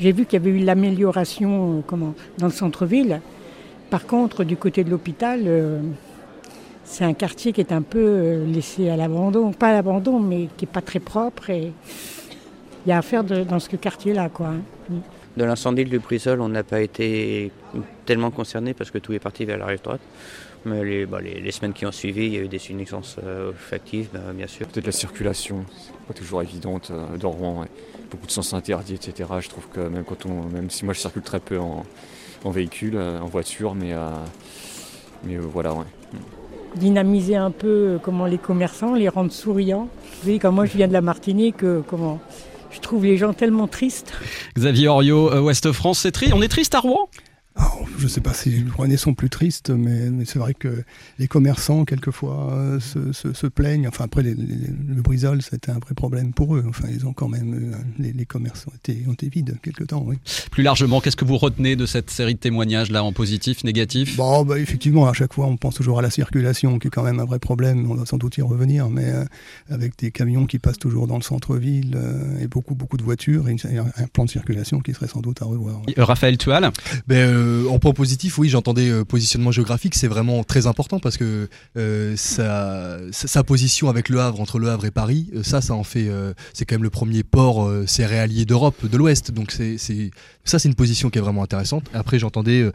J'ai 0.00 0.12
vu 0.12 0.26
qu'il 0.26 0.40
y 0.40 0.42
avait 0.42 0.58
eu 0.58 0.64
l'amélioration 0.64 1.82
euh, 1.90 1.96
dans 2.38 2.46
le 2.46 2.52
centre-ville. 2.52 3.20
Par 3.88 4.06
contre, 4.06 4.44
du 4.44 4.56
côté 4.56 4.82
de 4.82 4.90
l'hôpital, 4.90 5.42
euh, 5.46 5.80
c'est 6.84 7.04
un 7.04 7.14
quartier 7.14 7.52
qui 7.52 7.60
est 7.60 7.72
un 7.72 7.82
peu 7.82 7.98
euh, 8.02 8.46
laissé 8.46 8.90
à 8.90 8.96
l'abandon. 8.96 9.52
Pas 9.52 9.68
à 9.68 9.72
l'abandon, 9.72 10.18
mais 10.20 10.48
qui 10.56 10.64
n'est 10.64 10.72
pas 10.72 10.82
très 10.82 10.98
propre. 11.00 11.50
Y 12.86 12.92
a 12.92 12.98
à 12.98 13.02
faire 13.02 13.24
de- 13.24 13.44
dans 13.44 13.58
ce 13.58 13.74
quartier-là. 13.76 14.28
quoi. 14.28 14.50
De 15.36 15.44
l'incendie 15.44 15.84
de 15.84 15.90
Lubrizol, 15.90 16.40
on 16.40 16.48
n'a 16.48 16.62
pas 16.64 16.80
été 16.80 17.50
tellement 18.06 18.30
concerné 18.30 18.72
parce 18.74 18.90
que 18.90 18.98
tout 18.98 19.12
est 19.12 19.18
parti 19.18 19.44
vers 19.44 19.58
la 19.58 19.66
rive 19.66 19.82
droite. 19.82 20.00
Mais 20.64 20.82
les, 20.84 21.06
bah, 21.06 21.20
les, 21.20 21.40
les 21.40 21.52
semaines 21.52 21.72
qui 21.74 21.86
ont 21.86 21.92
suivi, 21.92 22.26
il 22.26 22.32
y 22.34 22.38
a 22.38 22.40
eu 22.40 22.48
des 22.48 22.60
nuisances 22.70 23.16
euh, 23.22 23.52
bah, 23.70 24.20
bien 24.34 24.46
sûr. 24.46 24.66
Peut-être 24.66 24.86
la 24.86 24.92
circulation, 24.92 25.64
c'est 25.78 25.92
pas 26.08 26.14
toujours 26.14 26.42
évidente 26.42 26.90
euh, 26.90 27.16
dans 27.18 27.30
Rouen. 27.30 27.60
ouais. 27.60 27.68
Beaucoup 28.10 28.26
de 28.26 28.30
sens 28.32 28.52
interdits, 28.54 28.94
etc. 28.94 29.28
Je 29.40 29.48
trouve 29.48 29.68
que 29.68 29.80
même 29.80 30.04
quand 30.04 30.26
on, 30.26 30.44
même 30.48 30.70
si 30.70 30.84
moi 30.84 30.94
je 30.94 31.00
circule 31.00 31.22
très 31.22 31.40
peu 31.40 31.58
en, 31.58 31.84
en 32.44 32.50
véhicule, 32.50 32.94
euh, 32.96 33.20
en 33.20 33.26
voiture, 33.26 33.74
mais, 33.74 33.92
euh, 33.92 34.10
mais 35.24 35.36
euh, 35.36 35.40
voilà, 35.40 35.72
ouais. 35.74 35.84
Dynamiser 36.76 37.36
un 37.36 37.50
peu 37.50 37.98
comment 38.02 38.26
les 38.26 38.38
commerçants, 38.38 38.94
les 38.94 39.08
rendre 39.08 39.32
souriants. 39.32 39.88
Vous 40.02 40.22
voyez, 40.24 40.38
quand 40.38 40.52
moi 40.52 40.66
je 40.66 40.76
viens 40.76 40.88
de 40.88 40.92
la 40.92 41.00
Martinique, 41.00 41.62
euh, 41.62 41.80
comment 41.86 42.20
je 42.70 42.80
trouve 42.80 43.04
les 43.04 43.16
gens 43.16 43.32
tellement 43.32 43.66
tristes. 43.66 44.12
Xavier 44.56 44.88
Oriot, 44.88 45.32
euh, 45.32 45.40
Ouest 45.40 45.72
France, 45.72 46.00
c'est 46.00 46.12
triste. 46.12 46.32
On 46.34 46.42
est 46.42 46.48
triste 46.48 46.74
à 46.74 46.80
Rouen? 46.80 47.08
Je 47.98 48.04
ne 48.04 48.08
sais 48.08 48.20
pas 48.20 48.34
si 48.34 48.50
les 48.50 48.70
Rouennais 48.70 48.96
sont 48.96 49.14
plus 49.14 49.30
tristes, 49.30 49.70
mais, 49.70 50.10
mais 50.10 50.24
c'est 50.24 50.38
vrai 50.38 50.54
que 50.54 50.82
les 51.18 51.28
commerçants, 51.28 51.84
quelquefois, 51.84 52.52
euh, 52.52 52.80
se, 52.80 53.12
se- 53.12 53.32
se 53.32 53.46
plaignent. 53.46 53.88
Enfin, 53.88 54.04
après, 54.04 54.22
les- 54.22 54.34
les- 54.34 54.44
le 54.94 55.02
brisol, 55.02 55.40
c'était 55.42 55.70
un 55.70 55.78
vrai 55.78 55.94
problème 55.94 56.32
pour 56.32 56.56
eux. 56.56 56.64
Enfin, 56.68 56.88
ils 56.92 57.06
ont 57.06 57.12
quand 57.12 57.28
même. 57.28 57.72
euh, 57.72 57.76
les, 57.98 58.12
les 58.12 58.26
commerces 58.26 58.66
ont 58.66 58.74
été, 58.74 59.02
ont 59.08 59.12
été 59.12 59.28
vides 59.28 59.56
quelque 59.62 59.84
temps, 59.84 60.02
oui. 60.06 60.16
Plus 60.50 60.62
largement, 60.62 61.00
qu'est-ce 61.00 61.16
que 61.16 61.24
vous 61.24 61.38
retenez 61.38 61.76
de 61.76 61.86
cette 61.86 62.10
série 62.10 62.34
de 62.34 62.38
témoignages 62.40 62.90
là 62.90 63.02
en 63.04 63.12
positif, 63.12 63.64
négatif? 63.64 64.16
Bon, 64.16 64.44
bah, 64.44 64.58
effectivement, 64.58 65.06
à 65.08 65.12
chaque 65.12 65.32
fois, 65.32 65.46
on 65.46 65.56
pense 65.56 65.74
toujours 65.76 65.98
à 65.98 66.02
la 66.02 66.10
circulation, 66.10 66.78
qui 66.78 66.88
est 66.88 66.90
quand 66.90 67.02
même 67.04 67.20
un 67.20 67.24
vrai 67.24 67.38
problème. 67.38 67.90
On 67.90 67.94
va 67.94 68.04
sans 68.06 68.18
doute 68.18 68.36
y 68.36 68.42
revenir, 68.42 68.90
mais 68.90 69.04
euh, 69.06 69.24
avec 69.70 69.98
des 69.98 70.10
camions 70.10 70.46
qui 70.46 70.58
passent 70.58 70.78
toujours 70.78 71.06
dans 71.06 71.16
le 71.16 71.22
centre-ville 71.22 71.94
euh, 71.96 72.40
et 72.40 72.46
beaucoup, 72.46 72.74
beaucoup 72.74 72.96
de 72.96 73.02
voitures, 73.04 73.48
et 73.48 73.52
une- 73.52 73.58
et 73.72 73.78
un, 73.78 74.06
plan 74.12 74.24
de 74.24 74.30
circulation 74.30 74.80
qui 74.80 74.92
serait 74.94 75.08
sans 75.08 75.20
doute 75.20 75.40
à 75.42 75.46
revoir. 75.46 75.80
Raphaël 75.96 76.36
Tual 76.38 76.70
Ben, 77.06 77.16
euh, 77.16 77.68
en 77.68 77.78
positif, 77.92 78.38
oui, 78.38 78.48
j'entendais 78.48 78.88
euh, 78.88 79.04
positionnement 79.04 79.52
géographique, 79.52 79.94
c'est 79.94 80.08
vraiment 80.08 80.44
très 80.44 80.66
important 80.66 80.98
parce 80.98 81.16
que 81.16 81.48
euh, 81.76 82.14
sa, 82.16 82.98
sa- 83.12 83.44
position 83.44 83.88
avec 83.88 84.08
le 84.08 84.20
Havre, 84.20 84.40
entre 84.40 84.58
le 84.58 84.68
Havre 84.70 84.86
et 84.86 84.90
Paris, 84.90 85.28
euh, 85.34 85.42
ça, 85.42 85.60
ça 85.60 85.74
en 85.74 85.84
fait, 85.84 86.10
c'est 86.52 86.64
quand 86.64 86.74
même 86.74 86.82
le 86.82 86.90
premier 86.90 87.22
port 87.22 87.70
céréalier 87.86 88.44
d'Europe, 88.44 88.86
de 88.86 88.96
l'Ouest. 88.96 89.30
Donc 89.30 89.52
c'est, 89.52 89.76
ça, 90.44 90.58
c'est 90.58 90.68
une 90.68 90.74
position 90.74 91.10
qui 91.10 91.18
est 91.18 91.22
vraiment 91.22 91.42
intéressante. 91.42 91.84
Après, 91.94 92.18
j'entendais, 92.18 92.70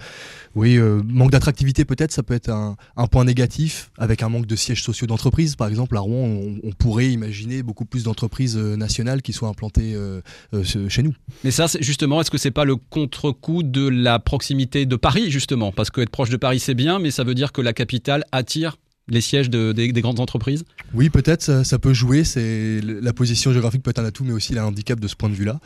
oui, 0.55 0.77
euh, 0.77 1.01
manque 1.05 1.31
d'attractivité 1.31 1.85
peut-être, 1.85 2.11
ça 2.11 2.23
peut 2.23 2.33
être 2.33 2.49
un, 2.49 2.75
un 2.97 3.07
point 3.07 3.23
négatif 3.25 3.91
avec 3.97 4.21
un 4.23 4.29
manque 4.29 4.45
de 4.47 4.55
sièges 4.55 4.83
sociaux 4.83 5.07
d'entreprise. 5.07 5.55
Par 5.55 5.67
exemple, 5.67 5.95
à 5.97 6.01
Rouen, 6.01 6.25
on, 6.25 6.59
on 6.63 6.71
pourrait 6.71 7.09
imaginer 7.11 7.63
beaucoup 7.63 7.85
plus 7.85 8.03
d'entreprises 8.03 8.57
euh, 8.57 8.75
nationales 8.75 9.21
qui 9.21 9.33
soient 9.33 9.49
implantées 9.49 9.93
euh, 9.95 10.21
euh, 10.53 10.63
chez 10.63 11.03
nous. 11.03 11.13
Mais 11.43 11.51
ça, 11.51 11.67
c'est- 11.67 11.81
justement, 11.81 12.21
est-ce 12.21 12.31
que 12.31 12.37
c'est 12.37 12.51
pas 12.51 12.65
le 12.65 12.75
contre-coup 12.75 13.63
de 13.63 13.87
la 13.87 14.19
proximité 14.19 14.85
de 14.85 14.95
Paris, 14.95 15.31
justement? 15.31 15.71
Parce 15.71 15.89
que 15.89 16.01
être 16.01 16.09
proche 16.09 16.29
de 16.29 16.37
Paris, 16.37 16.59
c'est 16.59 16.75
bien, 16.75 16.99
mais 16.99 17.11
ça 17.11 17.23
veut 17.23 17.35
dire 17.35 17.51
que 17.51 17.61
la 17.61 17.73
capitale 17.73 18.23
attire 18.31 18.77
les 19.07 19.19
sièges 19.21 19.49
de- 19.49 19.71
des, 19.73 19.91
des 19.91 20.01
grandes 20.01 20.19
entreprises? 20.19 20.63
Oui, 20.93 21.09
peut-être, 21.09 21.41
ça, 21.41 21.63
ça 21.63 21.79
peut 21.79 21.93
jouer. 21.93 22.23
C'est 22.23 22.79
la 22.81 23.11
position 23.13 23.51
géographique 23.51 23.83
peut 23.83 23.89
être 23.89 23.99
un 23.99 24.05
atout, 24.05 24.23
mais 24.23 24.31
aussi 24.31 24.57
un 24.57 24.65
handicap 24.65 24.99
de 24.99 25.07
ce 25.07 25.15
point 25.15 25.27
de 25.29 25.33
vue-là. 25.35 25.59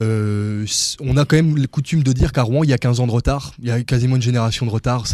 Euh, 0.00 0.64
on 1.00 1.16
a 1.16 1.24
quand 1.24 1.36
même 1.36 1.56
la 1.56 1.66
coutume 1.66 2.02
de 2.02 2.12
dire 2.12 2.32
qu'à 2.32 2.42
Rouen, 2.42 2.62
il 2.62 2.70
y 2.70 2.72
a 2.72 2.78
15 2.78 3.00
ans 3.00 3.06
de 3.06 3.12
retard. 3.12 3.54
Il 3.60 3.68
y 3.68 3.70
a 3.70 3.82
quasiment 3.82 4.16
une 4.16 4.22
génération 4.22 4.64
de 4.64 4.70
retard. 4.70 5.06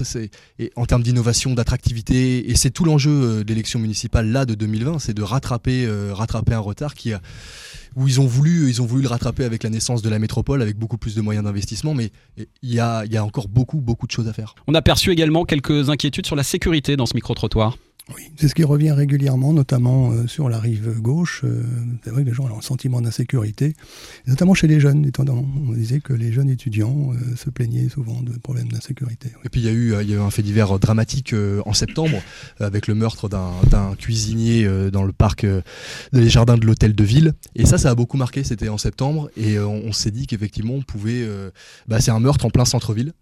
En 0.76 0.86
termes 0.86 1.02
d'innovation, 1.02 1.54
d'attractivité, 1.54 2.50
et 2.50 2.56
c'est 2.56 2.70
tout 2.70 2.84
l'enjeu 2.84 3.10
euh, 3.10 3.44
de 3.44 3.48
l'élection 3.48 3.78
municipale 3.78 4.28
là 4.28 4.44
de 4.44 4.54
2020, 4.54 4.98
c'est 4.98 5.14
de 5.14 5.22
rattraper, 5.22 5.86
euh, 5.86 6.12
rattraper 6.12 6.54
un 6.54 6.58
retard 6.58 6.94
qui 6.94 7.12
a, 7.12 7.20
où 7.96 8.06
ils 8.08 8.20
ont 8.20 8.26
voulu, 8.26 8.68
ils 8.68 8.82
ont 8.82 8.86
voulu 8.86 9.02
le 9.02 9.08
rattraper 9.08 9.44
avec 9.44 9.62
la 9.62 9.70
naissance 9.70 10.02
de 10.02 10.08
la 10.08 10.18
métropole, 10.18 10.60
avec 10.60 10.76
beaucoup 10.76 10.98
plus 10.98 11.14
de 11.14 11.22
moyens 11.22 11.44
d'investissement, 11.44 11.94
mais 11.94 12.10
il 12.36 12.74
y 12.74 12.80
a, 12.80 13.04
il 13.04 13.12
y 13.12 13.16
a 13.16 13.24
encore 13.24 13.48
beaucoup, 13.48 13.80
beaucoup 13.80 14.06
de 14.06 14.12
choses 14.12 14.28
à 14.28 14.32
faire. 14.32 14.54
On 14.66 14.74
a 14.74 14.82
perçu 14.82 15.10
également 15.10 15.44
quelques 15.44 15.88
inquiétudes 15.88 16.26
sur 16.26 16.36
la 16.36 16.42
sécurité 16.42 16.96
dans 16.96 17.06
ce 17.06 17.14
micro-trottoir. 17.14 17.76
C'est 18.36 18.48
ce 18.48 18.54
qui 18.54 18.64
revient 18.64 18.90
régulièrement, 18.90 19.54
notamment 19.54 20.10
euh, 20.10 20.26
sur 20.26 20.50
la 20.50 20.58
rive 20.58 21.00
gauche. 21.00 21.40
Euh, 21.44 21.62
c'est 22.02 22.10
vrai 22.10 22.22
que 22.22 22.28
les 22.28 22.34
gens 22.34 22.44
ont 22.44 22.58
un 22.58 22.60
sentiment 22.60 23.00
d'insécurité, 23.00 23.74
notamment 24.26 24.52
chez 24.52 24.66
les 24.66 24.78
jeunes. 24.78 25.06
Étant 25.06 25.24
on 25.26 25.72
disait 25.72 26.00
que 26.00 26.12
les 26.12 26.30
jeunes 26.30 26.50
étudiants 26.50 27.12
euh, 27.12 27.36
se 27.36 27.48
plaignaient 27.48 27.88
souvent 27.88 28.20
de 28.20 28.32
problèmes 28.38 28.68
d'insécurité. 28.68 29.30
Et 29.44 29.48
puis 29.48 29.62
il 29.62 29.66
y 29.66 29.70
a 29.70 29.72
eu, 29.72 29.94
un 30.18 30.30
fait 30.30 30.42
divers 30.42 30.78
dramatique 30.78 31.34
en 31.64 31.72
septembre 31.72 32.20
avec 32.60 32.86
le 32.88 32.94
meurtre 32.94 33.28
d'un 33.28 33.94
cuisinier 33.96 34.68
dans 34.90 35.02
le 35.02 35.12
parc 35.12 35.46
des 36.12 36.28
jardins 36.28 36.56
de 36.56 36.66
l'hôtel 36.66 36.94
de 36.94 37.04
ville. 37.04 37.32
Et 37.54 37.64
ça, 37.64 37.78
ça 37.78 37.90
a 37.90 37.94
beaucoup 37.94 38.16
marqué. 38.16 38.44
C'était 38.44 38.68
en 38.68 38.78
septembre 38.78 39.30
et 39.36 39.58
on, 39.58 39.92
s'est 39.92 40.10
dit 40.10 40.26
qu'effectivement 40.26 40.74
on 40.74 40.82
pouvait. 40.82 41.26
bah, 41.88 42.00
c'est 42.00 42.10
un 42.10 42.20
meurtre 42.20 42.44
en 42.44 42.50
plein 42.50 42.64
centre-ville. 42.64 43.12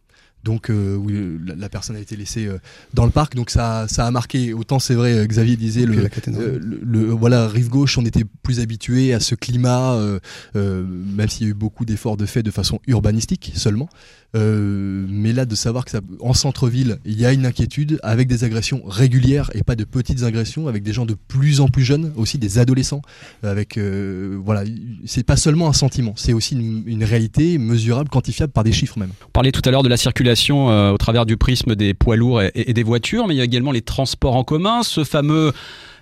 Donc 0.45 0.71
euh, 0.71 0.97
où 0.97 1.09
euh, 1.11 1.39
la, 1.47 1.55
la 1.55 1.69
personne 1.69 1.95
a 1.97 2.01
été 2.01 2.17
laissée 2.17 2.47
euh, 2.47 2.59
dans 2.95 3.05
le 3.05 3.11
parc, 3.13 3.35
donc 3.37 3.51
ça, 3.51 3.87
ça 3.89 4.07
a 4.07 4.11
marqué. 4.11 4.53
Autant 4.55 4.79
c'est 4.81 4.95
vrai, 4.95 5.13
euh, 5.15 5.27
Xavier 5.27 5.57
disait 5.57 5.83
le, 5.87 5.95
euh, 6.43 6.59
le, 6.61 6.81
le- 6.83 7.11
voilà 7.11 7.47
rive 7.49 7.69
gauche, 7.69 7.97
on 7.99 8.05
était 8.05 8.25
plus 8.43 8.59
habitué 8.61 9.15
à 9.15 9.21
ce 9.21 9.35
climat, 9.35 9.95
euh, 9.95 10.19
euh, 10.57 10.85
même 10.85 11.29
s'il 11.29 11.47
y 11.47 11.49
a 11.49 11.51
eu 11.51 11.55
beaucoup 11.55 11.85
d'efforts 11.85 12.17
de 12.17 12.27
fait 12.27 12.43
de 12.43 12.51
façon 12.51 12.81
urbanistique 12.89 13.53
seulement. 13.55 13.89
Euh, 14.35 15.05
mais 15.09 15.33
là, 15.33 15.45
de 15.45 15.55
savoir 15.55 15.85
que 15.85 15.91
ça, 15.91 16.01
en 16.21 16.33
centre-ville, 16.33 16.99
il 17.05 17.21
y 17.21 17.27
a 17.27 17.33
une 17.33 17.45
inquiétude 17.45 17.99
avec 18.03 18.29
des 18.29 18.45
agressions 18.45 18.83
régulières 18.87 19.51
et 19.55 19.63
pas 19.63 19.77
de 19.77 19.85
petites 19.85 20.23
agressions, 20.23 20.69
avec 20.69 20.83
des 20.83 20.93
gens 20.93 21.05
de 21.05 21.15
plus 21.15 21.61
en 21.61 21.69
plus 21.69 21.85
jeunes, 21.85 22.13
aussi 22.17 22.39
des 22.39 22.59
adolescents. 22.59 23.03
Avec 23.43 23.77
euh, 23.77 24.39
voilà, 24.43 24.65
c'est 25.05 25.25
pas 25.25 25.37
seulement 25.37 25.69
un 25.69 25.73
sentiment, 25.73 26.15
c'est 26.17 26.33
aussi 26.33 26.55
une, 26.55 27.03
réalité 27.03 27.59
mesurable, 27.59 28.09
quantifiable 28.09 28.53
par 28.53 28.65
des 28.65 28.73
chiffres 28.73 28.99
même. 28.99 29.11
On 29.27 29.31
parlait 29.31 29.51
tout 29.51 29.63
à 29.65 29.71
l'heure 29.71 29.83
de 29.83 29.89
la 29.89 29.97
circulation 29.97 30.71
euh, 30.71 30.93
au 30.93 30.99
travers 30.99 31.27
du 31.27 31.37
prisme 31.37 31.75
des 31.75 31.95
poids 31.95 32.17
lourds 32.17 32.41
et 32.43 32.73
des 32.73 32.83
voitures, 32.83 33.27
mais 33.27 33.35
il 33.35 33.39
y 33.39 33.41
a 33.41 33.45
également 33.45 33.73
les 33.73 33.83
transports 33.83 34.37
en 34.37 34.45
commun, 34.45 34.83
ce 34.83 35.05
fameux 35.05 35.53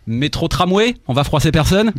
métro 0.07 0.49
tramway. 0.49 0.97
On 1.09 1.13
va 1.15 1.25
froisser 1.25 1.53
personne 1.53 1.93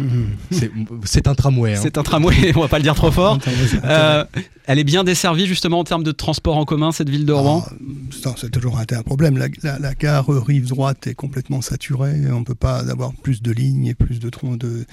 C'est- 0.52 0.72
C'est 1.06 1.28
un 1.28 1.36
tramway. 1.36 1.76
hein. 1.76 1.80
C'est 1.82 1.98
un 1.98 2.04
tramway, 2.04 2.52
on 2.56 2.62
va 2.62 2.68
pas 2.68 2.78
le 2.78 2.84
dire 2.84 2.96
trop 2.96 3.12
fort. 3.12 3.38
Euh, 3.84 4.26
elle 4.66 4.80
est 4.80 4.84
bien 4.84 5.04
desservie 5.04 5.46
justement 5.46 5.80
en 5.80 5.84
termes 5.84 6.04
de 6.04 6.12
transport 6.12 6.58
en 6.58 6.66
commun, 6.66 6.92
cette 6.92 7.10
ville 7.10 7.26
de 7.26 7.34
Rouen 7.34 7.64
Ça, 8.24 8.34
C'est 8.38 8.50
toujours 8.52 8.82
été 8.82 8.96
un 8.96 9.04
problème. 9.04 9.38
La, 9.38 9.48
la- 9.64 9.80
la 9.80 9.94
gare 9.94 10.32
euh, 10.32 10.40
rive 10.40 10.68
droite 10.68 11.08
est 11.08 11.14
complètement 11.16 11.62
saturée. 11.62 12.16
On 12.32 12.40
ne 12.40 12.46
peut 12.46 12.56
pas 12.56 12.80
avoir 12.90 13.14
plus 13.14 13.42
de 13.42 13.52
lignes 13.52 13.86
et 13.88 13.94
plus 13.96 14.20
de 14.20 14.30
troncs 14.30 14.58
de. 14.58 14.86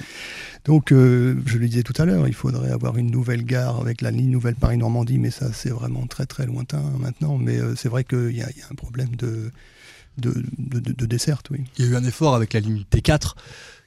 Donc, 0.64 0.92
euh, 0.92 1.36
je 1.46 1.58
le 1.58 1.66
disais 1.68 1.82
tout 1.82 1.94
à 2.00 2.04
l'heure, 2.04 2.26
il 2.28 2.34
faudrait 2.34 2.70
avoir 2.70 2.96
une 2.98 3.10
nouvelle 3.10 3.44
gare 3.44 3.80
avec 3.80 4.00
la 4.02 4.10
ligne 4.10 4.30
nouvelle 4.30 4.54
Paris-Normandie, 4.56 5.18
mais 5.18 5.30
ça, 5.30 5.52
c'est 5.52 5.70
vraiment 5.70 6.06
très 6.06 6.26
très 6.26 6.46
lointain 6.46 6.82
maintenant. 7.00 7.38
Mais 7.38 7.58
euh, 7.58 7.74
c'est 7.76 7.88
vrai 7.88 8.04
qu'il 8.04 8.36
y 8.36 8.42
a 8.42 8.48
un 8.70 8.74
problème 8.74 9.14
de, 9.16 9.50
de, 10.18 10.32
oui. 11.50 11.60
Il 11.78 11.84
y 11.84 11.88
a 11.88 11.90
eu 11.90 11.96
un 11.96 12.04
effort 12.04 12.34
avec 12.34 12.52
la 12.52 12.60
ligne 12.60 12.84
T4 12.90 13.34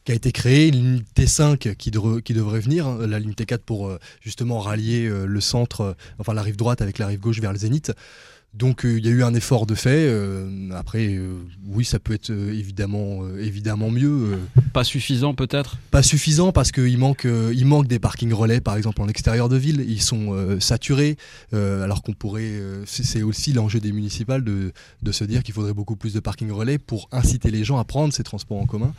qui 0.03 0.11
a 0.11 0.15
été 0.15 0.31
créée, 0.31 0.69
une 0.69 0.75
ligne 0.75 1.03
T5 1.15 1.75
qui, 1.75 1.91
qui 1.91 2.33
devrait 2.33 2.59
venir, 2.59 2.87
hein, 2.87 3.05
la 3.05 3.19
ligne 3.19 3.33
T4 3.33 3.59
pour 3.59 3.87
euh, 3.87 3.99
justement 4.21 4.59
rallier 4.59 5.05
euh, 5.05 5.25
le 5.25 5.41
centre, 5.41 5.81
euh, 5.81 5.93
enfin 6.19 6.33
la 6.33 6.41
rive 6.41 6.55
droite 6.55 6.81
avec 6.81 6.97
la 6.97 7.07
rive 7.07 7.19
gauche 7.19 7.39
vers 7.39 7.51
le 7.51 7.59
zénith. 7.59 7.91
Donc 8.53 8.83
euh, 8.85 8.97
il 8.97 9.05
y 9.05 9.07
a 9.07 9.11
eu 9.11 9.23
un 9.23 9.33
effort 9.33 9.65
de 9.65 9.75
fait. 9.75 10.07
euh, 10.09 10.69
après, 10.73 11.07
euh, 11.15 11.37
oui, 11.67 11.85
ça 11.85 11.99
peut 11.99 12.13
être 12.13 12.31
évidemment, 12.31 13.21
évidemment 13.37 13.89
mieux. 13.89 14.37
Pas 14.73 14.83
suffisant 14.83 15.33
peut-être? 15.33 15.77
Pas 15.89 16.03
suffisant 16.03 16.51
parce 16.51 16.71
qu'il 16.73 16.97
manque, 16.97 17.25
il 17.25 17.65
manque 17.65 17.87
des 17.87 17.99
parkings 17.99 18.33
relais, 18.33 18.59
par 18.59 18.75
exemple 18.75 19.01
en 19.01 19.07
extérieur 19.07 19.47
de 19.47 19.55
ville. 19.55 19.85
Ils 19.87 20.01
sont 20.01 20.57
saturés, 20.59 21.15
alors 21.53 22.01
qu'on 22.03 22.13
pourrait. 22.13 22.51
c'est 22.85 23.21
aussi 23.23 23.53
l'enjeu 23.53 23.79
des 23.79 23.91
municipales 23.91 24.43
de, 24.43 24.73
de 25.01 25.11
se 25.11 25.23
dire 25.23 25.43
qu'il 25.43 25.53
faudrait 25.53 25.73
beaucoup 25.73 25.95
plus 25.95 26.13
de 26.13 26.19
parkings 26.19 26.51
relais 26.51 26.77
pour 26.77 27.07
inciter 27.11 27.51
les 27.51 27.63
gens 27.63 27.77
à 27.79 27.83
prendre 27.85 28.13
ces 28.13 28.23
transports 28.23 28.57
en 28.59 28.65
commun. 28.65 28.93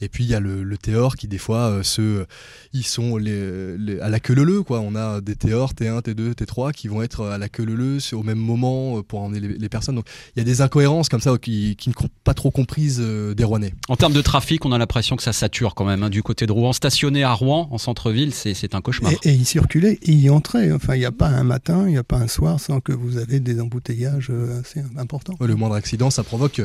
Et 0.00 0.08
puis 0.08 0.24
il 0.24 0.30
y 0.30 0.34
a 0.34 0.40
le, 0.40 0.62
le 0.62 0.78
Théor 0.78 1.16
qui 1.16 1.28
des 1.28 1.38
fois 1.38 1.80
se, 1.82 2.24
ils 2.72 2.86
sont 2.86 3.16
les, 3.18 3.76
les- 3.76 4.00
à 4.00 4.08
la 4.08 4.20
queue 4.20 4.34
leu 4.34 4.62
quoi. 4.62 4.80
On 4.80 4.94
a 4.96 5.20
des 5.20 5.36
Théor, 5.36 5.72
T1, 5.74 6.00
T2, 6.02 6.32
T3 6.34 6.72
qui 6.72 6.88
vont 6.88 7.02
être 7.02 7.26
à 7.26 7.36
la 7.38 7.48
queue 7.48 7.64
leu 7.64 7.98
au 8.12 8.22
même 8.22 8.38
moment 8.38 8.93
euh, 8.98 9.02
pour 9.02 9.20
emmener 9.20 9.40
les, 9.40 9.58
les 9.58 9.68
personnes. 9.68 9.96
Donc 9.96 10.06
il 10.34 10.40
y 10.40 10.42
a 10.42 10.44
des 10.44 10.60
incohérences 10.60 11.08
comme 11.08 11.20
ça 11.20 11.36
qui, 11.38 11.76
qui 11.76 11.88
ne 11.90 11.94
sont 11.94 12.08
pas 12.24 12.34
trop 12.34 12.50
comprises 12.50 12.98
euh, 13.00 13.34
des 13.34 13.44
Rouennais. 13.44 13.74
En 13.88 13.96
termes 13.96 14.12
de 14.12 14.22
trafic, 14.22 14.64
on 14.64 14.72
a 14.72 14.78
l'impression 14.78 15.16
que 15.16 15.22
ça 15.22 15.32
sature 15.32 15.74
quand 15.74 15.84
même 15.84 16.02
hein, 16.02 16.10
du 16.10 16.22
côté 16.22 16.46
de 16.46 16.52
Rouen. 16.52 16.72
Stationner 16.72 17.22
à 17.24 17.32
Rouen, 17.32 17.68
en 17.70 17.78
centre-ville, 17.78 18.32
c'est 18.32 18.74
un 18.74 18.80
cauchemar. 18.80 19.12
Et, 19.12 19.30
et 19.30 19.32
y 19.32 19.44
circuler 19.44 19.98
et 20.02 20.12
y 20.12 20.30
entrer. 20.30 20.72
Enfin, 20.72 20.94
il 20.94 21.00
n'y 21.00 21.04
a 21.04 21.12
pas 21.12 21.28
un 21.28 21.44
matin, 21.44 21.84
il 21.86 21.92
n'y 21.92 21.98
a 21.98 22.04
pas 22.04 22.18
un 22.18 22.28
soir 22.28 22.60
sans 22.60 22.80
que 22.80 22.92
vous 22.92 23.18
avez 23.18 23.40
des 23.40 23.60
embouteillages 23.60 24.28
euh, 24.30 24.60
assez 24.60 24.82
importants. 24.96 25.34
Le 25.40 25.54
moindre 25.54 25.74
accident, 25.74 26.10
ça 26.10 26.22
provoque 26.22 26.60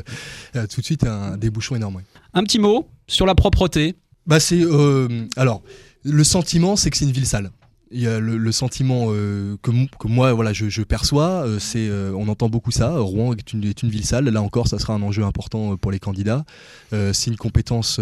euh, 0.56 0.68
tout 0.68 0.82
de 0.82 0.86
suite 0.86 1.04
un 1.04 1.38
débouchon 1.38 1.76
énorme. 1.76 2.02
Un 2.34 2.44
petit 2.44 2.60
mot 2.60 2.88
sur 3.08 3.26
la 3.26 3.36
propreté. 3.36 3.96
Bah 4.28 4.40
c'est 4.40 4.62
euh, 4.62 5.26
alors 5.36 5.64
le 6.04 6.24
sentiment, 6.24 6.76
c'est 6.76 6.90
que 6.90 6.98
c'est 6.98 7.06
une 7.06 7.12
ville 7.12 7.26
sale. 7.26 7.52
Le, 7.92 8.52
sentiment 8.52 9.08
euh, 9.10 9.58
que, 9.64 9.72
moi 10.08 10.34
voilà 10.34 10.54
je, 10.54 10.82
perçois, 10.84 11.46
euh, 11.46 11.58
c'est 11.60 11.88
euh, 11.90 12.14
on 12.16 12.28
entend 12.28 12.48
beaucoup 12.48 12.72
ça. 12.72 12.98
Rouen 12.98 13.34
est 13.34 13.54
une, 13.54 13.64
est 13.64 13.82
une 13.82 13.90
ville 13.90 14.06
sale. 14.06 14.26
Là 14.26 14.42
encore, 14.42 14.68
ça 14.68 14.78
sera 14.78 14.94
un 14.94 15.02
enjeu 15.02 15.24
important 15.24 15.76
pour 15.78 15.92
les 15.92 16.00
candidats. 16.00 16.46
C'est 16.92 17.28
une 17.28 17.38
compétence 17.38 18.00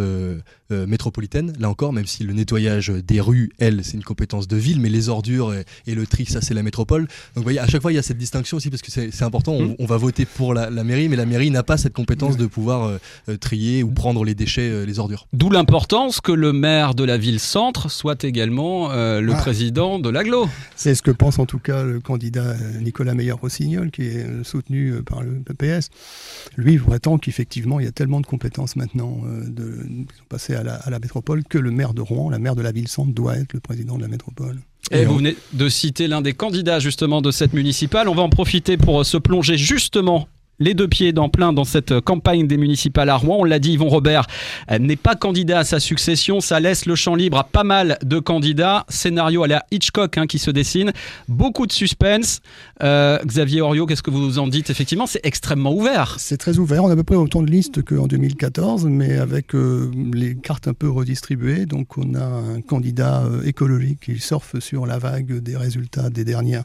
euh, 0.71 0.85
métropolitaine. 0.87 1.53
Là 1.59 1.69
encore, 1.69 1.93
même 1.93 2.05
si 2.05 2.23
le 2.23 2.33
nettoyage 2.33 2.89
des 2.89 3.21
rues, 3.21 3.51
elle, 3.59 3.83
c'est 3.83 3.93
une 3.93 4.03
compétence 4.03 4.47
de 4.47 4.57
ville, 4.57 4.79
mais 4.79 4.89
les 4.89 5.09
ordures 5.09 5.53
et, 5.53 5.65
et 5.85 5.95
le 5.95 6.05
tri, 6.07 6.25
ça 6.25 6.41
c'est 6.41 6.53
la 6.53 6.63
métropole. 6.63 7.01
Donc 7.03 7.09
vous 7.37 7.43
voyez, 7.43 7.59
à 7.59 7.67
chaque 7.67 7.81
fois 7.81 7.91
il 7.91 7.95
y 7.95 7.99
a 7.99 8.01
cette 8.03 8.17
distinction 8.17 8.57
aussi 8.57 8.69
parce 8.69 8.81
que 8.81 8.91
c'est 8.91 9.23
important. 9.23 9.53
On, 9.53 9.75
on 9.79 9.85
va 9.85 9.97
voter 9.97 10.25
pour 10.25 10.53
la, 10.53 10.69
la 10.69 10.83
mairie, 10.83 11.09
mais 11.09 11.15
la 11.15 11.25
mairie 11.25 11.51
n'a 11.51 11.63
pas 11.63 11.77
cette 11.77 11.93
compétence 11.93 12.37
de 12.37 12.45
pouvoir 12.47 12.83
euh, 12.83 12.97
euh, 13.29 13.37
trier 13.37 13.83
ou 13.83 13.91
prendre 13.91 14.23
les 14.23 14.35
déchets, 14.35 14.69
euh, 14.69 14.85
les 14.85 14.99
ordures. 14.99 15.27
D'où 15.33 15.49
l'importance 15.49 16.21
que 16.21 16.31
le 16.31 16.53
maire 16.53 16.95
de 16.95 17.03
la 17.03 17.17
ville-centre 17.17 17.89
soit 17.91 18.23
également 18.23 18.91
euh, 18.91 19.21
le 19.21 19.33
Ah. 19.33 19.37
président 19.37 19.99
de 19.99 20.09
l'aglo. 20.09 20.47
C'est 20.75 20.95
ce 20.95 21.01
que 21.01 21.11
pense 21.11 21.39
en 21.39 21.45
tout 21.45 21.59
cas 21.59 21.83
le 21.83 21.99
candidat 21.99 22.55
Nicolas 22.81 23.13
Meyer-Rossignol, 23.13 23.91
qui 23.91 24.03
est 24.03 24.43
soutenu 24.43 24.93
par 25.03 25.21
le 25.23 25.31
PPS. 25.45 25.89
Lui, 26.57 26.73
il 26.73 26.81
prétend 26.81 27.17
qu'effectivement, 27.17 27.79
il 27.79 27.85
y 27.85 27.89
a 27.89 27.91
tellement 27.91 28.19
de 28.21 28.25
compétences 28.25 28.75
maintenant 28.75 29.21
euh, 29.25 29.43
de, 29.47 29.83
qui 30.07 30.17
sont 30.17 30.23
passées 30.29 30.55
à 30.57 30.63
la, 30.63 30.75
à 30.75 30.89
la 30.89 30.99
métropole 30.99 31.43
que 31.43 31.57
le 31.57 31.71
maire 31.71 31.93
de 31.93 32.01
Rouen, 32.01 32.29
la 32.29 32.39
maire 32.39 32.55
de 32.55 32.61
la 32.61 32.71
ville-centre, 32.71 33.13
doit 33.13 33.37
être 33.37 33.53
le 33.53 33.59
président 33.59 33.97
de 33.97 34.01
la 34.01 34.07
métropole. 34.07 34.59
Et 34.91 35.05
vous 35.05 35.17
venez 35.17 35.35
de 35.53 35.69
citer 35.69 36.07
l'un 36.07 36.21
des 36.21 36.33
candidats 36.33 36.79
justement 36.79 37.21
de 37.21 37.31
cette 37.31 37.53
municipale. 37.53 38.07
On 38.07 38.15
va 38.15 38.23
en 38.23 38.29
profiter 38.29 38.77
pour 38.77 39.05
se 39.05 39.17
plonger 39.17 39.57
justement 39.57 40.29
les 40.59 40.73
deux 40.73 40.87
pieds 40.87 41.13
dans 41.13 41.29
plein 41.29 41.53
dans 41.53 41.63
cette 41.63 41.99
campagne 42.01 42.47
des 42.47 42.57
municipales 42.57 43.09
à 43.09 43.15
Rouen. 43.15 43.37
On 43.39 43.43
l'a 43.43 43.59
dit, 43.59 43.73
Yvon 43.73 43.89
Robert 43.89 44.27
n'est 44.79 44.95
pas 44.95 45.15
candidat 45.15 45.59
à 45.59 45.63
sa 45.63 45.79
succession. 45.79 46.41
Ça 46.41 46.59
laisse 46.59 46.85
le 46.85 46.95
champ 46.95 47.15
libre 47.15 47.37
à 47.37 47.43
pas 47.43 47.63
mal 47.63 47.97
de 48.03 48.19
candidats. 48.19 48.85
Scénario 48.89 49.43
à 49.43 49.47
la 49.47 49.65
Hitchcock 49.71 50.17
hein, 50.17 50.27
qui 50.27 50.39
se 50.39 50.51
dessine. 50.51 50.91
Beaucoup 51.27 51.67
de 51.67 51.71
suspense. 51.71 52.41
Euh, 52.83 53.19
Xavier 53.25 53.61
Oriot, 53.61 53.85
qu'est-ce 53.85 54.03
que 54.03 54.11
vous 54.11 54.39
en 54.39 54.47
dites? 54.47 54.69
Effectivement, 54.69 55.07
c'est 55.07 55.25
extrêmement 55.25 55.73
ouvert. 55.73 56.15
C'est 56.19 56.37
très 56.37 56.57
ouvert. 56.57 56.83
On 56.83 56.89
a 56.89 56.93
à 56.93 56.95
peu 56.95 57.03
près 57.03 57.15
autant 57.15 57.41
de 57.41 57.49
listes 57.49 57.83
qu'en 57.83 58.07
2014, 58.07 58.85
mais 58.85 59.17
avec 59.17 59.55
euh, 59.55 59.91
les 60.13 60.35
cartes 60.35 60.67
un 60.67 60.73
peu 60.73 60.89
redistribuées. 60.89 61.65
Donc, 61.65 61.97
on 61.97 62.15
a 62.15 62.25
un 62.25 62.61
candidat 62.61 63.23
euh, 63.23 63.43
écologique 63.43 63.99
qui 64.05 64.19
surfe 64.19 64.59
sur 64.59 64.85
la 64.85 64.97
vague 64.97 65.39
des 65.39 65.57
résultats 65.57 66.09
des 66.09 66.25
dernières 66.25 66.63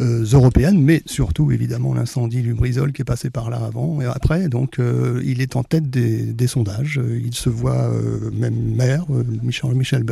euh, 0.00 0.24
européennes, 0.24 0.80
mais 0.80 1.02
surtout 1.06 1.50
évidemment 1.50 1.92
l'incendie 1.94 2.42
du 2.42 2.54
Brisol 2.54 2.92
qui 2.92 3.02
est 3.02 3.04
passé 3.04 3.30
par 3.30 3.50
là 3.50 3.58
avant 3.58 4.00
et 4.00 4.06
après. 4.06 4.48
Donc, 4.48 4.78
euh, 4.78 5.20
il 5.24 5.40
est 5.40 5.56
en 5.56 5.64
tête 5.64 5.90
des, 5.90 6.46
sondages. 6.46 7.00
Il 7.20 7.34
se 7.34 7.50
voit 7.50 7.90
euh, 7.90 8.30
même 8.32 8.74
maire, 8.76 9.04
euh, 9.10 9.24
Michel, 9.42 9.74
Michel 9.74 10.04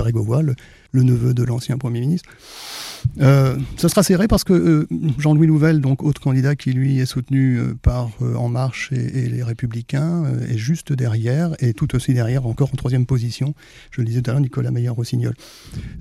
le 0.92 1.02
neveu 1.02 1.34
de 1.34 1.42
l'ancien 1.42 1.78
Premier 1.78 2.00
ministre. 2.00 2.30
Euh, 3.20 3.56
sera 3.76 4.02
serré 4.02 4.28
parce 4.28 4.44
que 4.44 4.52
euh, 4.52 4.88
Jean-Louis 5.18 5.46
Louvel, 5.46 5.80
donc 5.80 6.02
autre 6.02 6.20
candidat 6.20 6.56
qui 6.56 6.72
lui 6.72 6.98
est 6.98 7.06
soutenu 7.06 7.58
euh, 7.58 7.74
par 7.80 8.10
euh, 8.20 8.34
En 8.34 8.48
Marche 8.48 8.90
et, 8.92 9.28
les 9.28 9.42
Républicains, 9.42 10.24
est 10.48 10.58
juste 10.58 10.92
derrière 10.92 11.50
et 11.60 11.72
tout 11.72 11.94
aussi 11.94 12.14
derrière, 12.14 12.46
encore 12.46 12.70
en 12.72 12.76
troisième 12.76 13.06
position. 13.06 13.54
Je 13.90 14.00
le 14.00 14.06
disais 14.06 14.22
tout 14.22 14.30
à 14.30 14.34
l'heure, 14.34 14.42
Nicolas 14.42 14.70
Meyer-Rossignol. 14.70 15.34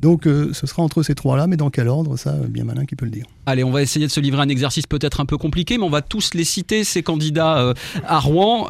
Donc 0.02 0.24
ce 0.26 0.67
sera 0.67 0.84
entre 0.84 1.04
ces 1.04 1.15
trois-là, 1.15 1.48
mais 1.48 1.58
dans 1.58 1.69
quel 1.69 1.88
ordre 1.88 2.17
Ça, 2.17 2.34
bien 2.50 2.63
malin 2.63 2.86
qui 2.86 2.95
peut 2.95 3.06
le 3.06 3.12
dire. 3.12 3.26
Allez, 3.45 3.63
on 3.63 3.71
va 3.71 3.82
essayer 3.82 4.06
de 4.06 4.12
se 4.12 4.19
livrer 4.19 4.39
à 4.39 4.43
un 4.43 4.50
exercice 4.50 4.88
peut-être 4.88 5.19
un 5.19 5.26
peu 5.26 5.38
compliqué, 5.38 5.78
mais 5.78 5.84
on 5.84 5.89
va 5.89 6.02
tous 6.02 6.34
les 6.34 6.43
citer, 6.43 6.84
ces 6.84 7.04
candidats 7.04 7.74
à 8.06 8.19
Rouen. 8.19 8.67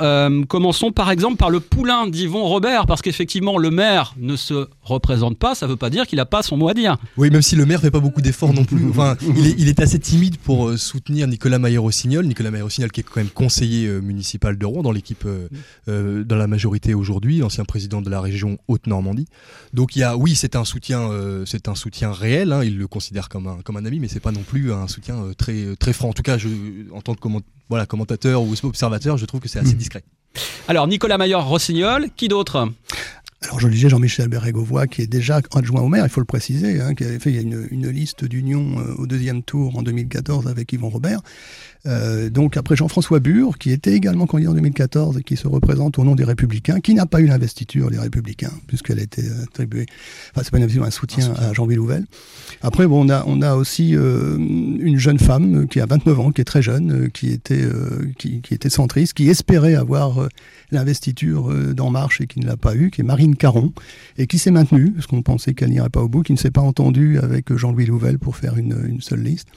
Commençons 0.47 0.91
par 0.91 1.11
exemple 1.11 1.37
par 1.37 1.49
le 1.49 1.59
poulain 1.59 2.07
d'Yvon 2.07 2.43
Robert, 2.43 2.85
parce 2.85 3.01
qu'effectivement, 3.01 3.57
le 3.57 3.71
maire 3.71 4.15
ne 4.17 4.35
se 4.35 4.67
représente 4.81 5.37
pas, 5.37 5.55
ça 5.55 5.65
ne 5.65 5.71
veut 5.71 5.77
pas 5.77 5.89
dire 5.89 6.04
qu'il 6.05 6.17
n'a 6.17 6.25
pas 6.25 6.43
son 6.43 6.57
mot 6.57 6.67
à 6.69 6.73
dire. 6.73 6.97
Oui, 7.17 7.29
même 7.29 7.41
si 7.41 7.55
le 7.55 7.65
maire 7.65 7.81
fait 7.81 7.91
pas 7.91 7.99
beaucoup 7.99 8.21
d'efforts 8.21 8.53
non 8.53 8.63
plus. 8.65 8.85
Enfin, 8.89 9.17
il 9.35 9.47
est, 9.47 9.55
il 9.57 9.67
est 9.67 9.79
assez 9.79 9.99
timide 9.99 10.37
pour 10.37 10.67
euh, 10.69 10.77
soutenir 10.77 11.27
Nicolas 11.27 11.59
Maillot-Rossignol. 11.59 12.25
Nicolas 12.25 12.51
Maillot-Rossignol 12.51 12.91
qui 12.91 13.01
est 13.01 13.03
quand 13.03 13.17
même 13.17 13.29
conseiller 13.29 13.87
euh, 13.87 13.99
municipal 14.01 14.57
de 14.57 14.65
Rouen 14.65 14.83
dans 14.83 14.91
l'équipe, 14.91 15.23
euh, 15.25 15.47
euh, 15.89 16.23
dans 16.23 16.35
la 16.37 16.47
majorité 16.47 16.93
aujourd'hui, 16.93 17.43
ancien 17.43 17.65
président 17.65 18.01
de 18.01 18.09
la 18.09 18.21
région 18.21 18.57
Haute-Normandie. 18.67 19.27
Donc 19.73 19.95
il 19.95 19.99
y 19.99 20.03
a, 20.03 20.15
oui, 20.17 20.35
c'est 20.35 20.55
un 20.55 20.63
soutien, 20.65 21.01
euh, 21.11 21.45
c'est 21.45 21.67
un 21.67 21.75
soutien 21.75 22.11
réel. 22.11 22.53
hein. 22.53 22.63
il 22.63 22.77
le 22.77 22.87
considère 22.87 23.27
comme 23.29 23.47
un, 23.47 23.57
comme 23.63 23.77
un 23.77 23.85
ami, 23.85 23.99
mais 23.99 24.07
c'est 24.07 24.19
pas 24.19 24.31
non 24.31 24.43
plus 24.43 24.71
un 24.71 24.87
soutien 24.87 25.31
très, 25.37 25.75
très 25.77 25.93
franc. 25.93 26.09
En 26.09 26.13
tout 26.13 26.23
cas, 26.23 26.37
je, 26.37 26.47
en 26.93 27.01
tant 27.01 27.15
que 27.15 27.19
comment- 27.19 27.41
voilà, 27.69 27.85
commentateur 27.85 28.43
ou 28.43 28.53
observateur, 28.63 29.17
je 29.17 29.25
trouve 29.25 29.39
que 29.41 29.49
c'est 29.49 29.59
assez 29.59 29.73
discret. 29.73 30.03
Alors, 30.67 30.85
Nicolas 30.87 31.17
Maillard-Rossignol, 31.17 32.09
qui 32.15 32.27
d'autre? 32.27 32.69
Alors 33.45 33.59
je 33.59 33.67
le 33.67 33.73
disais, 33.73 33.89
Jean-Michel 33.89 34.27
Bérégovoy, 34.27 34.87
qui 34.87 35.03
est 35.03 35.07
déjà 35.07 35.39
adjoint 35.53 35.81
au 35.81 35.87
maire, 35.87 36.03
il 36.03 36.09
faut 36.09 36.19
le 36.19 36.25
préciser, 36.25 36.81
hein, 36.81 36.95
qui 36.95 37.03
avait 37.03 37.19
fait 37.19 37.29
il 37.29 37.35
y 37.35 37.39
a 37.39 37.41
une, 37.41 37.67
une 37.69 37.89
liste 37.89 38.25
d'union 38.25 38.79
euh, 38.79 38.95
au 38.97 39.05
deuxième 39.05 39.43
tour 39.43 39.77
en 39.77 39.83
2014 39.83 40.47
avec 40.47 40.73
Yvon 40.73 40.89
Robert. 40.89 41.21
Euh, 41.87 42.29
donc 42.29 42.57
après 42.57 42.75
Jean-François 42.75 43.19
Bure, 43.19 43.57
qui 43.57 43.71
était 43.71 43.93
également 43.93 44.25
candidat 44.25 44.51
en 44.51 44.55
2014 44.55 45.17
et 45.17 45.23
qui 45.23 45.37
se 45.37 45.47
représente 45.47 45.99
au 45.99 46.03
nom 46.03 46.15
des 46.15 46.23
Républicains, 46.23 46.79
qui 46.79 46.93
n'a 46.93 47.05
pas 47.05 47.21
eu 47.21 47.27
l'investiture 47.27 47.89
des 47.91 47.99
Républicains, 47.99 48.51
puisqu'elle 48.67 48.99
a 48.99 49.03
été 49.03 49.23
euh, 49.23 49.43
attribuée, 49.43 49.85
enfin 50.31 50.41
c'est 50.43 50.51
pas 50.51 50.57
une 50.57 50.63
investiture, 50.63 50.85
un 50.85 50.91
soutien, 50.91 51.33
à 51.37 51.53
Jean-Louis 51.53 51.75
Louvel. 51.75 52.05
Après, 52.61 52.87
bon, 52.87 53.05
on 53.05 53.09
a, 53.09 53.23
on 53.27 53.41
a 53.41 53.55
aussi 53.55 53.95
euh, 53.95 54.37
une 54.37 54.97
jeune 54.97 55.19
femme 55.19 55.63
euh, 55.63 55.65
qui 55.65 55.79
a 55.79 55.85
29 55.85 56.19
ans, 56.19 56.31
qui 56.31 56.41
est 56.41 56.45
très 56.45 56.61
jeune, 56.61 57.09
qui, 57.11 57.29
était, 57.29 57.63
euh, 57.63 58.11
qui, 58.17 58.41
qui 58.41 58.53
était 58.53 58.69
centriste, 58.69 59.13
qui 59.13 59.29
espérait 59.29 59.75
avoir 59.75 60.27
l'investiture 60.71 61.53
d'En 61.73 61.91
Marche 61.91 62.21
et 62.21 62.27
qui 62.27 62.39
ne 62.39 62.47
l'a 62.47 62.57
pas 62.57 62.75
eu, 62.75 62.89
qui 62.89 63.01
est 63.01 63.03
Marine 63.03 63.35
Caron, 63.35 63.71
et 64.17 64.27
qui 64.27 64.39
s'est 64.39 64.51
maintenue, 64.51 64.91
parce 64.91 65.07
qu'on 65.07 65.21
pensait 65.21 65.53
qu'elle 65.53 65.69
n'irait 65.69 65.89
pas 65.89 66.01
au 66.01 66.09
bout, 66.09 66.23
qui 66.23 66.33
ne 66.33 66.37
s'est 66.37 66.51
pas 66.51 66.61
entendue 66.61 67.19
avec 67.19 67.55
Jean-Louis 67.55 67.85
Louvel 67.85 68.19
pour 68.19 68.35
faire 68.35 68.57
une, 68.57 68.75
une 68.87 69.01
seule 69.01 69.21
liste. 69.21 69.47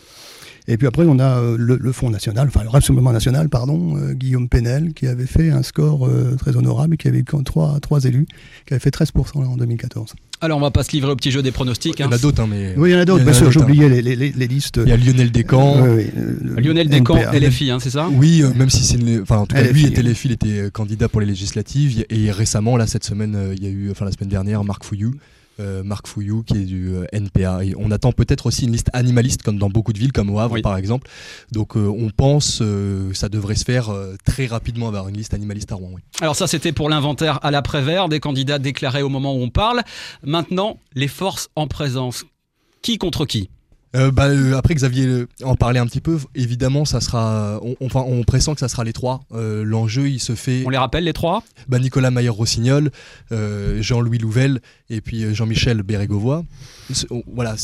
Et 0.71 0.77
puis 0.77 0.87
après, 0.87 1.05
on 1.07 1.19
a 1.19 1.41
euh, 1.41 1.57
le, 1.59 1.77
le 1.81 1.93
Front 1.93 2.11
National, 2.11 2.47
enfin 2.49 2.63
le 2.63 2.69
Rassemblement 2.69 3.11
National, 3.11 3.49
pardon, 3.49 3.97
euh, 3.97 4.13
Guillaume 4.13 4.49
Penel, 4.51 4.93
qui 4.93 5.07
avait 5.07 5.27
fait 5.27 5.51
un 5.51 5.63
score 5.63 6.07
euh, 6.07 6.37
très 6.39 6.57
honorable 6.57 6.95
et 6.95 6.97
qui 6.99 7.09
avait 7.09 7.19
eu 7.19 7.25
trois, 7.45 7.81
trois 7.81 8.05
élus, 8.05 8.27
qui 8.67 8.75
avait 8.75 8.81
fait 8.81 8.95
13% 8.95 9.41
là, 9.41 9.49
en 9.49 9.57
2014. 9.57 10.15
Alors, 10.41 10.59
on 10.59 10.61
va 10.61 10.71
pas 10.71 10.85
se 10.85 10.93
livrer 10.93 11.11
au 11.11 11.17
petit 11.17 11.33
jeu 11.33 11.43
des 11.43 11.51
pronostics. 11.51 11.99
Il 11.99 12.03
y 12.03 12.05
en 12.05 12.13
a 12.13 12.19
d'autres, 12.19 12.43
hein, 12.43 12.47
mais. 12.49 12.75
Oui, 12.77 12.91
il 12.91 12.93
y 12.93 12.97
en 12.97 13.01
a 13.01 13.05
d'autres, 13.05 13.25
bien 13.25 13.33
sûr, 13.33 13.51
j'ai 13.51 13.61
oublié 13.61 13.89
les, 13.89 14.03
les, 14.03 14.15
les, 14.15 14.31
les 14.31 14.47
listes. 14.47 14.79
Il 14.85 14.89
y 14.89 14.93
a 14.93 14.97
Lionel 14.97 15.33
Descamps. 15.33 15.83
Oui, 15.83 16.07
euh, 16.17 16.37
le 16.41 16.61
Lionel 16.61 16.89
Descamps, 16.89 17.17
NPA. 17.17 17.41
LFI, 17.41 17.71
hein, 17.71 17.79
c'est 17.81 17.91
ça? 17.91 18.09
Oui, 18.13 18.43
euh, 18.43 18.53
même 18.55 18.71
si 18.71 18.85
c'est 18.85 18.99
enfin 19.21 19.39
en 19.39 19.47
tout 19.47 19.57
cas 19.57 19.63
lui 19.63 19.83
LFI, 19.83 19.87
était 19.87 20.01
hein. 20.01 20.11
LFI, 20.11 20.29
il 20.29 20.33
était 20.33 20.61
euh, 20.61 20.71
candidat 20.71 21.09
pour 21.09 21.21
les 21.21 21.27
législatives 21.27 22.05
et 22.09 22.31
récemment 22.31 22.77
là 22.77 22.87
cette 22.87 23.05
semaine 23.05 23.35
euh, 23.35 23.55
il 23.57 23.65
y 23.65 23.67
a 23.67 23.71
eu 23.71 23.91
enfin 23.91 24.05
la 24.05 24.13
semaine 24.13 24.29
dernière 24.29 24.63
Marc 24.65 24.85
Fouillou 24.85 25.15
euh, 25.61 25.83
Marc 25.83 26.07
Fouillou 26.07 26.43
qui 26.43 26.55
est 26.57 26.65
du 26.65 26.89
euh, 26.95 27.05
NPA 27.13 27.65
et 27.65 27.75
on 27.77 27.91
attend 27.91 28.13
peut-être 28.13 28.47
aussi 28.47 28.65
une 28.65 28.73
liste 28.73 28.91
animaliste 28.93 29.43
comme 29.43 29.59
dans 29.59 29.69
beaucoup 29.71 29.93
de 29.93 29.99
villes 29.99 30.13
comme 30.13 30.31
au 30.31 30.39
Havre 30.39 30.55
Oui. 30.55 30.63
par 30.63 30.77
exemple. 30.77 31.09
Donc 31.53 31.77
euh, 31.77 31.87
on 31.87 32.11
pense 32.11 32.63
ça 33.15 33.29
devrait 33.29 33.55
se 33.57 33.65
faire 33.65 33.91
très 34.25 34.47
rapidement 34.47 34.89
avoir 34.89 35.09
une 35.09 35.17
liste 35.17 35.35
animaliste 35.35 35.73
à 35.73 35.75
Rouen. 35.77 35.91
oui. 35.95 36.03
Alors 36.21 36.37
ça, 36.37 36.47
c'était 36.47 36.73
pour 36.73 36.89
l'inventaire 36.89 37.39
à 37.45 37.51
l'après-vert 37.51 38.09
des 38.09 38.21
candidats 38.21 38.59
déclarés 38.59 39.03
au 39.03 39.09
moment 39.09 39.35
où 39.35 39.41
on 39.41 39.51
parle. 39.51 39.83
Maintenant, 40.23 40.79
les 40.95 41.09
forces 41.09 41.49
en 41.57 41.67
présence. 41.67 42.25
Qui 42.83 42.97
contre 42.99 43.27
qui? 43.27 43.51
Euh, 43.97 44.11
bah, 44.11 44.27
euh, 44.29 44.57
après 44.57 44.75
Xavier 44.75 45.07
euh, 45.07 45.27
en 45.43 45.55
parlait 45.57 45.79
un 45.81 45.87
petit 45.87 46.01
peu, 46.01 46.19
évidemment 46.35 46.85
ça 46.85 47.01
sera, 47.01 47.59
on, 47.63 47.75
enfin 47.81 48.01
on 48.07 48.23
pressent 48.23 48.53
que 48.55 48.61
ça 48.61 48.69
sera 48.69 48.85
les 48.85 48.93
trois. 48.93 49.21
Euh, 49.33 49.65
L'enjeu 49.65 50.09
il 50.09 50.21
se 50.21 50.35
fait. 50.35 50.63
On 50.67 50.71
les 50.71 50.79
rappelle 50.79 51.05
les 51.05 51.13
trois? 51.13 51.43
Bah, 51.69 51.79
Nicolas 51.79 52.11
Mayer-Rossignol, 52.11 52.91
euh, 53.33 53.81
Jean-Louis 53.83 54.19
Louvel 54.19 54.61
et 54.91 55.01
puis 55.01 55.35
Jean-Michel 55.35 55.83
Bérégovoy. 55.83 56.45
Voilà, 57.35 57.55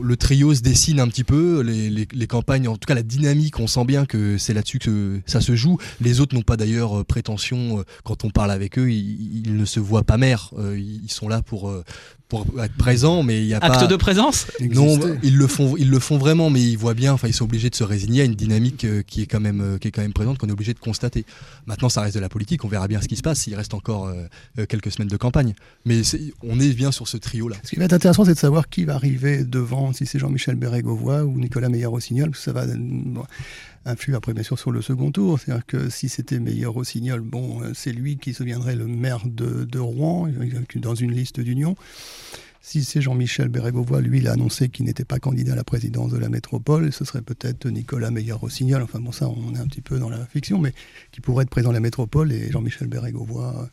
le 0.00 0.16
trio 0.16 0.54
se 0.54 0.60
dessine 0.60 1.00
un 1.00 1.08
petit 1.08 1.24
peu, 1.24 1.62
les, 1.62 1.90
les- 1.90 2.06
les 2.12 2.26
campagnes, 2.28 2.68
en 2.68 2.76
tout 2.76 2.86
cas 2.86 2.94
la 2.94 3.02
dynamique, 3.02 3.58
on 3.58 3.66
sent 3.66 3.84
bien 3.84 4.06
que 4.06 4.38
c'est 4.38 4.54
là-dessus 4.54 4.78
que 4.78 5.20
ça 5.26 5.40
se 5.40 5.56
joue. 5.56 5.78
Les 6.00 6.20
autres 6.20 6.34
n'ont 6.36 6.42
pas 6.42 6.56
d'ailleurs 6.56 7.04
prétention, 7.04 7.84
quand 8.04 8.24
on 8.24 8.30
parle 8.30 8.52
avec 8.52 8.78
eux, 8.78 8.90
ils, 8.90 9.46
ils 9.46 9.56
ne 9.56 9.64
se 9.64 9.80
voient 9.80 10.04
pas 10.04 10.16
Euh, 10.58 10.76
ils 10.78 11.10
sont 11.10 11.28
là 11.28 11.42
pour, 11.42 11.70
pour 12.28 12.46
être 12.62 12.76
présents, 12.76 13.22
mais 13.22 13.40
il 13.40 13.46
y 13.46 13.54
a 13.54 13.58
Acte 13.58 13.80
pas... 13.80 13.86
de 13.86 13.96
présence 13.96 14.46
Non, 14.60 14.98
ils 15.22 15.36
le 15.36 15.46
font, 15.46 15.76
ils 15.78 15.88
le 15.88 15.98
font 15.98 16.18
vraiment, 16.18 16.50
mais 16.50 16.60
ils 16.60 16.76
voient 16.76 16.94
bien. 16.94 17.14
Enfin, 17.14 17.26
ils 17.26 17.32
sont 17.32 17.44
obligés 17.44 17.70
de 17.70 17.74
se 17.74 17.84
résigner 17.84 18.20
à 18.20 18.24
une 18.24 18.34
dynamique 18.34 18.84
euh, 18.84 19.02
qui 19.02 19.22
est 19.22 19.26
quand 19.26 19.40
même, 19.40 19.60
euh, 19.62 19.78
qui 19.78 19.88
est 19.88 19.90
quand 19.90 20.02
même 20.02 20.12
présente, 20.12 20.36
qu'on 20.36 20.48
est 20.48 20.52
obligé 20.52 20.74
de 20.74 20.78
constater. 20.78 21.24
Maintenant, 21.66 21.88
ça 21.88 22.02
reste 22.02 22.14
de 22.14 22.20
la 22.20 22.28
politique. 22.28 22.64
On 22.64 22.68
verra 22.68 22.86
bien 22.86 23.00
ce 23.00 23.08
qui 23.08 23.16
se 23.16 23.22
passe. 23.22 23.46
Il 23.46 23.54
reste 23.54 23.72
encore 23.72 24.08
euh, 24.08 24.66
quelques 24.66 24.92
semaines 24.92 25.08
de 25.08 25.16
campagne, 25.16 25.54
mais 25.86 26.02
on 26.42 26.60
est 26.60 26.74
bien 26.74 26.92
sur 26.92 27.08
ce 27.08 27.16
trio-là. 27.16 27.56
Ce 27.64 27.70
qui 27.70 27.76
va 27.76 27.86
être 27.86 27.94
intéressant, 27.94 28.26
c'est 28.26 28.34
de 28.34 28.38
savoir 28.38 28.68
qui 28.68 28.84
va 28.84 28.94
arriver 28.94 29.44
devant, 29.44 29.94
si 29.94 30.04
c'est 30.04 30.18
Jean-Michel 30.18 30.56
Bérégovoy 30.56 31.22
ou 31.22 31.38
Nicolas 31.38 31.70
Meyer-Rossignol, 31.70 32.30
parce 32.30 32.40
que 32.40 32.44
ça 32.44 32.52
va 32.52 32.66
bon, 32.76 33.24
influer 33.84 34.14
après, 34.16 34.34
bien 34.34 34.42
sûr, 34.42 34.58
sur 34.58 34.70
le 34.70 34.82
second 34.82 35.10
tour. 35.10 35.38
C'est-à-dire 35.38 35.66
que 35.66 35.88
si 35.88 36.08
c'était 36.08 36.38
Meyer-Rossignol, 36.38 37.20
bon, 37.20 37.62
euh, 37.62 37.72
c'est 37.74 37.92
lui 37.92 38.18
qui 38.18 38.32
deviendrait 38.32 38.76
le 38.76 38.86
maire 38.86 39.22
de, 39.26 39.64
de 39.64 39.78
Rouen, 39.78 40.28
euh, 40.28 40.64
dans 40.76 40.94
une 40.94 41.12
liste 41.12 41.40
d'union. 41.40 41.76
Si 42.60 42.84
c'est 42.84 43.00
Jean-Michel 43.00 43.48
Bérégovoy, 43.48 44.02
lui, 44.02 44.18
il 44.18 44.28
a 44.28 44.32
annoncé 44.32 44.68
qu'il 44.68 44.84
n'était 44.84 45.04
pas 45.04 45.18
candidat 45.18 45.52
à 45.52 45.56
la 45.56 45.64
présidence 45.64 46.12
de 46.12 46.18
la 46.18 46.28
métropole, 46.28 46.92
ce 46.92 47.04
serait 47.04 47.22
peut-être 47.22 47.66
Nicolas 47.68 48.10
Meyer-Rossignol, 48.10 48.82
enfin 48.82 48.98
bon, 48.98 49.12
ça, 49.12 49.28
on 49.28 49.54
est 49.54 49.58
un 49.58 49.66
petit 49.66 49.80
peu 49.80 49.98
dans 49.98 50.10
la 50.10 50.26
fiction, 50.26 50.58
mais 50.58 50.74
qui 51.10 51.20
pourrait 51.20 51.44
être 51.44 51.50
président 51.50 51.70
de 51.70 51.76
la 51.76 51.80
métropole 51.80 52.30
et 52.30 52.50
Jean-Michel 52.50 52.88
Bérégovoy 52.88 53.54
euh, 53.56 53.66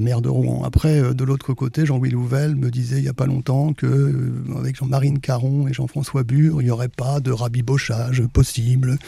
maire 0.00 0.20
de 0.22 0.28
Rouen. 0.28 0.64
Après, 0.64 1.00
euh, 1.00 1.14
de 1.14 1.24
l'autre 1.24 1.52
côté, 1.54 1.86
Jean-Louis 1.86 2.10
Louvel 2.10 2.56
me 2.56 2.70
disait 2.70 2.98
il 2.98 3.02
n'y 3.02 3.08
a 3.08 3.14
pas 3.14 3.26
longtemps 3.26 3.72
que 3.72 3.86
euh, 3.86 4.58
avec 4.58 4.76
Jean-Marine 4.76 5.18
Caron 5.20 5.68
et 5.68 5.72
Jean-François 5.72 6.22
Bure, 6.22 6.60
il 6.60 6.64
n'y 6.64 6.70
aurait 6.70 6.88
pas 6.88 7.20
de 7.20 7.30
rabibochage 7.30 8.22
possible. 8.32 8.98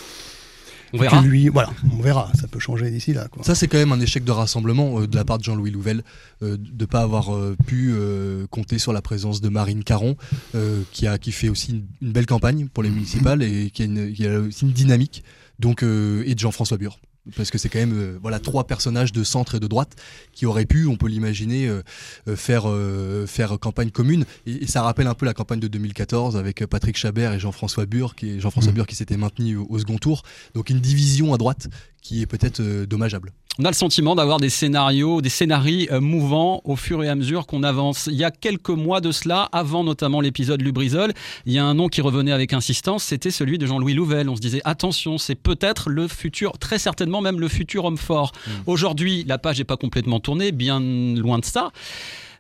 On 0.93 0.99
verra. 0.99 1.21
Que 1.23 1.27
lui, 1.27 1.49
voilà, 1.49 1.71
on 1.93 2.01
verra. 2.01 2.31
Ça 2.41 2.47
peut 2.47 2.61
changer 2.61 2.89
d'ici 2.89 3.13
là. 3.13 3.27
Quoi. 3.29 3.43
Ça, 3.43 3.57
c'est 3.57 3.67
quand 3.67 3.79
même 3.79 3.91
un 3.91 3.99
échec 3.99 4.23
de 4.23 4.31
rassemblement 4.31 5.01
euh, 5.01 5.09
de 5.09 5.17
la 5.17 5.25
part 5.25 5.39
de 5.39 5.43
Jean-Louis 5.43 5.73
Louvel, 5.73 6.05
euh, 6.43 6.57
de 6.57 6.85
ne 6.85 6.87
pas 6.87 7.01
avoir 7.01 7.35
euh, 7.35 7.57
pu 7.67 7.91
euh, 7.93 8.47
compter 8.49 8.79
sur 8.79 8.93
la 8.93 9.03
présence 9.03 9.41
de 9.41 9.49
Marine 9.49 9.83
Caron, 9.83 10.17
euh, 10.55 10.83
qui, 10.93 11.09
a, 11.09 11.19
qui 11.19 11.33
fait 11.33 11.49
aussi 11.49 11.73
une, 11.73 11.87
une 12.01 12.13
belle 12.13 12.27
campagne 12.27 12.69
pour 12.73 12.85
les 12.85 12.91
municipales 12.91 13.43
et 13.43 13.71
qui 13.71 13.83
a, 13.83 13.85
une, 13.87 14.13
qui 14.13 14.25
a 14.25 14.39
aussi 14.39 14.67
une 14.67 14.73
dynamique, 14.73 15.25
donc, 15.59 15.83
euh, 15.83 16.23
et 16.27 16.35
de 16.35 16.39
Jean-François 16.39 16.77
Bure. 16.77 17.01
Parce 17.37 17.51
que 17.51 17.59
c'est 17.59 17.69
quand 17.69 17.79
même 17.79 17.95
euh, 17.95 18.19
voilà 18.21 18.39
trois 18.39 18.67
personnages 18.67 19.13
de 19.13 19.25
centre 19.25 19.55
et 19.55 19.61
de 19.61 19.67
droite 19.67 19.97
qui 20.33 20.45
auraient 20.45 20.67
pu, 20.67 20.87
on 20.87 20.97
peut 20.97 21.09
l'imaginer, 21.09 21.67
euh, 21.67 21.83
euh, 22.29 22.37
faire 22.37 22.65
euh, 22.67 23.27
faire 23.27 23.59
campagne 23.59 23.91
commune. 23.91 24.27
Et, 24.47 24.65
et 24.65 24.67
ça 24.67 24.83
rappelle 24.83 25.07
un 25.07 25.15
peu 25.15 25.25
la 25.25 25.35
campagne 25.35 25.61
de 25.61 25.69
2014 25.69 26.37
avec 26.37 26.67
Patrick 26.67 26.97
Chabert 26.97 27.33
et 27.33 27.39
Jean-François 27.39 27.87
Bure, 27.87 28.15
qui 28.15 28.41
Jean-François 28.41 28.65
Mmh. 28.65 28.75
Bure 28.75 28.87
qui 28.87 28.95
s'était 28.95 29.17
maintenu 29.17 29.57
au, 29.57 29.67
au 29.69 29.79
second 29.79 29.99
tour. 29.99 30.23
Donc 30.55 30.71
une 30.71 30.81
division 30.81 31.35
à 31.35 31.39
droite 31.39 31.69
qui 32.03 32.23
est 32.23 32.27
peut-être 32.27 32.63
dommageable. 32.85 33.33
On 33.57 33.65
a 33.65 33.69
le 33.69 33.75
sentiment 33.75 34.17
d'avoir 34.17 34.41
des 34.41 34.49
scénarios, 34.49 35.21
des 35.21 35.29
scénarii 35.29 35.87
euh, 35.93 36.01
mouvants 36.01 36.61
au 36.65 36.75
fur 36.75 37.05
et 37.05 37.09
à 37.09 37.15
mesure 37.15 37.47
qu'on 37.47 37.63
avance. 37.63 38.09
Il 38.11 38.17
y 38.17 38.25
a 38.25 38.33
quelques 38.33 38.71
mois 38.71 39.01
de 39.01 39.13
cela, 39.13 39.49
avant 39.53 39.85
notamment 39.85 40.21
l'épisode 40.21 40.61
Lubrizol, 40.61 41.13
il 41.47 41.53
y 41.53 41.59
a 41.59 41.65
un 41.65 41.75
nom 41.75 41.87
qui 41.87 42.01
revenait 42.01 42.33
avec 42.33 42.53
insistance, 42.53 43.05
c'était 43.05 43.31
celui 43.31 43.57
de 43.57 43.67
Jean-Louis 43.67 43.95
Louvel. 43.95 44.29
On 44.29 44.35
se 44.35 44.41
disait 44.41 44.61
attention, 44.65 45.19
c'est 45.19 45.37
peut-être 45.37 45.89
le 45.89 46.09
futur, 46.09 46.59
très 46.59 46.81
certainement 46.81 47.21
même 47.21 47.39
le 47.39 47.47
futur 47.47 47.85
homme 47.85 47.97
fort. 47.97 48.33
Aujourd'hui, 48.67 49.23
la 49.29 49.39
page 49.39 49.59
n'est 49.59 49.65
pas 49.65 49.77
complètement 49.77 50.19
tournée, 50.19 50.51
bien 50.51 50.81
loin 50.81 51.39
de 51.39 51.45
ça. 51.45 51.71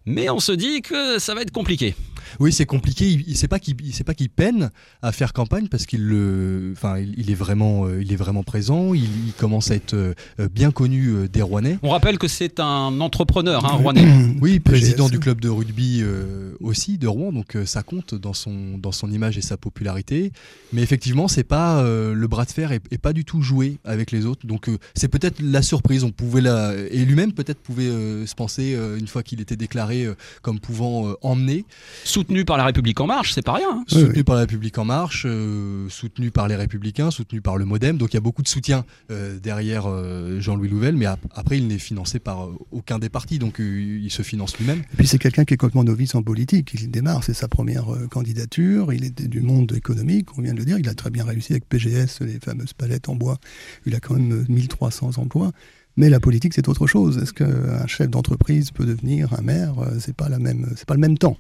Mais 0.07 0.29
on 0.31 0.40
se 0.40 0.50
dit 0.50 0.83
que 0.83 1.20
ça 1.20 1.37
va 1.37 1.42
être 1.42 1.53
compliqué. 1.53 1.94
Oui, 2.41 2.53
c'est 2.53 2.67
compliqué. 2.67 3.09
Il, 3.09 3.25
il 3.27 3.37
sait 3.37 3.49
pas 3.49 3.59
qu'il, 3.59 3.77
il 3.83 3.95
sait 3.95 4.05
pas 4.05 4.15
qu'il 4.15 4.31
peine 4.31 4.71
à 5.03 5.13
faire 5.13 5.33
campagne 5.33 5.69
parce 5.69 5.87
qu'il 5.87 6.05
le, 6.05 6.73
enfin, 6.77 6.99
il, 6.99 7.15
il 7.19 7.31
est 7.31 7.35
vraiment, 7.35 7.87
euh, 7.87 8.03
il 8.03 8.13
est 8.13 8.17
vraiment 8.17 8.43
présent. 8.43 8.95
Il, 8.95 9.05
il 9.27 9.33
commence 9.33 9.71
à 9.71 9.75
être 9.75 9.95
euh, 9.95 10.15
bien 10.53 10.71
connu 10.71 11.09
euh, 11.09 11.29
des 11.29 11.43
Rouennais. 11.43 11.79
On 11.83 11.91
rappelle 11.91 12.19
que 12.19 12.29
c'est 12.29 12.61
un 12.61 13.01
entrepreneur, 13.01 13.65
hein, 13.65 13.77
Rouennais. 13.77 14.05
Oui, 14.41 14.61
président 14.61 15.09
du 15.09 15.19
club 15.21 15.41
de 15.41 15.49
rugby 15.49 16.01
euh, 16.03 16.53
aussi 16.61 16.99
de 16.99 17.07
Rouen, 17.07 17.33
donc 17.33 17.57
euh, 17.57 17.65
ça 17.65 17.83
compte 17.83 18.15
dans 18.15 18.33
son 18.35 18.77
dans 18.79 18.93
son 18.93 19.11
image 19.11 19.39
et 19.39 19.41
sa 19.41 19.57
popularité. 19.57 20.33
Mais 20.73 20.83
effectivement, 20.83 21.29
c'est 21.29 21.45
pas 21.45 21.79
euh, 21.83 22.15
le 22.15 22.27
bras 22.27 22.45
de 22.45 22.51
fer 22.51 22.73
est, 22.73 22.83
est 22.91 22.99
pas 22.99 23.13
du 23.13 23.25
tout 23.25 23.43
joué 23.43 23.79
avec 23.85 24.11
les 24.11 24.27
autres. 24.27 24.47
Donc 24.47 24.69
euh, 24.69 24.79
c'est 24.95 25.09
peut-être 25.09 25.41
la 25.41 25.63
surprise. 25.63 26.05
On 26.05 26.11
pouvait 26.11 26.41
la 26.41 26.75
et 26.91 27.05
lui-même 27.05 27.33
peut-être 27.33 27.61
pouvait 27.61 27.85
euh, 27.85 28.27
se 28.27 28.35
penser 28.35 28.75
euh, 28.75 28.99
une 28.99 29.07
fois 29.07 29.23
qu'il 29.23 29.41
était 29.41 29.57
déclaré 29.57 30.05
euh, 30.05 30.15
comme 30.43 30.59
pouvant 30.61 31.09
euh, 31.09 31.15
emmener. 31.23 31.65
Soutenu 32.14 32.44
par 32.44 32.57
la 32.57 32.64
République 32.64 33.00
en 33.00 33.07
marche, 33.09 33.33
c'est 33.33 33.42
pas 33.44 33.55
rien. 33.55 33.68
hein. 33.72 33.85
soutenu 33.88 34.22
par 34.22 34.37
la 34.37 34.42
République 34.42 34.79
en 34.79 34.85
marche, 34.85 35.24
euh, 35.29 35.88
soutenu 35.88 36.31
par 36.31 36.46
les 36.46 36.55
Républicains, 36.55 37.11
soutenu 37.11 37.40
par 37.40 37.57
le 37.57 37.64
MoDem. 37.64 37.96
Donc 37.98 38.12
il 38.12 38.14
y 38.14 38.18
a 38.18 38.20
beaucoup 38.20 38.42
de 38.42 38.48
soutien 38.48 38.85
euh, 39.11 39.38
derrière 39.40 39.87
euh, 39.88 40.38
Jean-Louis 40.40 40.68
Louvel, 40.68 40.94
mais 40.96 41.07
ap- 41.07 41.27
après 41.35 41.59
il 41.59 41.66
n'est 41.66 41.79
financé 41.79 42.20
par 42.20 42.44
euh, 42.46 42.53
aucun 42.70 43.00
des 43.00 43.09
partis, 43.09 43.40
donc 43.40 43.61
euh, 43.61 43.98
il 44.00 44.11
se 44.12 44.22
finance 44.22 44.57
lui-même. 44.59 44.79
Et 44.79 44.96
puis 44.96 45.09
c'est 45.09 45.18
quelqu'un 45.18 45.44
qui 45.44 45.55
est 45.55 45.57
complètement 45.57 45.83
novice 45.83 46.14
en 46.14 46.22
politique. 46.22 46.70
Il 46.74 46.88
démarre, 46.90 47.24
c'est 47.24 47.35
sa 47.35 47.48
première 47.48 47.92
euh, 47.92 48.07
candidature. 48.07 48.92
Il 48.92 49.05
est 49.05 49.27
du 49.27 49.40
monde 49.40 49.72
économique, 49.74 50.29
on 50.38 50.42
vient 50.42 50.53
de 50.55 50.59
le 50.61 50.64
dire. 50.64 50.79
Il 50.79 50.88
a 50.88 50.94
très 50.94 51.11
bien 51.11 51.24
réussi 51.24 51.53
avec 51.53 51.68
PGS, 51.68 52.20
les 52.20 52.38
fameuses 52.38 52.74
palettes 52.74 53.09
en 53.09 53.16
bois. 53.16 53.38
Il 53.87 53.94
a 53.96 53.98
quand 54.00 54.14
même 54.14 54.33
euh, 54.33 54.44
1300 54.48 55.18
emplois. 55.18 55.50
Mais 55.96 56.09
la 56.11 56.18
politique, 56.20 56.55
c'est 56.55 56.68
autre 56.68 56.87
chose. 56.88 57.18
Est-ce 57.18 57.33
qu'un 57.33 57.87
chef 57.87 58.09
d'entreprise 58.11 58.70
peut 58.72 58.85
devenir 58.85 59.33
un 59.38 59.42
maire? 59.42 59.74
C'est 60.00 60.14
pas 60.16 60.29
la 60.29 60.40
même, 60.40 60.72
c'est 60.77 60.87
pas 60.87 60.94
le 60.94 61.00
même 61.00 61.16
temps. 61.18 61.37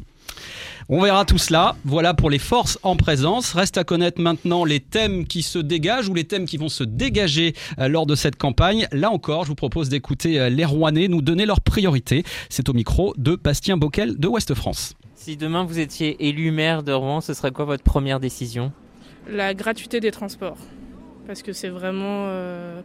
On 0.88 1.00
verra 1.00 1.24
tout 1.24 1.38
cela. 1.38 1.76
Voilà 1.84 2.12
pour 2.12 2.28
les 2.28 2.38
forces 2.38 2.78
en 2.82 2.96
présence. 2.96 3.54
Reste 3.54 3.78
à 3.78 3.84
connaître 3.84 4.20
maintenant 4.20 4.64
les 4.64 4.80
thèmes 4.80 5.26
qui 5.26 5.42
se 5.42 5.58
dégagent 5.58 6.08
ou 6.08 6.14
les 6.14 6.24
thèmes 6.24 6.44
qui 6.44 6.58
vont 6.58 6.68
se 6.68 6.84
dégager 6.84 7.54
euh, 7.78 7.88
lors 7.88 8.04
de 8.06 8.14
cette 8.14 8.36
campagne. 8.36 8.86
Là 8.92 9.10
encore, 9.10 9.44
je 9.44 9.48
vous 9.48 9.54
propose 9.54 9.88
d'écouter 9.88 10.38
euh, 10.38 10.50
les 10.50 10.64
Rouennais 10.64 11.08
nous 11.08 11.22
donner 11.22 11.46
leurs 11.46 11.62
priorités. 11.62 12.22
C'est 12.50 12.68
au 12.68 12.74
micro 12.74 13.14
de 13.16 13.36
Bastien 13.36 13.76
Bockel 13.78 14.18
de 14.18 14.28
Ouest 14.28 14.52
France. 14.54 14.94
Si 15.14 15.38
demain 15.38 15.64
vous 15.64 15.78
étiez 15.78 16.28
élu 16.28 16.50
maire 16.50 16.82
de 16.82 16.92
Rouen, 16.92 17.22
ce 17.22 17.32
serait 17.32 17.50
quoi 17.50 17.64
votre 17.64 17.82
première 17.82 18.20
décision? 18.20 18.72
La 19.26 19.54
gratuité 19.54 20.00
des 20.00 20.10
transports. 20.10 20.58
Parce 21.26 21.42
que 21.42 21.54
c'est 21.54 21.70
vraiment. 21.70 22.26
euh, 22.28 22.82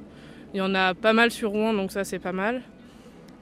Il 0.53 0.57
y 0.57 0.61
en 0.61 0.73
a 0.73 0.93
pas 0.93 1.11
mal 1.11 1.31
sur 1.31 1.49
Rouen, 1.49 1.73
donc 1.73 1.91
ça 1.91 2.05
c'est 2.05 2.19
pas 2.19 2.31
mal. 2.31 2.61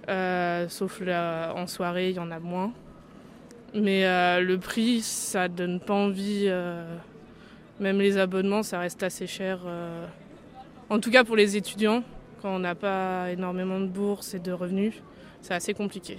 Euh, 0.09 0.67
sauf 0.67 0.99
là, 1.01 1.53
en 1.55 1.67
soirée, 1.67 2.09
il 2.09 2.15
y 2.15 2.19
en 2.19 2.31
a 2.31 2.39
moins. 2.39 2.71
Mais 3.79 4.05
euh, 4.05 4.41
le 4.41 4.57
prix, 4.57 5.01
ça 5.01 5.47
donne 5.47 5.79
pas 5.79 5.93
envie. 5.93 6.45
euh, 6.47 6.83
Même 7.79 7.99
les 7.99 8.17
abonnements, 8.17 8.63
ça 8.63 8.79
reste 8.79 9.03
assez 9.03 9.27
cher. 9.27 9.59
euh, 9.65 10.05
En 10.89 10.99
tout 10.99 11.11
cas 11.11 11.23
pour 11.23 11.35
les 11.35 11.55
étudiants, 11.57 12.03
quand 12.41 12.55
on 12.55 12.59
n'a 12.59 12.75
pas 12.75 13.31
énormément 13.31 13.79
de 13.79 13.85
bourses 13.87 14.33
et 14.33 14.39
de 14.39 14.51
revenus, 14.51 14.93
c'est 15.41 15.53
assez 15.53 15.73
compliqué. 15.73 16.17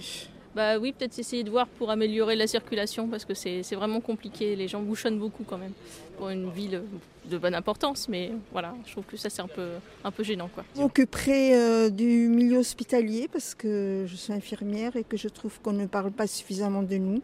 Bah 0.55 0.79
oui, 0.79 0.93
peut-être 0.93 1.19
essayer 1.19 1.43
de 1.43 1.49
voir 1.49 1.67
pour 1.67 1.91
améliorer 1.91 2.35
la 2.35 2.47
circulation 2.47 3.07
parce 3.07 3.23
que 3.25 3.33
c'est 3.33 3.61
c'est 3.63 3.75
vraiment 3.75 4.01
compliqué. 4.01 4.55
Les 4.55 4.67
gens 4.67 4.81
bouchonnent 4.81 5.19
beaucoup 5.19 5.43
quand 5.43 5.57
même 5.57 5.73
pour 6.17 6.29
une 6.29 6.49
ville 6.49 6.81
de 7.29 7.37
bonne 7.37 7.55
importance, 7.55 8.09
mais 8.09 8.31
voilà, 8.51 8.73
je 8.85 8.91
trouve 8.91 9.05
que 9.05 9.17
ça 9.17 9.29
c'est 9.29 9.41
un 9.41 9.47
peu, 9.47 9.69
un 10.03 10.11
peu 10.11 10.23
gênant 10.23 10.49
quoi. 10.53 10.63
Je 10.75 10.81
m'occuperai 10.81 11.55
euh, 11.55 11.89
du 11.89 12.27
milieu 12.27 12.57
hospitalier 12.59 13.27
parce 13.31 13.55
que 13.55 14.05
je 14.07 14.15
suis 14.15 14.33
infirmière 14.33 14.95
et 14.95 15.03
que 15.03 15.17
je 15.17 15.27
trouve 15.27 15.59
qu'on 15.61 15.73
ne 15.73 15.85
parle 15.85 16.11
pas 16.11 16.27
suffisamment 16.27 16.83
de 16.83 16.97
nous. 16.97 17.21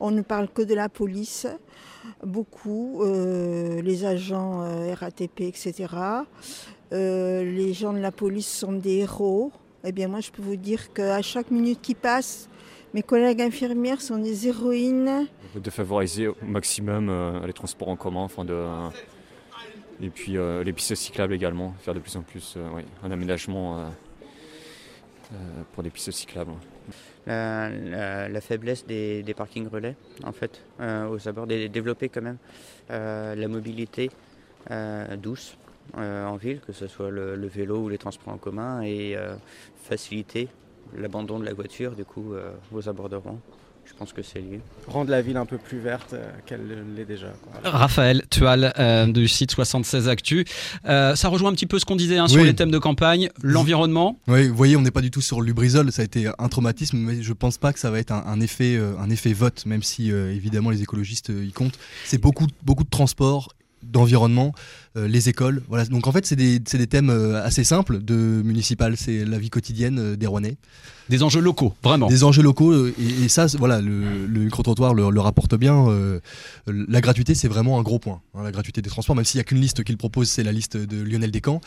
On 0.00 0.10
ne 0.10 0.22
parle 0.22 0.48
que 0.48 0.62
de 0.62 0.74
la 0.74 0.88
police, 0.88 1.46
beaucoup, 2.24 3.02
euh, 3.02 3.80
les 3.82 4.04
agents 4.04 4.62
euh, 4.62 4.94
RATP, 4.94 5.42
etc. 5.42 5.86
Euh, 6.92 7.44
les 7.44 7.72
gens 7.72 7.92
de 7.92 8.00
la 8.00 8.12
police 8.12 8.48
sont 8.48 8.72
des 8.72 8.98
héros. 8.98 9.52
Eh 9.84 9.92
bien 9.92 10.08
moi 10.08 10.20
je 10.20 10.30
peux 10.30 10.42
vous 10.42 10.56
dire 10.56 10.92
qu'à 10.92 11.22
chaque 11.22 11.50
minute 11.50 11.80
qui 11.80 11.94
passe, 11.94 12.48
mes 12.94 13.02
collègues 13.02 13.40
infirmières 13.40 14.02
sont 14.02 14.18
des 14.18 14.46
héroïnes. 14.48 15.26
de 15.54 15.70
favoriser 15.70 16.28
au 16.28 16.36
maximum 16.46 17.08
euh, 17.08 17.46
les 17.46 17.52
transports 17.52 17.88
en 17.88 17.96
commun, 17.96 18.20
enfin 18.20 18.44
de, 18.44 18.54
et 20.02 20.10
puis 20.10 20.36
euh, 20.36 20.64
les 20.64 20.72
pistes 20.72 20.96
cyclables 20.96 21.32
également, 21.32 21.74
faire 21.78 21.94
de 21.94 22.00
plus 22.00 22.16
en 22.16 22.22
plus 22.22 22.54
euh, 22.56 22.82
un 23.04 23.10
aménagement 23.10 23.78
euh, 23.78 25.32
pour 25.72 25.82
des 25.84 25.90
pistes 25.90 26.10
cyclables. 26.10 26.52
La, 27.26 28.40
faiblesse 28.40 28.84
des, 28.84 29.34
parkings 29.36 29.68
relais, 29.68 29.94
en 30.24 30.32
fait, 30.32 30.60
aux 30.80 31.28
abords, 31.28 31.46
dé- 31.46 31.68
développer 31.68 32.08
quand 32.08 32.20
même 32.20 32.38
la 32.90 33.48
mobilité 33.48 34.10
douce 35.16 35.56
en 35.96 36.36
ville, 36.36 36.60
que 36.60 36.72
ce 36.72 36.88
soit 36.88 37.10
le, 37.10 37.46
vélo 37.46 37.84
ou 37.84 37.88
les 37.88 37.96
transports 37.96 38.34
en 38.34 38.38
commun, 38.38 38.82
et 38.82 39.16
faciliter 39.84 40.48
l'abandon 40.94 41.38
de 41.38 41.46
la 41.46 41.54
voiture, 41.54 41.92
du 41.92 42.04
coup, 42.04 42.34
aux 42.72 42.88
abords 42.88 43.08
de 43.08 43.16
Rouen. 43.16 43.38
Je 43.84 43.92
pense 43.98 44.12
que 44.12 44.22
c'est 44.22 44.40
lié. 44.40 44.60
Rendre 44.88 45.10
la 45.10 45.22
ville 45.22 45.36
un 45.36 45.46
peu 45.46 45.58
plus 45.58 45.78
verte 45.78 46.12
euh, 46.14 46.30
qu'elle 46.46 46.60
l'est 46.96 47.04
déjà. 47.04 47.28
quoi. 47.42 47.52
Voilà. 47.62 47.76
Raphaël 47.78 48.22
Tual 48.30 48.72
euh, 48.78 49.06
du 49.06 49.28
site 49.28 49.50
76 49.52 50.08
Actu. 50.08 50.44
Euh, 50.86 51.14
ça 51.14 51.28
rejoint 51.28 51.50
un 51.50 51.54
petit 51.54 51.66
peu 51.66 51.78
ce 51.78 51.84
qu'on 51.84 51.96
disait 51.96 52.18
hein, 52.18 52.26
sur 52.28 52.40
Oui. 52.40 52.46
les 52.46 52.54
thèmes 52.54 52.70
de 52.70 52.78
campagne, 52.78 53.28
l'environnement. 53.42 54.18
Oui, 54.28 54.48
vous 54.48 54.56
voyez, 54.56 54.76
on 54.76 54.82
n'est 54.82 54.90
pas 54.90 55.00
du 55.02 55.10
tout 55.10 55.20
sur 55.20 55.40
Lubrizol, 55.40 55.92
ça 55.92 56.02
a 56.02 56.04
été 56.04 56.28
un 56.38 56.48
traumatisme, 56.48 56.96
mais 56.98 57.22
je 57.22 57.32
pense 57.32 57.58
pas 57.58 57.72
que 57.72 57.78
ça 57.78 57.90
va 57.90 57.98
être 57.98 58.12
un, 58.12 58.24
un 58.26 58.40
effet, 58.40 58.76
euh, 58.76 58.94
un 58.98 59.10
effet 59.10 59.32
vote, 59.32 59.66
même 59.66 59.82
si 59.82 60.10
euh, 60.10 60.32
évidemment 60.34 60.70
les 60.70 60.82
écologistes 60.82 61.30
euh, 61.30 61.44
y 61.44 61.52
comptent. 61.52 61.78
C'est 62.04 62.18
beaucoup, 62.20 62.46
beaucoup 62.62 62.84
de 62.84 62.90
transport, 62.90 63.52
d'environnement, 63.82 64.52
euh, 64.96 65.08
les 65.08 65.28
écoles. 65.28 65.62
Voilà. 65.68 65.84
Donc 65.86 66.06
en 66.06 66.12
fait, 66.12 66.26
c'est 66.26 66.36
des, 66.36 66.58
des 66.58 66.86
thèmes 66.86 67.10
euh, 67.10 67.42
assez 67.44 67.64
simples 67.64 68.02
de 68.02 68.14
municipal, 68.14 68.96
c'est 68.96 69.24
la 69.24 69.38
vie 69.38 69.50
quotidienne 69.50 69.98
euh, 69.98 70.16
des 70.16 70.26
Rouennais. 70.26 70.56
Des 71.08 71.22
enjeux 71.24 71.40
locaux, 71.40 71.74
vraiment. 71.82 72.06
Des 72.06 72.22
enjeux 72.24 72.42
locaux, 72.44 72.86
et, 72.86 72.94
et 73.24 73.28
ça, 73.28 73.46
voilà, 73.58 73.80
le, 73.80 74.24
le 74.26 74.40
micro-trottoir 74.44 74.94
le, 74.94 75.10
le 75.10 75.20
rapporte 75.20 75.56
bien. 75.56 75.88
euh, 75.88 76.20
la 76.66 77.00
gratuité, 77.00 77.34
c'est 77.34 77.48
vraiment 77.48 77.78
un 77.78 77.82
gros 77.82 77.98
point. 77.98 78.20
hein, 78.34 78.42
la 78.44 78.52
gratuité 78.52 78.80
des 78.82 78.88
transports, 78.88 79.16
même 79.16 79.24
s'il 79.24 79.38
n'y 79.38 79.40
a 79.40 79.44
qu'une 79.44 79.60
liste 79.60 79.82
qu'il 79.84 79.96
propose, 79.96 80.28
c'est 80.30 80.44
la 80.44 80.52
liste 80.52 80.76
de 80.76 81.02
Lionel 81.02 81.30
Descamps. 81.32 81.60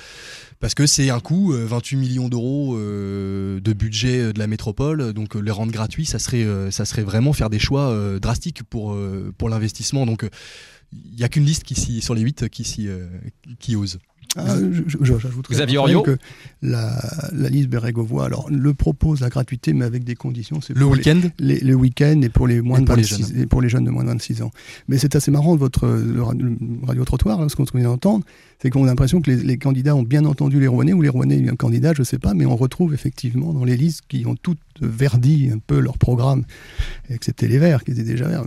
Parce 0.62 0.74
que 0.74 0.88
c'est 0.88 1.10
un 1.10 1.20
coût, 1.20 1.54
euh, 1.54 1.66
28 1.68 1.98
millions 1.98 2.30
d'euros 2.30 2.76
euh, 2.78 3.60
de 3.60 3.74
budget 3.74 4.32
de 4.34 4.40
la 4.40 4.48
métropole. 4.48 5.12
Donc 5.14 5.36
les 5.36 5.52
rendre 5.52 5.72
gratuits, 5.74 6.06
ça 6.06 6.18
serait, 6.18 6.48
ça 6.72 6.86
serait 6.86 7.04
vraiment 7.04 7.34
faire 7.34 7.50
des 7.50 7.60
choix 7.60 7.94
drastiques 8.20 8.64
pour, 8.64 8.98
pour 9.38 9.50
l'investissement. 9.50 10.06
Donc 10.06 10.28
il 10.94 11.18
n'y 11.18 11.24
a 11.24 11.30
qu'une 11.30 11.46
liste 11.46 11.64
qui 11.64 11.76
s'y- 11.76 12.02
sur 12.02 12.14
les 12.16 12.22
8 12.22 12.50
qui, 12.50 12.64
s'y, 12.64 12.88
euh, 12.88 13.08
qui 13.60 13.76
ose. 13.76 14.00
Ah, 14.38 14.58
Xavier 15.50 15.78
Oriot 15.78 16.02
que 16.02 16.18
la, 16.62 17.02
la 17.32 17.48
liste 17.50 17.70
Bérégovois, 17.70 18.26
alors 18.26 18.50
le 18.50 18.74
propose 18.74 19.22
la 19.22 19.30
gratuité, 19.30 19.72
mais 19.72 19.86
avec 19.86 20.04
des 20.04 20.16
conditions. 20.16 20.60
C'est 20.60 20.74
Le 20.74 20.82
les- 20.82 20.86
week-end 20.86 21.22
les, 21.40 21.60
Le 21.62 21.74
week-end 21.76 22.20
et 22.22 22.28
pour 22.30 22.48
les 22.48 22.62
moins 22.62 22.80
Et 22.80 22.82
de 22.82 22.86
pour 22.86 22.96
les 22.98 23.04
26 23.04 23.28
jeunes. 23.30 23.42
et 23.42 23.46
pour 23.46 23.62
les 23.62 23.70
jeunes 23.70 23.86
de 23.86 23.92
moins 23.92 24.04
de 24.04 24.10
26 24.10 24.42
ans. 24.42 24.52
Mais 24.90 24.98
c'est 24.98 25.16
assez 25.16 25.32
marrant 25.32 25.56
votre 25.56 25.88
le, 25.88 26.22
ra- 26.22 26.34
le 26.34 26.58
radio 26.86 27.06
trottoir, 27.06 27.40
là, 27.40 27.48
ce 27.50 27.56
qu'on 27.56 27.64
vient 27.76 27.84
d'entendre, 27.84 28.26
c'est 28.62 28.70
qu'on 28.70 28.84
a 28.84 28.88
l'impression 28.88 29.22
que 29.22 29.32
les, 29.32 29.44
les 29.44 29.58
candidats 29.58 29.96
ont 29.96 30.04
bien 30.04 30.26
entendu 30.26 30.60
les 30.60 30.68
Rouennais 30.68 30.94
ou 30.94 31.02
les 31.02 31.10
Rouennais 31.10 31.48
un 31.50 31.56
candidat, 31.56 31.94
je 31.96 32.04
sais 32.04 32.20
pas, 32.20 32.34
mais 32.34 32.46
on 32.46 32.56
retrouve 32.56 32.94
effectivement 32.94 33.54
dans 33.54 33.64
les 33.66 33.78
listes 33.78 34.02
qui 34.08 34.26
ont 34.26 34.36
toutes 34.36 34.60
verdi 34.82 35.50
un 35.54 35.60
peu 35.60 35.80
leur 35.80 35.98
programme, 35.98 36.44
excepté 37.10 37.48
les 37.48 37.58
Verts 37.60 37.84
qui 37.84 37.92
étaient 37.92 38.04
déjà 38.04 38.28
verts, 38.28 38.44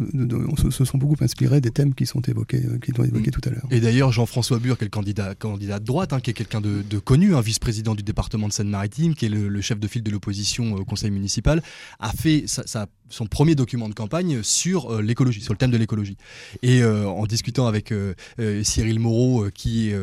on 0.48 0.70
se, 0.70 0.84
sont 0.84 0.98
beaucoup 0.98 1.16
inspirés 1.22 1.60
des 1.60 1.70
thèmes 1.70 1.94
qui 1.94 2.06
sont 2.06 2.20
évoqués, 2.20 2.62
euh, 2.66 2.78
qui 2.78 2.92
sont 2.92 3.04
évoqués 3.04 3.30
tout 3.30 3.40
à 3.46 3.50
l'heure. 3.50 3.66
Et 3.70 3.80
d'ailleurs, 3.80 4.12
Jean-François 4.12 4.58
Bure, 4.58 4.76
qui 4.76 4.84
est 4.84 4.86
le 4.86 4.90
candidat, 4.90 5.34
candidat 5.34 5.78
de 5.78 5.84
droite, 5.84 6.12
hein, 6.12 6.20
qui 6.20 6.30
est 6.30 6.34
quelqu'un 6.34 6.60
de, 6.60 6.82
de 6.88 6.98
connu, 6.98 7.34
un 7.34 7.40
vice-président 7.40 7.94
du 7.94 8.02
département 8.02 8.48
de 8.48 8.52
Seine-Maritime, 8.52 9.14
qui 9.14 9.26
est 9.26 9.30
le, 9.30 9.48
le 9.48 9.60
chef 9.60 9.78
de 9.80 9.86
file 9.88 10.02
de 10.02 10.10
l'opposition 10.10 10.76
euh, 10.76 10.80
au 10.80 10.84
conseil 10.84 11.10
municipal, 11.10 11.62
a 12.00 12.10
fait 12.12 12.44
sa- 12.46 12.66
sa- 12.66 12.86
son 13.10 13.26
premier 13.26 13.54
document 13.54 13.88
de 13.88 13.94
campagne 13.94 14.42
sur 14.42 14.92
euh, 14.92 15.02
l'écologie, 15.02 15.40
sur 15.40 15.52
le 15.52 15.58
thème 15.58 15.70
de 15.70 15.76
l'écologie. 15.76 16.16
Et 16.62 16.82
euh, 16.82 17.06
en 17.06 17.26
discutant 17.26 17.66
avec 17.66 17.92
euh, 17.92 18.14
Cyril 18.62 19.00
Moreau, 19.00 19.46
qui 19.54 19.90
est 19.90 19.96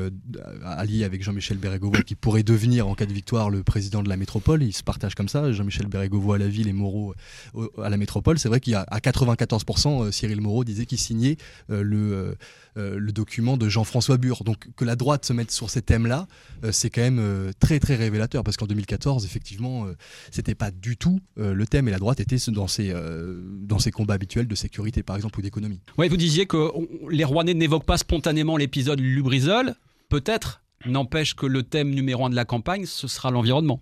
allié 0.64 1.04
avec 1.04 1.24
Jean-Michel 1.24 1.58
Bérégovoy, 1.58 2.04
qui 2.04 2.16
pourrait 2.16 2.44
devenir, 2.44 2.88
en 2.88 2.96
cas 2.96 3.06
de 3.06 3.14
victoire, 3.14 3.50
le 3.50 3.64
président 3.64 4.04
de 4.04 4.10
la 4.10 4.18
métropole, 4.18 4.64
ils 4.64 4.74
se 4.74 4.84
partagent 4.84 5.16
comme 5.16 5.30
ça, 5.30 5.52
Jean-Michel 5.52 5.88
Bérégovoy 5.88 6.36
à 6.36 6.40
la 6.40 6.48
ville 6.48 6.68
et 6.68 6.74
Moreau 6.74 7.14
au- 7.54 7.72
à 7.82 7.90
la 7.90 7.98
métropole. 7.98 8.40
C'est 8.40 8.50
vrai 8.50 8.60
qu'il 8.60 8.74
y 8.74 8.76
a 8.76 8.86
à 8.90 9.00
94%, 9.00 10.04
euh, 10.06 10.12
Cyril 10.12 10.42
Moreau 10.42 10.64
disait 10.64 10.86
qu'il 10.86 10.98
signait 11.00 11.38
le, 11.70 12.36
le 12.76 13.12
document 13.12 13.58
de 13.58 13.70
Jean-François 13.70 14.18
Bure. 14.18 14.44
Donc 14.44 14.68
que 14.76 14.86
la 14.86 14.96
droite 14.96 15.26
se 15.26 15.34
mette 15.34 15.52
sur 15.52 15.70
ces 15.70 15.82
thèmes-là, 15.82 16.28
c'est 16.72 16.90
quand 16.90 17.02
même 17.02 17.52
très 17.60 17.80
très 17.80 17.96
révélateur 17.96 18.44
parce 18.44 18.58
qu'en 18.58 18.66
2014, 18.68 19.26
effectivement, 19.26 19.88
c'était 20.32 20.56
pas 20.56 20.72
du 20.72 20.98
tout 20.98 21.20
le 21.38 21.66
thème 21.66 21.88
et 21.88 21.92
la 21.92 22.00
droite 22.00 22.20
était 22.20 22.38
dans 22.50 22.68
ses, 22.68 22.94
euh, 22.96 23.42
dans 23.62 23.80
ses 23.80 23.92
combats 23.92 24.14
habituels 24.16 24.48
de 24.48 24.56
sécurité 24.56 25.04
par 25.04 25.16
exemple 25.16 25.38
ou 25.40 25.42
d'économie. 25.42 25.82
Ouais, 25.98 26.08
vous 26.10 26.18
disiez 26.18 26.46
que 26.46 26.72
les 27.12 27.24
Rouennais 27.24 27.54
n'évoquent 27.54 27.86
pas 27.86 27.98
spontanément 27.98 28.58
l'épisode 28.58 29.00
Lubrizol. 29.00 29.76
Peut-être, 30.10 30.62
n'empêche 30.86 31.36
que 31.36 31.46
le 31.46 31.64
thème 31.64 31.90
numéro 31.92 32.26
un 32.26 32.30
de 32.30 32.36
la 32.36 32.46
campagne, 32.46 32.86
ce 32.86 33.08
sera 33.08 33.32
l'environnement. 33.32 33.80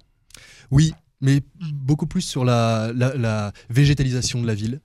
Oui, 0.71 0.93
mais 1.21 1.41
beaucoup 1.73 2.07
plus 2.07 2.21
sur 2.21 2.43
la, 2.43 2.91
la- 2.95 3.15
la 3.15 3.53
végétalisation 3.69 4.41
de 4.41 4.47
la 4.47 4.55
ville. 4.55 4.81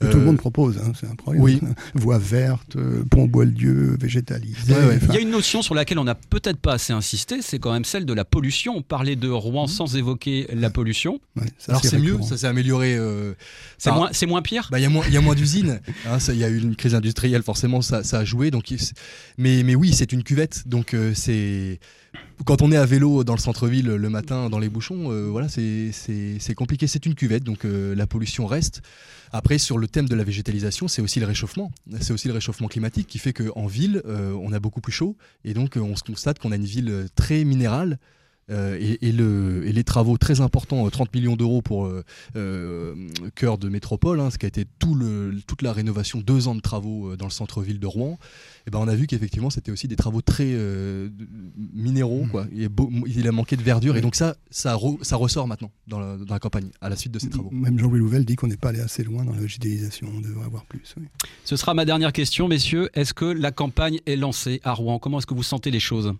Que 0.00 0.06
Euh, 0.06 0.12
tout 0.12 0.18
le 0.18 0.24
monde 0.24 0.38
propose, 0.38 0.78
hein, 0.78 0.92
c'est 0.98 1.06
un 1.06 1.14
problème. 1.14 1.42
oui. 1.42 1.60
Voie 1.94 2.18
verte, 2.18 2.76
euh, 2.76 3.04
pont 3.10 3.26
Bois-le-Dieu, 3.26 3.96
végétalisé. 4.00 4.72
Ouais, 4.72 4.86
ouais. 4.86 4.98
Il 5.08 5.14
y 5.14 5.18
a 5.18 5.20
une 5.20 5.30
notion 5.30 5.60
sur 5.60 5.74
laquelle 5.74 5.98
on 5.98 6.04
n'a 6.04 6.14
peut-être 6.14 6.56
pas 6.58 6.72
assez 6.74 6.92
insisté, 6.94 7.42
c'est 7.42 7.58
quand 7.58 7.72
même 7.72 7.84
celle 7.84 8.06
de 8.06 8.14
la 8.14 8.24
pollution. 8.24 8.76
On 8.76 8.82
parlait 8.82 9.16
de 9.16 9.28
Rouen 9.28 9.66
sans 9.66 9.96
évoquer 9.96 10.46
la 10.54 10.70
pollution. 10.70 11.20
ouais, 11.36 11.44
ça, 11.58 11.72
Alors 11.72 11.84
c'est 11.84 11.98
mieux, 11.98 12.18
ça 12.22 12.38
s'est 12.38 12.46
amélioré. 12.46 12.96
euh, 12.96 13.34
C'est 13.76 13.92
moins, 13.92 14.08
c'est 14.12 14.26
moins 14.26 14.40
pire 14.42 14.68
Bah, 14.72 14.78
il 14.78 14.82
y 14.82 14.86
a 14.86 14.88
moins, 14.88 15.04
il 15.06 15.12
y 15.12 15.16
a 15.18 15.20
moins 15.20 15.34
d'usines. 15.34 15.80
hein, 16.08 16.16
Il 16.28 16.36
y 16.38 16.44
a 16.44 16.48
eu 16.48 16.58
une 16.58 16.76
crise 16.76 16.94
industrielle, 16.94 17.42
forcément, 17.42 17.82
ça, 17.82 18.02
ça 18.02 18.20
a 18.20 18.24
joué. 18.24 18.50
Donc, 18.50 18.72
mais, 19.36 19.62
mais 19.64 19.74
oui, 19.74 19.92
c'est 19.92 20.12
une 20.12 20.22
cuvette. 20.22 20.66
Donc, 20.66 20.94
euh, 20.94 21.12
c'est 21.14 21.78
quand 22.44 22.62
on 22.62 22.72
est 22.72 22.76
à 22.76 22.86
vélo 22.86 23.24
dans 23.24 23.34
le 23.34 23.40
centre-ville 23.40 23.86
le 23.86 24.08
matin, 24.08 24.48
dans 24.48 24.58
les 24.58 24.68
bouchons, 24.68 25.10
euh, 25.10 25.28
voilà, 25.28 25.48
c'est 25.48 26.54
compliqué. 26.54 26.86
C'est 26.86 27.06
une 27.06 27.14
cuvette, 27.14 27.44
donc 27.44 27.64
euh, 27.64 27.94
la 27.94 28.06
pollution 28.06 28.46
reste. 28.46 28.82
Après, 29.32 29.58
sur 29.58 29.78
le 29.78 29.86
thème 29.86 30.08
de 30.08 30.14
la 30.14 30.24
végétalisation, 30.24 30.88
c'est 30.88 31.02
aussi 31.02 31.20
le 31.20 31.26
réchauffement. 31.26 31.70
C'est 32.00 32.12
aussi 32.12 32.28
le 32.28 32.34
réchauffement 32.34 32.68
climatique 32.68 33.06
qui 33.06 33.18
fait 33.18 33.32
qu'en 33.32 33.66
ville, 33.66 34.02
euh, 34.06 34.32
on 34.40 34.52
a 34.52 34.58
beaucoup 34.58 34.80
plus 34.80 34.92
chaud. 34.92 35.16
Et 35.44 35.54
donc, 35.54 35.76
on 35.76 35.94
se 35.96 36.02
constate 36.02 36.38
qu'on 36.38 36.52
a 36.52 36.56
une 36.56 36.64
ville 36.64 37.06
très 37.14 37.44
minérale. 37.44 37.98
Euh, 38.50 38.76
et, 38.80 39.08
et 39.08 39.12
le, 39.12 39.64
et 39.66 39.72
les 39.72 39.84
travaux 39.84 40.18
très 40.18 40.40
importants, 40.40 40.84
euh, 40.84 40.90
30 40.90 41.14
millions 41.14 41.36
d'euros 41.36 41.62
pour 41.62 41.86
euh, 41.86 42.02
euh, 42.36 42.94
cœur 43.36 43.58
de 43.58 43.68
métropole, 43.68 44.18
hein, 44.18 44.30
ce 44.30 44.38
qui 44.38 44.46
a 44.46 44.48
été 44.48 44.64
tout 44.80 44.94
le, 44.94 45.36
toute 45.46 45.62
la 45.62 45.72
rénovation, 45.72 46.20
deux 46.20 46.48
ans 46.48 46.54
de 46.56 46.60
travaux 46.60 47.10
euh, 47.12 47.16
dans 47.16 47.26
le 47.26 47.30
centre-ville 47.30 47.78
de 47.78 47.86
Rouen, 47.86 48.18
et 48.66 48.70
ben 48.70 48.78
on 48.80 48.88
a 48.88 48.94
vu 48.96 49.06
qu'effectivement 49.06 49.50
c'était 49.50 49.70
aussi 49.70 49.86
des 49.88 49.94
travaux 49.96 50.20
très 50.20 50.48
euh, 50.48 51.08
minéraux. 51.72 52.26
Quoi. 52.30 52.46
Il, 52.52 52.64
a 52.64 52.68
beau- 52.68 52.90
il 53.06 53.26
a 53.28 53.32
manqué 53.32 53.56
de 53.56 53.62
verdure, 53.62 53.96
et 53.96 54.00
donc 54.00 54.14
ça, 54.16 54.36
ça, 54.50 54.74
re- 54.74 55.02
ça 55.04 55.16
ressort 55.16 55.46
maintenant 55.46 55.70
dans 55.86 56.00
la, 56.00 56.16
dans 56.16 56.34
la 56.34 56.40
campagne, 56.40 56.70
à 56.80 56.88
la 56.88 56.96
suite 56.96 57.12
de 57.12 57.18
ces 57.18 57.28
travaux. 57.30 57.50
Même 57.52 57.78
Jean-Louis 57.78 58.00
Louvel 58.00 58.24
dit 58.24 58.36
qu'on 58.36 58.48
n'est 58.48 58.56
pas 58.56 58.70
allé 58.70 58.80
assez 58.80 59.04
loin 59.04 59.24
dans 59.24 59.32
la 59.32 59.40
végétalisation, 59.40 60.08
on 60.14 60.20
devrait 60.20 60.46
avoir 60.46 60.64
plus. 60.64 60.94
oui. 60.96 61.04
Ce 61.44 61.56
sera 61.56 61.74
ma 61.74 61.84
dernière 61.84 62.12
question, 62.12 62.48
messieurs. 62.48 62.88
Est-ce 62.94 63.14
que 63.14 63.24
la 63.26 63.52
campagne 63.52 63.98
est 64.06 64.16
lancée 64.16 64.60
à 64.64 64.72
Rouen? 64.72 64.98
Comment 64.98 65.18
est-ce 65.18 65.26
que 65.26 65.34
vous 65.34 65.42
sentez 65.42 65.70
les 65.70 65.80
choses? 65.80 66.12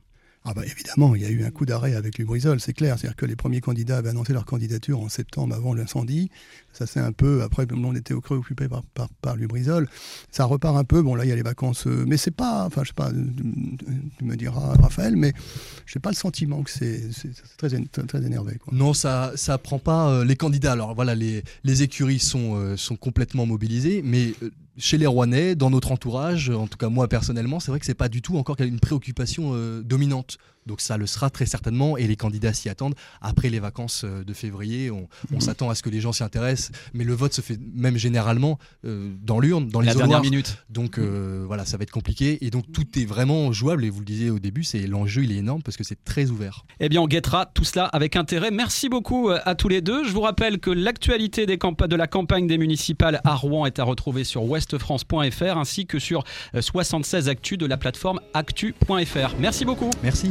Ah 0.44 0.54
bah 0.54 0.62
évidemment, 0.64 1.14
il 1.14 1.20
y 1.20 1.26
a 1.26 1.28
eu 1.28 1.44
un 1.44 1.50
coup 1.50 1.66
d'arrêt 1.66 1.94
avec 1.94 2.16
Lubrizol, 2.16 2.60
c'est 2.60 2.72
clair. 2.72 2.98
C'est-à-dire 2.98 3.16
que 3.16 3.26
les 3.26 3.36
premiers 3.36 3.60
candidats 3.60 3.98
avaient 3.98 4.08
annoncé 4.08 4.32
leur 4.32 4.46
candidature 4.46 4.98
en 4.98 5.10
septembre 5.10 5.54
avant 5.54 5.74
l'incendie. 5.74 6.30
Ça 6.72 6.86
c'est 6.86 7.00
un 7.00 7.12
peu, 7.12 7.42
après 7.42 7.66
on 7.72 7.94
était 7.94 8.14
au 8.14 8.20
creux 8.20 8.36
occupé 8.36 8.68
par, 8.68 8.82
par, 8.94 9.08
par 9.20 9.36
Lubrizol. 9.36 9.88
Ça 10.30 10.44
repart 10.44 10.76
un 10.76 10.84
peu, 10.84 11.02
bon 11.02 11.14
là 11.14 11.24
il 11.24 11.28
y 11.28 11.32
a 11.32 11.36
les 11.36 11.42
vacances, 11.42 11.86
euh, 11.86 12.04
mais 12.06 12.16
c'est 12.16 12.30
pas, 12.30 12.64
enfin 12.64 12.82
je 12.82 12.88
sais 12.88 12.94
pas, 12.94 13.10
euh, 13.10 13.24
tu 14.18 14.24
me 14.24 14.36
diras 14.36 14.74
Raphaël, 14.80 15.16
mais 15.16 15.32
j'ai 15.86 15.98
pas 15.98 16.10
le 16.10 16.16
sentiment 16.16 16.62
que 16.62 16.70
c'est 16.70 17.02
très, 17.58 17.68
très, 18.06 18.24
énervé. 18.24 18.58
Non, 18.72 18.94
ça 18.94 19.32
ça 19.34 19.58
prend 19.58 19.78
pas 19.78 20.10
euh, 20.10 20.24
les 20.24 20.36
candidats. 20.36 20.72
Alors 20.72 20.94
voilà, 20.94 21.14
les, 21.14 21.42
les 21.64 21.82
écuries 21.82 22.20
sont, 22.20 22.76
sont 22.76 22.96
complètement 22.96 23.46
mobilisées, 23.46 24.02
mais 24.04 24.34
chez 24.76 24.96
les 24.96 25.06
Rouennais, 25.06 25.56
dans 25.56 25.70
notre 25.70 25.92
entourage, 25.92 26.50
en 26.50 26.66
tout 26.66 26.78
cas 26.78 26.88
moi 26.88 27.08
personnellement, 27.08 27.60
c'est 27.60 27.70
vrai 27.70 27.80
que 27.80 27.86
c'est 27.86 27.94
pas 27.94 28.08
du 28.08 28.22
tout 28.22 28.38
encore 28.38 28.56
une 28.60 28.80
préoccupation 28.80 29.54
dominante. 29.82 30.38
Donc 30.66 30.80
ça 30.80 30.96
le 30.96 31.06
sera 31.06 31.30
très 31.30 31.46
certainement 31.46 31.96
et 31.96 32.06
les 32.06 32.16
candidats 32.16 32.52
s'y 32.52 32.68
attendent. 32.68 32.94
Après 33.20 33.48
les 33.50 33.60
vacances 33.60 34.02
euh, 34.04 34.22
de 34.24 34.32
février, 34.34 34.90
on, 34.90 35.08
on 35.34 35.40
s'attend 35.40 35.70
à 35.70 35.74
ce 35.74 35.82
que 35.82 35.90
les 35.90 36.00
gens 36.00 36.12
s'y 36.12 36.22
intéressent, 36.22 36.70
mais 36.94 37.04
le 37.04 37.14
vote 37.14 37.32
se 37.32 37.40
fait 37.40 37.58
même 37.74 37.96
généralement 37.96 38.58
euh, 38.84 39.10
dans 39.22 39.40
l'urne, 39.40 39.68
dans 39.68 39.80
les 39.80 39.86
La 39.88 39.94
dernière 39.94 40.20
minute. 40.22 40.58
Donc 40.68 40.98
euh, 40.98 41.44
voilà, 41.46 41.64
ça 41.64 41.76
va 41.76 41.82
être 41.82 41.90
compliqué 41.90 42.44
et 42.44 42.50
donc 42.50 42.70
tout 42.72 42.86
est 42.98 43.04
vraiment 43.06 43.52
jouable 43.52 43.84
et 43.84 43.90
vous 43.90 44.00
le 44.00 44.04
disiez 44.04 44.30
au 44.30 44.38
début, 44.38 44.62
c'est 44.64 44.86
l'enjeu 44.86 45.24
il 45.24 45.32
est 45.32 45.36
énorme 45.36 45.62
parce 45.62 45.76
que 45.76 45.84
c'est 45.84 46.02
très 46.04 46.30
ouvert. 46.30 46.64
Eh 46.78 46.88
bien, 46.88 47.00
on 47.00 47.06
guettera 47.08 47.46
tout 47.46 47.64
cela 47.64 47.86
avec 47.86 48.16
intérêt. 48.16 48.50
Merci 48.50 48.88
beaucoup 48.88 49.30
à 49.30 49.54
tous 49.54 49.68
les 49.68 49.80
deux. 49.80 50.04
Je 50.04 50.12
vous 50.12 50.20
rappelle 50.20 50.58
que 50.60 50.70
l'actualité 50.70 51.46
des 51.46 51.56
campa- 51.56 51.88
de 51.88 51.96
la 51.96 52.06
campagne 52.06 52.46
des 52.46 52.58
municipales 52.58 53.20
à 53.24 53.34
Rouen 53.34 53.66
est 53.66 53.78
à 53.78 53.84
retrouver 53.84 54.24
sur 54.24 54.44
westfrance.fr 54.44 55.56
ainsi 55.58 55.86
que 55.86 55.98
sur 55.98 56.24
euh, 56.54 56.60
76 56.60 57.28
Actu 57.28 57.56
de 57.56 57.66
la 57.66 57.76
plateforme 57.76 58.20
actu.fr. 58.34 59.34
Merci 59.38 59.64
beaucoup. 59.64 59.90
Merci. 60.02 60.30